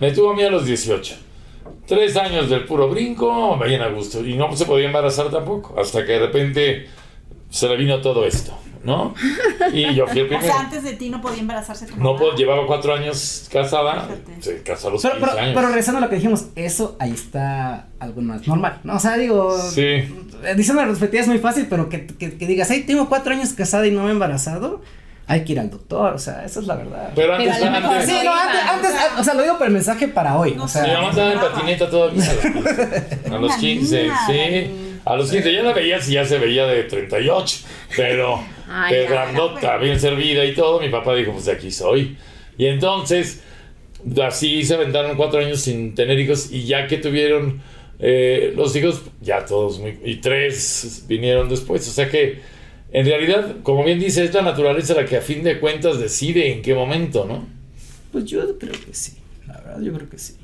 Me 0.00 0.12
tuvo 0.12 0.30
a 0.30 0.36
mí 0.36 0.42
a 0.42 0.50
los 0.50 0.66
18. 0.66 1.16
Tres 1.86 2.16
años 2.16 2.50
del 2.50 2.64
puro 2.64 2.88
brinco, 2.88 3.58
bien 3.58 3.80
a 3.80 3.88
gusto. 3.88 4.24
Y 4.24 4.34
no 4.36 4.54
se 4.56 4.66
podía 4.66 4.86
embarazar 4.86 5.30
tampoco, 5.30 5.78
hasta 5.80 6.04
que 6.04 6.12
de 6.12 6.18
repente 6.18 6.86
se 7.50 7.68
le 7.68 7.76
vino 7.76 8.00
todo 8.00 8.24
esto, 8.26 8.58
¿no? 8.86 9.14
Y 9.72 9.94
yo 9.94 10.06
fui 10.06 10.20
el 10.20 10.26
O 10.26 10.28
primero. 10.28 10.46
sea, 10.46 10.60
antes 10.60 10.82
de 10.84 10.92
ti 10.94 11.10
no 11.10 11.20
podía 11.20 11.40
embarazarse 11.40 11.86
como 11.86 12.02
No 12.02 12.16
puedo, 12.16 12.34
llevaba 12.36 12.66
cuatro 12.66 12.94
años 12.94 13.48
casada, 13.52 14.08
se 14.40 14.62
casó 14.62 14.88
a 14.88 14.90
los 14.92 15.02
pero, 15.02 15.16
15 15.16 15.26
pero, 15.30 15.38
años. 15.42 15.54
pero 15.54 15.68
regresando 15.68 15.98
a 15.98 16.00
lo 16.02 16.08
que 16.08 16.16
dijimos, 16.16 16.46
eso 16.54 16.96
ahí 16.98 17.10
está 17.12 17.88
algo 18.00 18.22
más 18.22 18.46
normal, 18.46 18.80
¿no? 18.84 18.94
O 18.96 18.98
sea, 19.00 19.16
digo, 19.18 19.58
Sí. 19.58 19.82
eh, 19.82 20.08
diciendo 20.56 20.80
la 20.82 20.88
perspectiva 20.88 21.22
es 21.22 21.28
muy 21.28 21.38
fácil, 21.38 21.66
pero 21.68 21.88
que, 21.88 22.06
que, 22.06 22.38
que 22.38 22.46
digas, 22.46 22.68
hey, 22.70 22.84
tengo 22.86 23.08
cuatro 23.08 23.32
años 23.34 23.52
casada 23.52 23.86
y 23.86 23.90
no 23.90 24.02
me 24.04 24.08
he 24.08 24.12
embarazado, 24.12 24.80
hay 25.28 25.42
que 25.44 25.54
ir 25.54 25.58
al 25.60 25.70
doctor, 25.70 26.14
o 26.14 26.18
sea, 26.20 26.44
esa 26.44 26.60
es 26.60 26.66
la 26.68 26.76
verdad. 26.76 27.10
Pero 27.16 27.34
antes, 27.34 27.56
Pero 27.58 27.74
antes, 27.74 28.06
Sí, 28.08 28.14
no, 28.24 28.32
antes, 28.32 28.60
antes, 28.62 28.90
o 29.18 29.24
sea, 29.24 29.34
lo 29.34 29.42
digo 29.42 29.58
por 29.58 29.66
el 29.66 29.72
mensaje 29.72 30.06
para 30.06 30.36
hoy, 30.38 30.56
o 30.56 30.68
sea. 30.68 30.84
estaba 31.08 31.32
en 31.32 31.40
patineta 31.40 31.90
todavía. 31.90 32.22
A 33.32 33.36
los 33.38 33.56
15, 33.56 34.02
niña, 34.04 34.26
sí. 34.28 34.85
A 35.06 35.14
los 35.16 35.30
15 35.30 35.52
ya 35.52 35.62
la 35.62 35.72
veía 35.72 36.00
si 36.00 36.14
ya 36.14 36.24
se 36.24 36.36
veía 36.38 36.66
de 36.66 36.82
38, 36.82 37.58
pero 37.96 38.44
Ay, 38.68 38.92
de 38.92 39.02
ya, 39.04 39.10
grandota, 39.10 39.78
bien 39.78 40.00
servida 40.00 40.44
y 40.44 40.52
todo. 40.52 40.80
Mi 40.80 40.88
papá 40.88 41.14
dijo, 41.14 41.30
pues 41.32 41.44
de 41.44 41.52
aquí 41.52 41.70
soy. 41.70 42.16
Y 42.58 42.66
entonces, 42.66 43.40
así 44.20 44.64
se 44.64 44.74
aventaron 44.74 45.16
cuatro 45.16 45.38
años 45.38 45.60
sin 45.60 45.94
tener 45.94 46.18
hijos 46.18 46.50
y 46.50 46.64
ya 46.64 46.88
que 46.88 46.98
tuvieron 46.98 47.62
eh, 48.00 48.52
los 48.56 48.74
hijos, 48.74 49.02
ya 49.20 49.46
todos 49.46 49.78
muy... 49.78 49.96
Y 50.04 50.16
tres 50.16 51.04
vinieron 51.06 51.48
después, 51.48 51.86
o 51.86 51.92
sea 51.92 52.08
que 52.08 52.40
en 52.92 53.06
realidad, 53.06 53.56
como 53.62 53.84
bien 53.84 54.00
dice, 54.00 54.24
es 54.24 54.34
la 54.34 54.42
naturaleza 54.42 54.94
la 54.94 55.04
que 55.04 55.16
a 55.16 55.20
fin 55.20 55.44
de 55.44 55.60
cuentas 55.60 56.00
decide 56.00 56.52
en 56.52 56.62
qué 56.62 56.74
momento, 56.74 57.26
¿no? 57.26 57.46
Pues 58.10 58.24
yo 58.24 58.58
creo 58.58 58.72
que 58.72 58.92
sí, 58.92 59.12
la 59.46 59.54
verdad, 59.54 59.80
yo 59.80 59.92
creo 59.92 60.08
que 60.08 60.18
sí. 60.18 60.34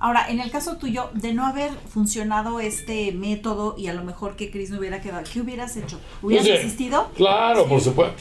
Ahora, 0.00 0.26
en 0.28 0.40
el 0.40 0.50
caso 0.50 0.76
tuyo, 0.76 1.10
de 1.14 1.32
no 1.34 1.44
haber 1.46 1.70
funcionado 1.88 2.60
este 2.60 3.10
método 3.12 3.74
y 3.76 3.88
a 3.88 3.94
lo 3.94 4.04
mejor 4.04 4.36
que 4.36 4.50
Chris 4.50 4.70
no 4.70 4.78
hubiera 4.78 5.00
quedado, 5.00 5.24
¿qué 5.32 5.40
hubieras 5.40 5.76
hecho? 5.76 5.98
¿Hubieras 6.22 6.48
asistido? 6.48 7.10
Claro, 7.16 7.66
por 7.66 7.80
supuesto. 7.80 8.16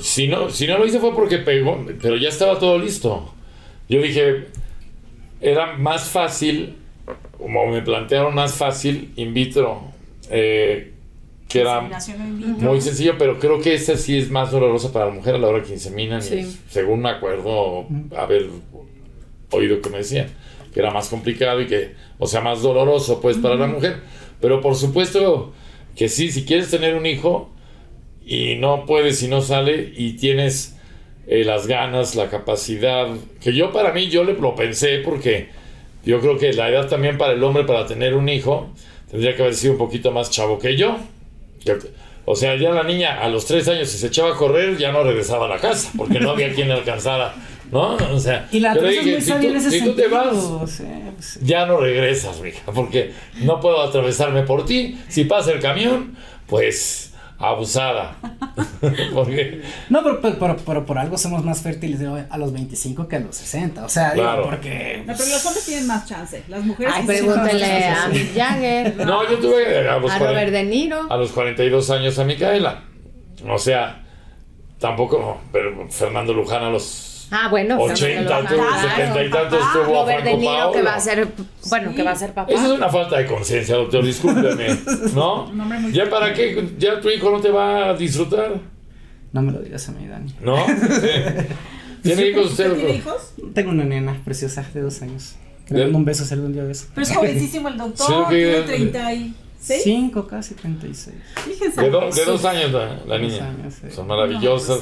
Si 0.00 0.28
no, 0.28 0.50
si 0.50 0.66
no 0.66 0.78
lo 0.78 0.86
hice 0.86 1.00
fue 1.00 1.14
porque 1.14 1.38
pegó, 1.38 1.84
pero 2.00 2.16
ya 2.16 2.28
estaba 2.28 2.58
todo 2.58 2.78
listo. 2.78 3.34
Yo 3.88 4.00
dije, 4.02 4.46
era 5.40 5.76
más 5.78 6.08
fácil, 6.08 6.76
como 7.38 7.66
me 7.66 7.80
plantearon 7.82 8.34
más 8.34 8.52
fácil, 8.54 9.12
in 9.16 9.32
vitro, 9.32 9.80
eh, 10.30 10.92
que 11.48 11.60
era 11.62 11.80
muy 12.60 12.80
sencillo, 12.82 13.16
pero 13.18 13.38
creo 13.38 13.60
que 13.60 13.72
esta 13.74 13.96
sí 13.96 14.18
es 14.18 14.30
más 14.30 14.50
dolorosa 14.50 14.92
para 14.92 15.06
la 15.06 15.12
mujer 15.12 15.36
a 15.36 15.38
la 15.38 15.48
hora 15.48 15.62
que 15.64 15.72
inseminan, 15.72 16.20
y 16.20 16.44
Sí. 16.44 16.60
según 16.68 17.00
me 17.00 17.08
acuerdo 17.08 17.86
haber 18.16 18.50
oído 19.50 19.80
que 19.80 19.88
me 19.88 19.98
decían, 19.98 20.28
que 20.78 20.82
era 20.82 20.92
más 20.92 21.08
complicado 21.08 21.60
y 21.60 21.66
que, 21.66 21.96
o 22.20 22.28
sea, 22.28 22.40
más 22.40 22.62
doloroso 22.62 23.20
pues 23.20 23.36
para 23.38 23.56
la 23.56 23.66
mujer. 23.66 23.96
Pero 24.40 24.60
por 24.60 24.76
supuesto 24.76 25.52
que 25.96 26.08
sí, 26.08 26.30
si 26.30 26.44
quieres 26.44 26.70
tener 26.70 26.94
un 26.94 27.04
hijo 27.04 27.50
y 28.24 28.54
no 28.54 28.86
puedes 28.86 29.20
y 29.24 29.26
no 29.26 29.40
sale 29.40 29.92
y 29.96 30.12
tienes 30.12 30.76
eh, 31.26 31.42
las 31.42 31.66
ganas, 31.66 32.14
la 32.14 32.30
capacidad, 32.30 33.08
que 33.40 33.52
yo 33.54 33.72
para 33.72 33.92
mí, 33.92 34.06
yo 34.06 34.22
le 34.22 34.34
lo 34.34 34.54
pensé 34.54 34.98
porque 34.98 35.48
yo 36.04 36.20
creo 36.20 36.38
que 36.38 36.52
la 36.52 36.68
edad 36.68 36.86
también 36.86 37.18
para 37.18 37.32
el 37.32 37.42
hombre 37.42 37.64
para 37.64 37.84
tener 37.84 38.14
un 38.14 38.28
hijo 38.28 38.68
tendría 39.10 39.34
que 39.34 39.42
haber 39.42 39.56
sido 39.56 39.72
un 39.72 39.78
poquito 39.78 40.12
más 40.12 40.30
chavo 40.30 40.60
que 40.60 40.76
yo. 40.76 40.96
O 42.24 42.36
sea, 42.36 42.54
ya 42.54 42.70
la 42.70 42.84
niña 42.84 43.18
a 43.18 43.28
los 43.28 43.46
tres 43.46 43.66
años, 43.66 43.88
si 43.88 43.98
se 43.98 44.06
echaba 44.06 44.30
a 44.30 44.36
correr, 44.36 44.78
ya 44.78 44.92
no 44.92 45.02
regresaba 45.02 45.46
a 45.46 45.48
la 45.48 45.58
casa, 45.58 45.90
porque 45.98 46.20
no 46.20 46.30
había 46.30 46.54
quien 46.54 46.68
le 46.68 46.74
alcanzara, 46.74 47.34
¿no? 47.70 47.96
O 47.96 48.18
sea, 48.18 48.48
Y 48.52 48.60
la 48.60 48.74
yo 48.74 48.82
le 48.82 48.90
dije, 48.90 49.20
si 49.20 49.32
tú, 49.32 49.36
en 49.46 49.56
ese 49.56 49.70
si 49.70 49.84
tú 49.84 49.94
te 49.94 50.08
vas, 50.08 50.34
o 50.34 50.66
sea, 50.66 51.10
pues, 51.14 51.38
ya 51.42 51.66
no 51.66 51.78
regresas, 51.78 52.40
mija, 52.40 52.60
porque 52.72 53.12
no 53.42 53.60
puedo 53.60 53.80
atravesarme 53.82 54.42
por 54.42 54.64
ti. 54.64 54.98
Si 55.08 55.24
pasa 55.24 55.52
el 55.52 55.60
camión, 55.60 56.16
pues 56.46 57.04
abusada. 57.40 58.16
porque, 59.14 59.62
No, 59.90 60.02
pero, 60.02 60.20
pero, 60.20 60.38
pero- 60.38 60.56
pero 60.66 60.86
por 60.86 60.98
algo 60.98 61.16
somos 61.16 61.44
más 61.44 61.62
fértiles 61.62 62.00
a 62.30 62.36
los 62.38 62.52
25 62.52 63.06
que 63.06 63.16
a 63.16 63.20
los 63.20 63.36
60. 63.36 63.84
O 63.84 63.88
sea, 63.88 64.10
digo, 64.12 64.24
Claro. 64.24 64.42
porque. 64.44 65.04
No, 65.06 65.12
pero 65.16 65.28
los 65.28 65.46
hombres 65.46 65.64
tienen 65.64 65.86
más 65.86 66.06
chance. 66.08 66.42
Las 66.48 66.64
mujeres. 66.64 66.92
Ay, 66.96 67.06
chance. 67.06 67.84
a 67.86 68.08
Mick 68.08 68.34
Jagger. 68.34 68.96
no, 69.06 69.28
yo 69.30 69.38
tuve 69.38 69.88
a 69.88 69.98
los, 69.98 70.10
A 70.10 70.18
40 70.18 70.28
Robert 70.28 70.50
De 70.52 70.64
Niro. 70.64 71.06
a 71.12 71.16
los 71.16 71.30
42 71.30 71.90
años 71.90 72.18
a 72.18 72.24
Micaela. 72.24 72.82
O 73.48 73.58
sea, 73.58 74.04
tampoco, 74.80 75.40
pero 75.52 75.88
Fernando 75.90 76.32
Luján 76.34 76.64
a 76.64 76.70
los 76.70 76.82
Ah, 77.30 77.48
bueno. 77.50 77.76
80, 77.78 77.98
Fernando 77.98 78.48
tuvo 78.48 78.64
Luján, 78.64 78.88
70 78.96 79.24
y 79.24 79.30
tantos 79.30 79.58
papá. 79.60 79.72
tuvo 79.84 80.00
a 80.00 80.06
Franco 80.06 80.24
Niro 80.24 80.38
que 80.40 80.46
Paolo. 80.46 80.84
va 80.84 80.94
a 80.94 81.00
ser, 81.00 81.28
bueno, 81.68 81.94
que 81.94 82.02
va 82.02 82.10
a 82.12 82.16
ser 82.16 82.32
papá. 82.34 82.52
Esa 82.52 82.64
es 82.66 82.70
una 82.72 82.88
falta 82.88 83.18
de 83.18 83.26
conciencia, 83.26 83.76
doctor, 83.76 84.04
discúlpeme, 84.04 84.78
¿no? 85.14 85.50
¿Ya 85.92 86.08
para 86.08 86.32
qué? 86.32 86.68
¿Ya 86.78 87.00
tu 87.00 87.10
hijo 87.10 87.30
no 87.30 87.40
te 87.40 87.50
va 87.50 87.90
a 87.90 87.94
disfrutar? 87.94 88.60
No 89.32 89.42
me 89.42 89.52
lo 89.52 89.58
digas 89.60 89.86
a 89.88 89.92
mí, 89.92 90.06
Dani. 90.06 90.34
¿No? 90.40 90.56
Sí. 92.00 92.14
¿Tiene 92.14 92.28
hijos 92.28 92.52
usted? 92.52 92.66
¿Usted 92.70 92.78
tiene 92.84 92.98
hijos? 92.98 93.32
Tengo 93.54 93.70
una 93.72 93.84
nena 93.84 94.16
preciosa 94.24 94.64
de 94.72 94.80
dos 94.82 95.02
años. 95.02 95.34
Le 95.68 95.78
¿De- 95.78 95.82
mando 95.84 95.98
un 95.98 96.04
beso 96.04 96.24
si 96.24 96.32
algún 96.32 96.52
día 96.52 96.62
beso. 96.62 96.86
Pero 96.94 97.06
es 97.06 97.12
jovencísimo 97.14 97.68
el 97.68 97.76
doctor. 97.76 98.06
Sí, 98.06 98.14
tiene 98.36 98.60
36. 98.62 99.82
Cinco, 99.82 100.26
casi 100.28 100.54
36. 100.54 101.16
Fíjense. 101.44 101.82
De, 101.82 101.90
do- 101.90 102.08
de 102.08 102.24
dos 102.24 102.44
años 102.44 102.70
la, 102.72 102.86
la 103.04 103.18
Dos 103.18 103.20
niña. 103.20 103.48
años, 103.48 103.74
sí. 103.74 103.88
Son 103.90 104.06
maravillosas. 104.06 104.78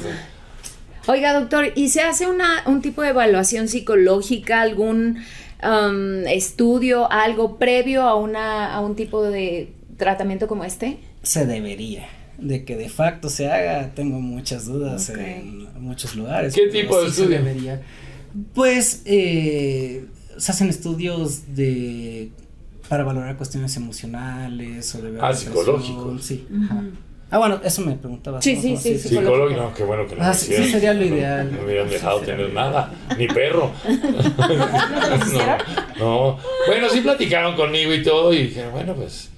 Oiga, 1.08 1.32
doctor, 1.38 1.72
¿y 1.76 1.88
se 1.88 2.00
hace 2.00 2.26
una, 2.26 2.62
un 2.66 2.82
tipo 2.82 3.02
de 3.02 3.10
evaluación 3.10 3.68
psicológica, 3.68 4.60
algún 4.60 5.18
um, 5.62 6.26
estudio, 6.26 7.10
algo 7.10 7.58
previo 7.58 8.02
a, 8.02 8.16
una, 8.16 8.74
a 8.74 8.80
un 8.80 8.96
tipo 8.96 9.22
de 9.22 9.72
tratamiento 9.96 10.48
como 10.48 10.64
este? 10.64 10.98
Se 11.22 11.46
debería. 11.46 12.06
De 12.38 12.64
que 12.64 12.76
de 12.76 12.88
facto 12.88 13.30
se 13.30 13.50
haga, 13.50 13.94
tengo 13.94 14.20
muchas 14.20 14.66
dudas 14.66 15.08
en 15.10 15.68
muchos 15.80 16.16
lugares. 16.16 16.54
¿Qué 16.54 16.66
tipo 16.68 17.00
de 17.00 17.08
sí 17.08 17.14
se 17.14 17.22
estudio? 17.22 17.38
debería. 17.38 17.80
Pues 18.54 19.02
eh, 19.06 20.04
se 20.36 20.52
hacen 20.52 20.68
estudios 20.68 21.54
de 21.56 22.30
para 22.88 23.02
valorar 23.04 23.36
cuestiones 23.36 23.74
emocionales 23.76 24.94
o 24.94 25.02
de 25.02 25.10
ver 25.12 25.20
Ah, 25.24 25.28
depresión, 25.32 25.54
psicológicos. 25.82 26.24
Sí. 26.24 26.46
ajá. 26.64 26.84
Ah, 27.30 27.38
bueno, 27.38 27.60
eso 27.64 27.82
me 27.82 27.94
preguntaba. 27.96 28.40
Sí, 28.40 28.54
¿no? 28.54 28.60
sí, 28.62 28.68
¿Cómo 28.68 28.80
sí, 28.80 28.98
Psicólogo, 28.98 29.50
no, 29.50 29.74
qué 29.74 29.82
bueno 29.82 30.06
que 30.06 30.14
lo 30.14 30.22
Ah, 30.22 30.32
sí, 30.32 30.44
hicieron. 30.46 30.66
sí 30.66 30.72
sería 30.72 30.94
lo 30.94 31.04
ideal. 31.04 31.50
No 31.50 31.58
me 31.58 31.64
hubieran 31.64 31.90
dejado 31.90 32.20
Sí, 32.20 32.26
tener 32.26 32.52
nada, 32.52 32.92
ni 33.18 33.26
perro. 33.26 33.72
no, 34.38 35.58
no. 35.98 36.38
Bueno, 36.66 36.88
sí 36.90 37.00
platicaron 37.00 37.56
conmigo 37.56 37.92
y 37.94 38.02
todo, 38.02 38.32
y 38.32 38.44
dije, 38.44 38.66
bueno, 38.68 38.94
pues 38.94 39.30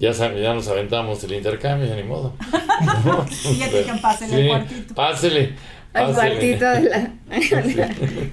ya, 0.00 0.10
ya 0.12 0.54
nos 0.54 0.68
aventamos 0.68 1.22
el 1.24 1.32
intercambio, 1.34 1.94
ni 1.94 2.02
modo. 2.02 2.34
Y 3.52 3.58
ya 3.58 3.70
te 3.70 3.78
dijeron, 3.78 4.00
pásele 4.00 4.34
al 4.34 4.42
Sí, 4.42 4.48
cuartito. 4.48 4.94
Pásele. 4.94 5.52
Al 5.94 6.14
cuartito 6.14 6.64
de 6.68 6.80
la, 6.82 7.12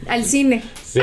al 0.09 0.26
cine. 0.26 0.61
Sí. 0.84 0.99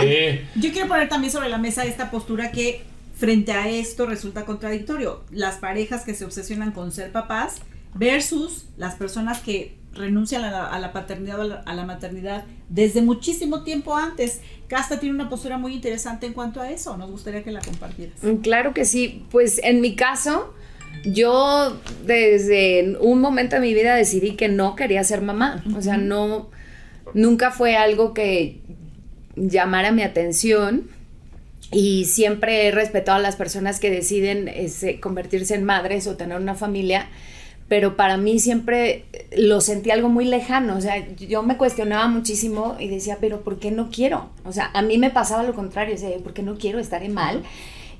Yo 0.56 0.72
quiero 0.72 0.88
poner 0.88 1.08
también 1.08 1.32
sobre 1.32 1.48
la 1.48 1.56
mesa 1.58 1.84
esta 1.84 2.10
postura 2.10 2.50
que 2.52 2.82
frente 3.16 3.52
a 3.52 3.68
esto 3.68 4.04
resulta 4.04 4.44
contradictorio. 4.44 5.22
Las 5.30 5.56
parejas 5.56 6.04
que 6.04 6.12
se 6.14 6.24
obsesionan 6.24 6.72
con 6.72 6.92
ser 6.92 7.12
papás 7.12 7.62
versus 7.94 8.66
las 8.76 8.94
personas 8.94 9.40
que 9.40 9.78
renuncian 9.92 10.44
a 10.44 10.50
la, 10.50 10.66
a 10.66 10.78
la 10.78 10.92
paternidad 10.92 11.40
o 11.40 11.42
a 11.42 11.46
la, 11.46 11.54
a 11.66 11.74
la 11.74 11.84
maternidad 11.84 12.44
desde 12.68 13.02
muchísimo 13.02 13.62
tiempo 13.64 13.96
antes. 13.96 14.40
Casta 14.68 15.00
tiene 15.00 15.14
una 15.16 15.28
postura 15.28 15.58
muy 15.58 15.74
interesante 15.74 16.26
en 16.26 16.32
cuanto 16.32 16.60
a 16.60 16.70
eso. 16.70 16.96
Nos 16.96 17.10
gustaría 17.10 17.42
que 17.42 17.50
la 17.50 17.60
compartieras. 17.60 18.22
Mm, 18.22 18.36
Claro 18.36 18.72
que 18.72 18.84
sí. 18.84 19.24
Pues 19.30 19.60
en 19.64 19.80
mi 19.80 19.96
caso, 19.96 20.54
yo 21.04 21.80
desde 22.06 22.96
un 23.00 23.20
momento 23.20 23.56
de 23.56 23.62
mi 23.62 23.74
vida 23.74 23.94
decidí 23.96 24.36
que 24.36 24.48
no 24.48 24.76
quería 24.76 25.02
ser 25.02 25.22
mamá. 25.22 25.64
O 25.76 25.82
sea, 25.82 25.96
no, 25.96 26.50
nunca 27.14 27.50
fue 27.50 27.76
algo 27.76 28.14
que 28.14 28.60
llamara 29.34 29.90
mi 29.90 30.02
atención. 30.02 30.88
Y 31.72 32.04
siempre 32.06 32.66
he 32.66 32.70
respetado 32.72 33.18
a 33.18 33.20
las 33.20 33.36
personas 33.36 33.78
que 33.78 33.90
deciden 33.90 34.48
ese, 34.48 34.98
convertirse 35.00 35.54
en 35.54 35.64
madres 35.64 36.06
o 36.06 36.16
tener 36.16 36.38
una 36.38 36.54
familia. 36.54 37.08
Pero 37.70 37.96
para 37.96 38.18
mí 38.18 38.38
siempre 38.38 39.06
lo 39.34 39.62
sentí 39.62 39.90
algo 39.90 40.10
muy 40.10 40.26
lejano. 40.26 40.76
O 40.76 40.80
sea, 40.82 41.08
yo 41.16 41.42
me 41.42 41.56
cuestionaba 41.56 42.06
muchísimo 42.08 42.76
y 42.78 42.88
decía, 42.88 43.16
pero 43.18 43.40
¿por 43.40 43.58
qué 43.58 43.70
no 43.70 43.88
quiero? 43.90 44.28
O 44.44 44.52
sea, 44.52 44.70
a 44.74 44.82
mí 44.82 44.98
me 44.98 45.08
pasaba 45.08 45.44
lo 45.44 45.54
contrario. 45.54 45.94
O 45.94 45.98
sea, 45.98 46.10
¿por 46.18 46.34
qué 46.34 46.42
no 46.42 46.58
quiero? 46.58 46.78
Estaré 46.78 47.08
mal 47.08 47.44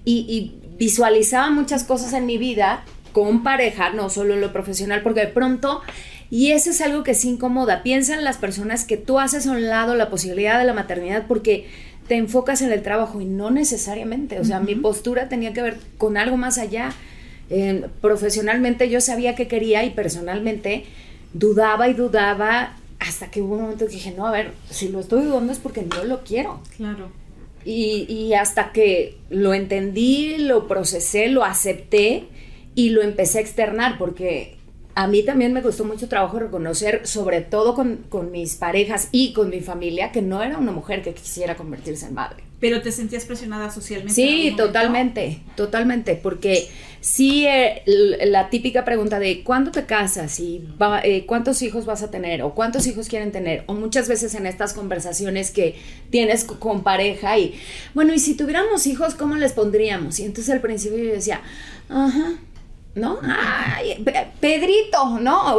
y, 0.04 0.26
y 0.28 0.76
visualizaba 0.76 1.50
muchas 1.50 1.84
cosas 1.84 2.12
en 2.12 2.26
mi 2.26 2.36
vida 2.36 2.84
con 3.12 3.42
pareja, 3.42 3.90
no 3.90 4.10
solo 4.10 4.34
en 4.34 4.40
lo 4.40 4.52
profesional, 4.52 5.02
porque 5.02 5.20
de 5.20 5.26
pronto, 5.28 5.82
y 6.30 6.52
eso 6.52 6.70
es 6.70 6.80
algo 6.80 7.02
que 7.02 7.14
sí 7.14 7.28
incomoda, 7.28 7.82
piensa 7.82 8.14
en 8.14 8.24
las 8.24 8.38
personas 8.38 8.84
que 8.84 8.96
tú 8.96 9.18
haces 9.18 9.46
a 9.46 9.52
un 9.52 9.68
lado 9.68 9.94
la 9.94 10.10
posibilidad 10.10 10.58
de 10.58 10.64
la 10.64 10.72
maternidad 10.72 11.26
porque 11.26 11.68
te 12.08 12.16
enfocas 12.16 12.62
en 12.62 12.72
el 12.72 12.82
trabajo 12.82 13.20
y 13.20 13.24
no 13.24 13.50
necesariamente, 13.50 14.40
o 14.40 14.44
sea, 14.44 14.60
mi 14.60 14.74
postura 14.74 15.28
tenía 15.28 15.52
que 15.52 15.62
ver 15.62 15.78
con 15.96 16.16
algo 16.16 16.36
más 16.36 16.58
allá. 16.58 16.92
Eh, 17.50 17.86
profesionalmente 18.00 18.88
yo 18.88 19.00
sabía 19.00 19.34
que 19.34 19.48
quería 19.48 19.84
y 19.84 19.90
personalmente 19.90 20.84
dudaba 21.32 21.88
y 21.88 21.94
dudaba 21.94 22.76
hasta 23.00 23.30
que 23.30 23.42
hubo 23.42 23.54
un 23.54 23.62
momento 23.62 23.86
que 23.86 23.92
dije, 23.92 24.12
no, 24.16 24.26
a 24.26 24.30
ver, 24.30 24.52
si 24.70 24.88
lo 24.88 25.00
estoy 25.00 25.24
dudando 25.24 25.52
es 25.52 25.58
porque 25.58 25.82
no 25.82 26.04
lo 26.04 26.22
quiero. 26.22 26.60
Claro. 26.76 27.10
Y, 27.64 28.06
y 28.08 28.34
hasta 28.34 28.72
que 28.72 29.18
lo 29.30 29.52
entendí, 29.52 30.38
lo 30.38 30.68
procesé, 30.68 31.28
lo 31.28 31.44
acepté 31.44 32.28
y 32.74 32.90
lo 32.90 33.02
empecé 33.02 33.38
a 33.38 33.40
externar, 33.40 33.98
porque 33.98 34.56
a 34.94 35.06
mí 35.06 35.22
también 35.22 35.52
me 35.52 35.62
costó 35.62 35.84
mucho 35.84 36.08
trabajo 36.08 36.38
reconocer, 36.38 37.06
sobre 37.06 37.40
todo 37.40 37.74
con, 37.74 37.98
con 38.08 38.30
mis 38.30 38.56
parejas 38.56 39.08
y 39.12 39.32
con 39.32 39.50
mi 39.50 39.60
familia, 39.60 40.12
que 40.12 40.22
no 40.22 40.42
era 40.42 40.58
una 40.58 40.72
mujer 40.72 41.02
que 41.02 41.14
quisiera 41.14 41.56
convertirse 41.56 42.06
en 42.06 42.14
madre. 42.14 42.44
Pero 42.60 42.82
te 42.82 42.92
sentías 42.92 43.24
presionada 43.24 43.70
socialmente. 43.70 44.20
en 44.20 44.28
Sí, 44.28 44.54
totalmente, 44.56 45.40
totalmente, 45.56 46.14
porque 46.16 46.68
sí, 47.00 47.46
eh, 47.46 47.82
la 47.86 48.50
típica 48.50 48.84
pregunta 48.84 49.18
de 49.18 49.42
¿cuándo 49.42 49.70
te 49.70 49.86
casas? 49.86 50.38
y 50.40 50.62
eh, 51.02 51.24
cuántos 51.26 51.62
hijos 51.62 51.86
vas 51.86 52.02
a 52.02 52.10
tener 52.10 52.42
o 52.42 52.54
cuántos 52.54 52.86
hijos 52.86 53.08
quieren 53.08 53.32
tener, 53.32 53.64
o 53.66 53.74
muchas 53.74 54.08
veces 54.08 54.34
en 54.34 54.46
estas 54.46 54.72
conversaciones 54.72 55.50
que 55.50 55.76
tienes 56.10 56.44
co- 56.44 56.58
con 56.60 56.82
pareja 56.82 57.38
y, 57.38 57.54
bueno, 57.94 58.12
y 58.12 58.18
si 58.18 58.34
tuviéramos 58.34 58.86
hijos, 58.86 59.14
¿cómo 59.14 59.36
les 59.36 59.52
pondríamos? 59.52 60.18
Y 60.20 60.24
entonces 60.24 60.52
al 60.52 60.60
principio 60.60 60.98
yo 60.98 61.12
decía, 61.12 61.40
ajá, 61.88 62.34
¿no? 62.94 63.18
Ay, 63.22 64.02
Pe- 64.04 64.26
Pedrito, 64.40 65.18
¿no? 65.20 65.56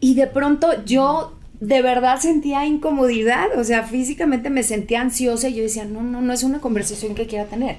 Y 0.00 0.14
de 0.14 0.26
pronto 0.26 0.84
yo 0.84 1.34
de 1.60 1.82
verdad 1.82 2.20
sentía 2.20 2.64
incomodidad, 2.66 3.58
o 3.58 3.64
sea, 3.64 3.82
físicamente 3.82 4.48
me 4.48 4.62
sentía 4.62 5.00
ansiosa 5.00 5.48
y 5.48 5.54
yo 5.56 5.62
decía, 5.64 5.84
no, 5.86 6.02
no, 6.04 6.20
no 6.20 6.32
es 6.32 6.44
una 6.44 6.60
conversación 6.60 7.16
que 7.16 7.26
quiera 7.26 7.46
tener. 7.46 7.76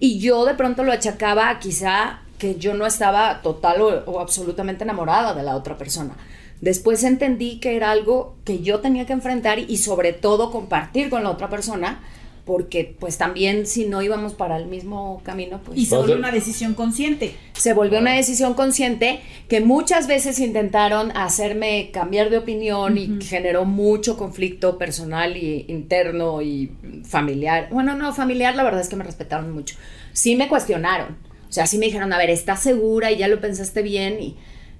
Y 0.00 0.18
yo 0.18 0.44
de 0.44 0.54
pronto 0.54 0.82
lo 0.82 0.90
achacaba 0.90 1.48
a 1.48 1.60
quizá 1.60 2.18
que 2.42 2.56
yo 2.56 2.74
no 2.74 2.86
estaba 2.86 3.40
total 3.40 3.80
o, 3.82 4.02
o 4.10 4.18
absolutamente 4.18 4.82
enamorada 4.82 5.32
de 5.32 5.44
la 5.44 5.54
otra 5.54 5.78
persona. 5.78 6.16
Después 6.60 7.04
entendí 7.04 7.60
que 7.60 7.76
era 7.76 7.92
algo 7.92 8.34
que 8.44 8.58
yo 8.58 8.80
tenía 8.80 9.06
que 9.06 9.12
enfrentar 9.12 9.60
y 9.60 9.76
sobre 9.76 10.12
todo 10.12 10.50
compartir 10.50 11.08
con 11.08 11.22
la 11.22 11.30
otra 11.30 11.48
persona, 11.48 12.00
porque 12.44 12.96
pues 12.98 13.16
también 13.16 13.64
si 13.68 13.86
no 13.86 14.02
íbamos 14.02 14.34
para 14.34 14.56
el 14.56 14.66
mismo 14.66 15.22
camino, 15.24 15.60
pues 15.64 15.78
Y 15.78 15.86
se 15.86 15.96
volvió 15.96 16.16
una 16.16 16.32
decisión 16.32 16.74
consciente. 16.74 17.36
se 17.52 17.74
volvió 17.74 18.00
una 18.00 18.14
decisión 18.14 18.54
consciente 18.54 19.20
que 19.48 19.60
muchas 19.60 20.08
veces 20.08 20.40
intentaron 20.40 21.16
hacerme 21.16 21.90
cambiar 21.92 22.28
de 22.28 22.38
opinión 22.38 22.98
y 22.98 23.22
generó 23.22 23.64
mucho 23.64 24.16
conflicto 24.16 24.78
personal 24.78 25.36
y 25.36 25.66
interno 25.68 26.42
y 26.42 26.72
familiar. 27.04 27.68
Bueno, 27.70 27.94
no, 27.94 28.12
familiar 28.12 28.56
la 28.56 28.64
verdad 28.64 28.80
es 28.80 28.88
que 28.88 28.96
me 28.96 29.04
respetaron 29.04 29.52
mucho. 29.52 29.76
Sí 30.12 30.34
me 30.34 30.48
cuestionaron. 30.48 31.30
O 31.52 31.54
sea, 31.54 31.66
sí 31.66 31.76
me 31.76 31.84
dijeron, 31.84 32.10
a 32.14 32.16
ver, 32.16 32.30
¿estás 32.30 32.60
segura 32.62 33.12
y 33.12 33.18
ya 33.18 33.28
lo 33.28 33.38
pensaste 33.38 33.82
bien? 33.82 34.18
Y, 34.22 34.36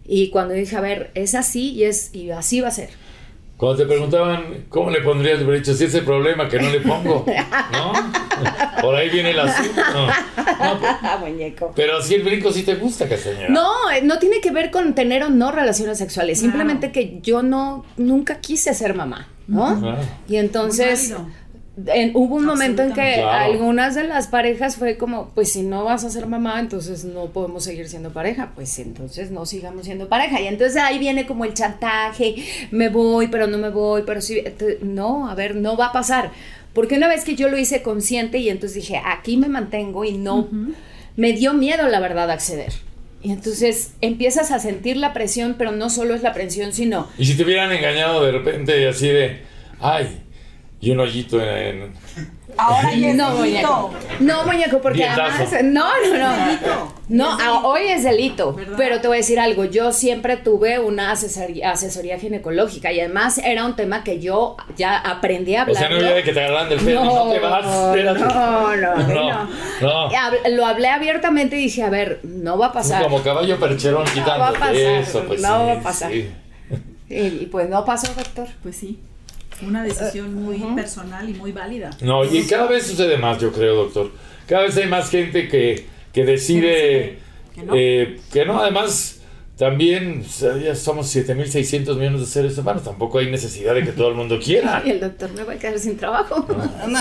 y 0.07 0.31
cuando 0.31 0.55
dije, 0.55 0.75
a 0.75 0.81
ver, 0.81 1.11
es 1.15 1.35
así 1.35 1.73
y, 1.73 1.85
es, 1.85 2.15
y 2.15 2.31
así 2.31 2.63
va 2.63 2.69
a 2.69 2.71
ser. 2.71 2.89
Cuando 3.59 3.77
te 3.83 3.85
preguntaban 3.87 4.65
cómo 4.71 4.89
le 4.89 5.03
pondrías, 5.03 5.39
le 5.39 5.45
hubiera 5.45 5.61
dicho, 5.61 5.75
si 5.75 5.85
ese 5.85 6.01
problema 6.01 6.49
que 6.49 6.59
no 6.59 6.71
le 6.71 6.81
pongo, 6.81 7.27
¿no? 7.73 7.93
Por 8.81 8.95
ahí 8.95 9.11
viene 9.11 9.33
el 9.33 9.39
asunto. 9.41 9.83
No, 9.93 10.07
no, 10.81 11.19
Muñeco. 11.21 11.73
pero 11.77 12.01
si 12.01 12.15
el 12.15 12.23
brinco 12.23 12.51
sí 12.51 12.63
te 12.63 12.77
gusta, 12.77 13.07
Castañeda. 13.07 13.51
No, 13.51 13.91
eh, 13.91 14.01
no 14.03 14.19
tiene 14.19 14.41
que 14.41 14.51
ver 14.51 14.71
con 14.71 14.95
tener 14.95 15.23
o 15.25 15.29
no 15.29 15.53
relaciones 15.53 15.99
sexuales, 15.99 16.39
Claro. 16.41 16.53
simplemente 16.53 16.91
que 16.91 17.21
yo 17.21 17.43
no, 17.43 17.85
nunca 17.99 18.41
quise 18.41 18.73
ser 18.73 18.95
mamá, 18.95 19.29
¿no? 19.47 19.79
Claro. 19.79 19.99
Y 20.27 20.37
entonces. 20.37 21.15
En- 21.87 22.11
hubo 22.15 22.37
un 22.37 22.45
momento 22.45 22.83
en 22.83 22.93
que. 22.93 23.15
Claro. 23.15 23.53
algunas 23.53 23.95
de 23.95 24.05
las 24.05 24.27
parejas 24.29 24.77
fue 24.77 24.97
como, 24.99 25.31
pues 25.35 25.53
si 25.53 25.63
no 25.63 25.85
vas 25.85 26.05
a 26.05 26.11
ser 26.11 26.27
mamá, 26.27 26.61
entonces 26.61 27.05
no 27.05 27.27
podemos 27.27 27.65
seguir 27.65 27.89
siendo 27.89 28.11
pareja, 28.13 28.53
pues 28.55 28.79
entonces 28.79 29.31
no 29.31 29.47
sigamos 29.47 29.87
siendo 29.87 30.09
pareja. 30.09 30.41
Y 30.41 30.47
entonces 30.47 30.77
ahí 30.83 30.99
viene 30.99 31.27
como 31.27 31.45
el 31.45 31.55
chantaje, 31.55 32.37
me 32.71 32.89
voy, 32.89 33.29
pero 33.29 33.47
no 33.47 33.59
me 33.59 33.71
voy, 33.71 34.03
pero 34.07 34.21
sí, 34.21 34.43
no, 34.83 35.29
a 35.31 35.35
ver, 35.35 35.57
no 35.57 35.77
va 35.77 35.87
a 35.87 35.93
pasar. 35.93 36.31
Porque 36.75 36.97
una 36.97 37.09
vez 37.09 37.25
que 37.25 37.35
yo 37.37 37.49
lo 37.49 37.59
hice 37.59 37.83
consciente 37.83 38.39
y 38.39 38.49
entonces 38.49 38.77
dije, 38.77 39.01
aquí 39.05 39.37
me 39.37 39.49
mantengo 39.49 40.05
y 40.05 40.17
no, 40.17 40.49
me 41.17 41.33
dio 41.35 41.53
miedo 41.53 41.87
la 41.89 42.01
verdad 42.01 42.31
acceder. 42.31 42.73
Y 43.23 43.31
entonces 43.31 43.93
empiezas 44.01 44.51
a 44.51 44.59
sentir 44.59 44.97
la 44.97 45.13
presión, 45.13 45.55
pero 45.59 45.71
no 45.73 45.91
solo 45.91 46.15
es 46.15 46.23
la 46.23 46.33
presión, 46.33 46.73
sino 46.73 47.09
Y 47.19 47.27
si 47.27 47.37
te 47.37 47.45
hubieran 47.45 47.71
engañado 47.73 48.25
de 48.25 48.33
repente 48.33 48.89
así 48.89 49.07
de, 49.09 49.43
ay, 49.81 50.22
y 50.83 50.91
un 50.91 51.01
hoyito 51.01 51.41
en... 51.41 51.95
Ahora 52.59 52.93
ya 52.93 53.09
es 53.09 53.15
No, 53.17 53.35
delito. 53.43 53.89
muñeco. 53.89 53.95
No, 54.21 54.45
muñeco, 54.45 54.79
porque 54.83 54.99
Dietazo. 54.99 55.23
además. 55.23 55.65
No, 55.65 55.89
no, 56.19 56.37
no. 56.67 56.93
No, 57.09 57.41
a- 57.41 57.67
hoy 57.67 57.83
es 57.89 58.05
delito. 58.05 58.53
¿Verdad? 58.53 58.75
Pero 58.77 59.01
te 59.01 59.09
voy 59.09 59.17
a 59.17 59.21
decir 59.21 59.41
algo. 59.41 59.65
Yo 59.65 59.91
siempre 59.93 60.37
tuve 60.37 60.79
una 60.79 61.13
asesoría, 61.13 61.71
asesoría 61.71 62.19
ginecológica 62.19 62.93
y 62.93 63.01
además 63.01 63.39
era 63.39 63.65
un 63.65 63.75
tema 63.75 64.05
que 64.05 64.21
yo 64.21 64.57
ya 64.77 64.99
aprendí 64.99 65.55
a 65.57 65.61
O 65.61 65.63
hablar. 65.63 65.77
sea, 65.79 65.89
no 65.89 65.97
había 65.97 66.13
de 66.13 66.23
que 66.25 66.33
te 66.35 66.45
agarran 66.45 66.69
del 66.69 66.79
pelo 66.81 67.01
y 67.01 67.05
no 67.07 67.31
te 67.33 67.39
vas. 67.39 67.65
No, 67.65 68.77
no, 68.77 68.97
No, 68.97 69.49
no. 69.81 70.11
no. 70.11 70.49
Lo 70.51 70.67
hablé 70.67 70.89
abiertamente 70.89 71.57
y 71.57 71.61
dije, 71.63 71.83
a 71.85 71.89
ver, 71.91 72.21
no 72.23 72.59
va 72.59 72.67
a 72.67 72.73
pasar. 72.73 73.03
Como 73.03 73.23
caballo 73.23 73.59
percherón 73.59 74.05
quitando 74.05 74.41
va 74.41 74.49
a 74.49 74.53
pasar, 74.53 74.77
eso, 74.77 75.25
pues 75.27 75.41
no 75.41 75.49
sí, 75.49 75.67
va 75.69 75.73
a 75.73 75.81
pasar. 75.81 76.13
sí. 76.13 76.31
Y, 77.09 77.15
y 77.15 77.49
pues 77.51 77.69
no 77.71 77.83
pasó, 77.87 78.13
doctor. 78.15 78.49
Pues 78.63 78.77
sí. 78.77 78.99
Una 79.67 79.83
decisión 79.85 80.35
muy 80.35 80.59
personal 80.75 81.29
y 81.29 81.35
muy 81.35 81.53
válida. 81.53 81.91
No, 82.01 82.25
y 82.25 82.43
cada 82.47 82.67
vez 82.67 82.87
sucede 82.87 83.17
más, 83.19 83.41
yo 83.41 83.53
creo, 83.53 83.75
doctor. 83.85 84.11
Cada 84.47 84.63
vez 84.63 84.77
hay 84.77 84.89
más 84.89 85.09
gente 85.11 85.49
que, 85.49 85.87
que 86.13 86.25
decide 86.25 87.19
Que 87.55 87.63
no. 87.63 87.73
eh, 87.77 88.21
que 88.33 88.45
no. 88.45 88.61
Además, 88.61 89.21
también 89.57 90.25
ya 90.63 90.75
somos 90.75 91.15
7.600 91.15 91.97
millones 91.97 92.21
de 92.21 92.27
seres 92.27 92.59
humanos. 92.59 92.83
Tampoco 92.85 93.19
hay 93.19 93.31
necesidad 93.31 93.75
de 93.75 93.85
que 93.85 93.93
todo 93.93 94.09
el 94.09 94.15
mundo 94.17 94.39
quiera. 94.45 94.83
Y 94.85 94.91
el 94.91 95.01
doctor 95.01 95.31
me 95.33 95.45
va 95.45 95.53
a 95.53 95.57
quedar 95.57 95.79
sin 95.79 95.97
trabajo. 95.97 96.47
No. 96.89 96.99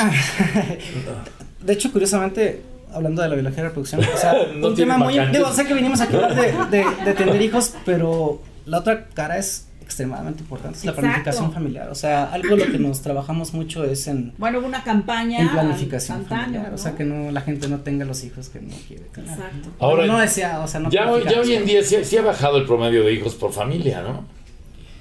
De 1.62 1.74
hecho, 1.74 1.92
curiosamente, 1.92 2.62
hablando 2.94 3.22
de 3.22 3.30
la 3.30 3.36
biología 3.36 3.64
de 3.64 3.70
reproducción, 3.70 4.02
o 4.04 4.18
sea, 4.18 4.34
No 4.56 4.70
un 4.70 4.76
tema 4.76 4.98
muy. 4.98 5.18
Digo, 5.32 5.52
sé 5.54 5.66
que 5.66 5.74
venimos 5.74 6.02
aquí 6.02 6.16
a 6.16 6.26
hablar 6.26 6.70
de, 6.70 6.78
de, 6.78 6.86
de 7.06 7.14
tener 7.14 7.42
hijos, 7.42 7.76
pero 7.86 8.42
la 8.66 8.80
otra 8.80 9.08
cara 9.14 9.38
es 9.38 9.68
extremadamente 9.92 10.42
importante, 10.42 10.78
es 10.78 10.86
la 10.86 10.92
Exacto. 10.92 11.08
planificación 11.10 11.52
familiar. 11.54 11.90
O 11.90 11.96
sea, 11.96 12.32
algo 12.32 12.56
lo 12.56 12.66
que 12.72 12.80
nos 12.80 13.02
trabajamos 13.02 13.54
mucho 13.54 13.84
es 13.84 14.08
en, 14.08 14.34
Bueno, 14.38 14.60
hubo 14.60 14.68
una 14.68 14.84
campaña. 14.84 15.40
en 15.40 15.50
planificación 15.50 16.20
antaño, 16.20 16.42
familiar. 16.44 16.70
¿no? 16.70 16.76
O 16.76 16.78
sea, 16.78 16.96
que 16.96 17.04
no 17.04 17.32
la 17.32 17.42
gente 17.42 17.68
no 17.68 17.80
tenga 17.82 18.06
los 18.06 18.24
hijos 18.24 18.50
que 18.50 18.62
no 18.62 18.74
quiere 18.88 19.04
tener. 19.06 19.32
Exacto. 19.32 19.70
Ahora, 19.80 20.06
no 20.08 20.18
decía, 20.20 20.60
o 20.62 20.68
sea, 20.68 20.80
no 20.80 20.90
ya, 20.90 21.12
hoy, 21.12 21.24
ya 21.30 21.42
hoy 21.42 21.54
en 21.54 21.66
día 21.66 21.84
sí, 21.84 21.98
sí 22.04 22.18
ha 22.18 22.22
bajado 22.22 22.58
el 22.58 22.66
promedio 22.66 23.04
de 23.04 23.14
hijos 23.14 23.36
por 23.36 23.52
familia, 23.52 24.02
¿no? 24.02 24.26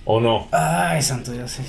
¿O 0.05 0.21
no? 0.21 0.49
Ay, 0.51 1.01
santo 1.03 1.31
Dios, 1.33 1.51
sí. 1.53 1.63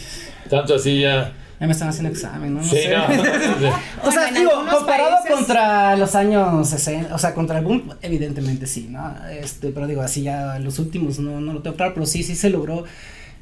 Tanto 0.49 0.75
así 0.75 0.99
ya. 1.01 1.31
Ya 1.61 1.67
me 1.67 1.71
están 1.73 1.87
haciendo 1.89 2.09
examen, 2.09 2.55
¿no? 2.55 2.61
No 2.61 2.67
Sí, 2.67 2.75
sé. 2.77 2.89
no. 2.97 3.03
O 4.03 4.11
sea, 4.11 4.31
digo, 4.31 4.49
comparado 4.69 5.11
países- 5.23 5.31
contra 5.37 5.95
los 5.95 6.15
años 6.15 6.67
60, 6.67 7.13
o 7.15 7.19
sea, 7.19 7.33
contra 7.35 7.59
el 7.59 7.65
boom, 7.65 7.93
evidentemente 8.01 8.65
sí, 8.67 8.87
¿no? 8.89 9.13
Este, 9.29 9.69
pero 9.69 9.85
digo, 9.87 10.01
así 10.01 10.23
ya 10.23 10.57
los 10.59 10.79
últimos 10.79 11.19
no, 11.19 11.39
no 11.39 11.53
lo 11.53 11.61
tengo 11.61 11.75
claro, 11.77 11.93
pero 11.93 12.05
sí, 12.07 12.23
sí 12.23 12.35
se 12.35 12.49
logró. 12.49 12.83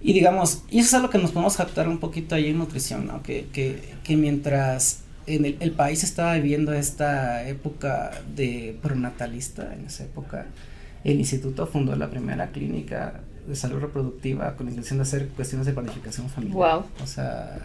Y 0.01 0.13
digamos, 0.13 0.63
y 0.69 0.79
eso 0.79 0.87
es 0.89 0.93
algo 0.95 1.09
que 1.09 1.17
nos 1.17 1.31
podemos 1.31 1.55
captar 1.57 1.87
un 1.87 1.97
poquito 1.99 2.35
ahí 2.35 2.47
en 2.47 2.57
nutrición, 2.57 3.07
¿no? 3.07 3.23
Que, 3.23 3.47
que, 3.53 3.81
que 4.03 4.15
mientras 4.17 4.99
en 5.25 5.45
el, 5.45 5.57
el 5.61 5.71
país 5.71 6.03
estaba 6.03 6.33
viviendo 6.35 6.73
esta 6.73 7.47
época 7.47 8.11
de 8.35 8.77
pronatalista, 8.81 9.73
en 9.73 9.85
esa 9.85 10.03
época, 10.03 10.45
el 11.05 11.19
instituto 11.19 11.67
fundó 11.67 11.95
la 11.95 12.09
primera 12.09 12.47
clínica 12.47 13.21
de 13.49 13.55
salud 13.55 13.79
reproductiva 13.79 14.55
con 14.55 14.67
la 14.67 14.71
intención 14.71 14.99
de 14.99 15.03
hacer 15.03 15.27
cuestiones 15.29 15.65
de 15.67 15.73
planificación 15.73 16.29
familiar. 16.29 16.55
Guau. 16.55 16.83
O 17.03 17.07
sea, 17.07 17.57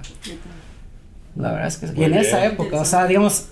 la 1.36 1.52
verdad 1.52 1.66
es 1.68 1.76
que 1.78 1.86
Muy 1.88 2.00
y 2.00 2.04
en 2.04 2.14
esa 2.14 2.44
época, 2.44 2.80
o 2.80 2.84
sea, 2.84 3.06
digamos, 3.06 3.46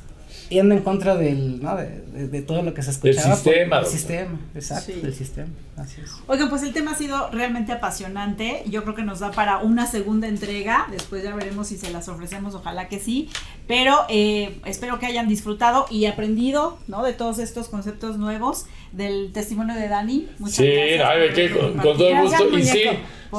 yendo 0.49 0.75
en 0.75 0.83
contra 0.83 1.17
del, 1.17 1.63
¿no? 1.63 1.77
De, 1.77 2.03
de- 2.13 2.29
de 2.29 2.43
todo 2.43 2.63
lo 2.63 2.75
que 2.75 2.83
se 2.83 2.91
escuchaba. 2.91 3.29
por- 3.29 3.37
sistema, 3.37 3.77
del 3.77 3.85
doctor. 3.85 3.87
sistema, 3.99 4.41
exacto, 4.55 4.93
Sí. 4.95 5.01
del 5.01 5.15
sistema, 5.15 5.49
así 5.77 6.01
es. 6.03 6.11
Oigan, 6.27 6.49
pues 6.51 6.63
el 6.63 6.73
tema 6.73 6.93
ha 6.93 6.95
sido 6.95 7.31
realmente 7.31 7.73
apasionante. 7.73 8.63
Yo 8.69 8.83
creo 8.83 8.95
que 8.95 9.03
nos 9.03 9.21
da 9.21 9.31
para 9.33 9.59
una 9.59 9.87
segunda 9.87 10.29
entrega. 10.29 10.87
Después 10.91 11.23
ya 11.25 11.35
veremos 11.35 11.69
si 11.69 11.77
se 11.79 11.91
las 11.91 12.09
ofrecemos, 12.09 12.55
ojalá 12.55 12.89
que 12.89 13.01
sí. 13.01 13.31
Pero 13.69 13.97
eh, 14.09 14.57
espero 14.67 14.99
que 14.99 15.07
hayan 15.07 15.29
disfrutado 15.29 15.87
y 15.91 16.07
aprendido, 16.07 16.79
¿no? 16.89 17.03
De 17.05 17.13
todos 17.13 17.39
estos 17.39 17.69
conceptos 17.69 18.19
nuevos 18.19 18.67
del 18.93 19.33
testimonio 19.33 19.75
de 19.75 19.89
Dani. 19.89 20.29
Muchas 20.39 20.57
Sí, 20.57 20.67
gracias 20.67 21.09
ay, 21.09 21.35
que 21.35 21.51
con, 21.51 21.81
todo 21.81 22.09
Gracias, 22.09 22.41
gusto. 22.43 22.59
Y 22.59 22.65
sí, 22.65 22.83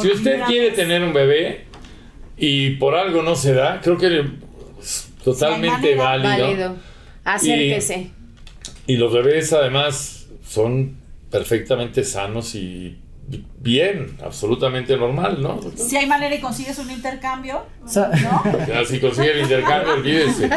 si 0.02 0.12
usted 0.12 0.44
quiere 0.44 0.68
vez. 0.68 0.76
tener 0.76 1.04
un 1.04 1.14
bebé 1.14 1.66
y 2.38 2.72
por 2.78 2.96
algo 2.96 3.22
no 3.22 3.36
se 3.36 3.54
da, 3.54 3.82
creo 3.82 3.98
que 3.98 4.26
es 4.82 5.10
totalmente 5.24 5.96
manera, 5.96 6.04
válido. 6.04 6.48
Válido. 6.48 6.76
Acérquese. 7.24 8.12
Y 8.88 8.98
los 8.98 9.14
bebés 9.14 9.54
además 9.54 10.28
son 10.46 10.98
perfectamente 11.30 12.04
sanos 12.04 12.56
y 12.56 12.98
bien, 13.60 14.18
absolutamente 14.24 14.98
normal, 14.98 15.42
¿no? 15.42 15.60
Si 15.76 15.96
hay 15.96 16.06
manera 16.06 16.36
y 16.36 16.42
consigues 16.42 16.78
un 16.78 16.92
intercambio, 16.92 17.64
¿no? 17.96 18.86
Si 18.86 19.00
consigue 19.00 19.32
el 19.32 19.42
intercambio, 19.44 19.94
olvídese. 19.94 20.50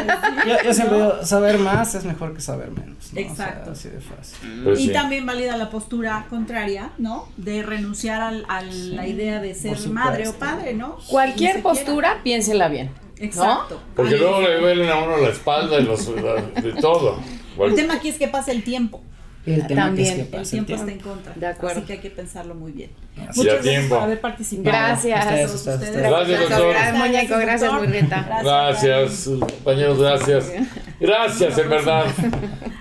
yo, 0.45 0.55
yo 0.65 0.73
siempre 0.73 0.97
digo, 0.97 1.25
saber 1.25 1.57
más 1.59 1.95
es 1.95 2.03
mejor 2.03 2.33
que 2.33 2.41
saber 2.41 2.69
menos. 2.71 2.89
¿no? 2.89 2.99
O 2.99 3.13
sea, 3.13 3.21
Exacto. 3.21 3.71
así 3.71 3.89
de 3.89 4.01
fácil. 4.01 4.61
Pues 4.63 4.79
y 4.81 4.87
sí. 4.87 4.93
también 4.93 5.25
valida 5.25 5.55
la 5.55 5.69
postura 5.69 6.25
contraria, 6.29 6.91
¿no? 6.97 7.29
De 7.37 7.63
renunciar 7.63 8.21
al- 8.21 8.45
a 8.49 8.61
la 8.61 9.07
idea 9.07 9.39
de 9.41 9.55
ser 9.55 9.79
madre 9.89 10.27
o 10.27 10.33
padre, 10.33 10.73
¿no? 10.73 10.97
Cualquier 11.07 11.61
postura, 11.61 12.19
piénsela 12.23 12.67
bien. 12.67 12.91
¿no? 13.19 13.25
Exacto. 13.25 13.81
Porque 13.95 14.17
luego 14.17 14.41
le 14.41 14.59
duelen 14.59 14.89
a 14.89 14.97
uno 14.97 15.17
la 15.17 15.29
espalda 15.29 15.79
y 15.79 15.83
los, 15.83 16.05
de 16.13 16.73
todo. 16.81 17.19
El 17.59 17.73
tema 17.73 17.95
aquí 17.95 18.09
es 18.09 18.17
que 18.17 18.27
pase 18.27 18.51
el 18.51 18.63
tiempo. 18.63 19.01
El 19.47 19.65
tema 19.67 19.85
También, 19.85 20.15
que 20.15 20.21
es 20.21 20.29
que 20.29 20.37
el 20.37 20.49
tiempo 20.49 20.73
está 20.73 20.91
en 20.91 20.99
contra. 20.99 21.33
De 21.33 21.47
acuerdo. 21.47 21.77
Así 21.77 21.87
que 21.87 21.93
hay 21.93 21.99
que 21.99 22.09
pensarlo 22.09 22.53
muy 22.53 22.71
bien. 22.73 22.91
Así 23.27 23.39
Muchas 23.39 23.63
gracias 23.63 23.85
por 23.85 23.97
haber 23.99 24.21
participado. 24.21 24.77
Gracias. 24.77 25.25
Ustedes, 25.25 25.47
Todos 25.47 25.55
ustedes, 25.55 25.79
ustedes. 25.79 25.95
ustedes. 25.95 26.09
Gracias, 26.09 26.39
doctor. 26.49 26.69
Gracias, 26.69 26.97
muñeco. 26.97 27.37
Gracias, 27.39 27.81
rica. 27.81 28.41
Gracias, 28.43 29.29
compañeros, 29.39 29.99
gracias. 29.99 30.51
Gracias, 30.99 31.57
en 31.57 31.69
verdad. 31.69 32.05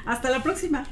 Hasta 0.06 0.30
la 0.30 0.42
próxima. 0.42 0.86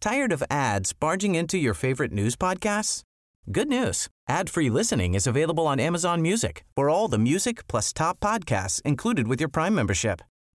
Tired 0.00 0.32
of 0.32 0.42
ads 0.50 0.92
barging 0.92 1.34
into 1.34 1.56
your 1.58 1.74
favorite 1.74 2.12
news 2.12 2.36
podcasts? 2.36 3.02
Good 3.50 3.68
news. 3.68 4.08
Ad-free 4.28 4.70
listening 4.70 5.14
is 5.14 5.26
available 5.26 5.66
on 5.66 5.80
Amazon 5.80 6.20
Music 6.20 6.64
for 6.74 6.88
all 6.90 7.08
the 7.08 7.18
music 7.18 7.66
plus 7.68 7.92
top 7.92 8.20
podcasts 8.20 8.82
included 8.82 9.26
with 9.26 9.40
your 9.40 9.48
Prime 9.48 9.74
membership. 9.74 10.20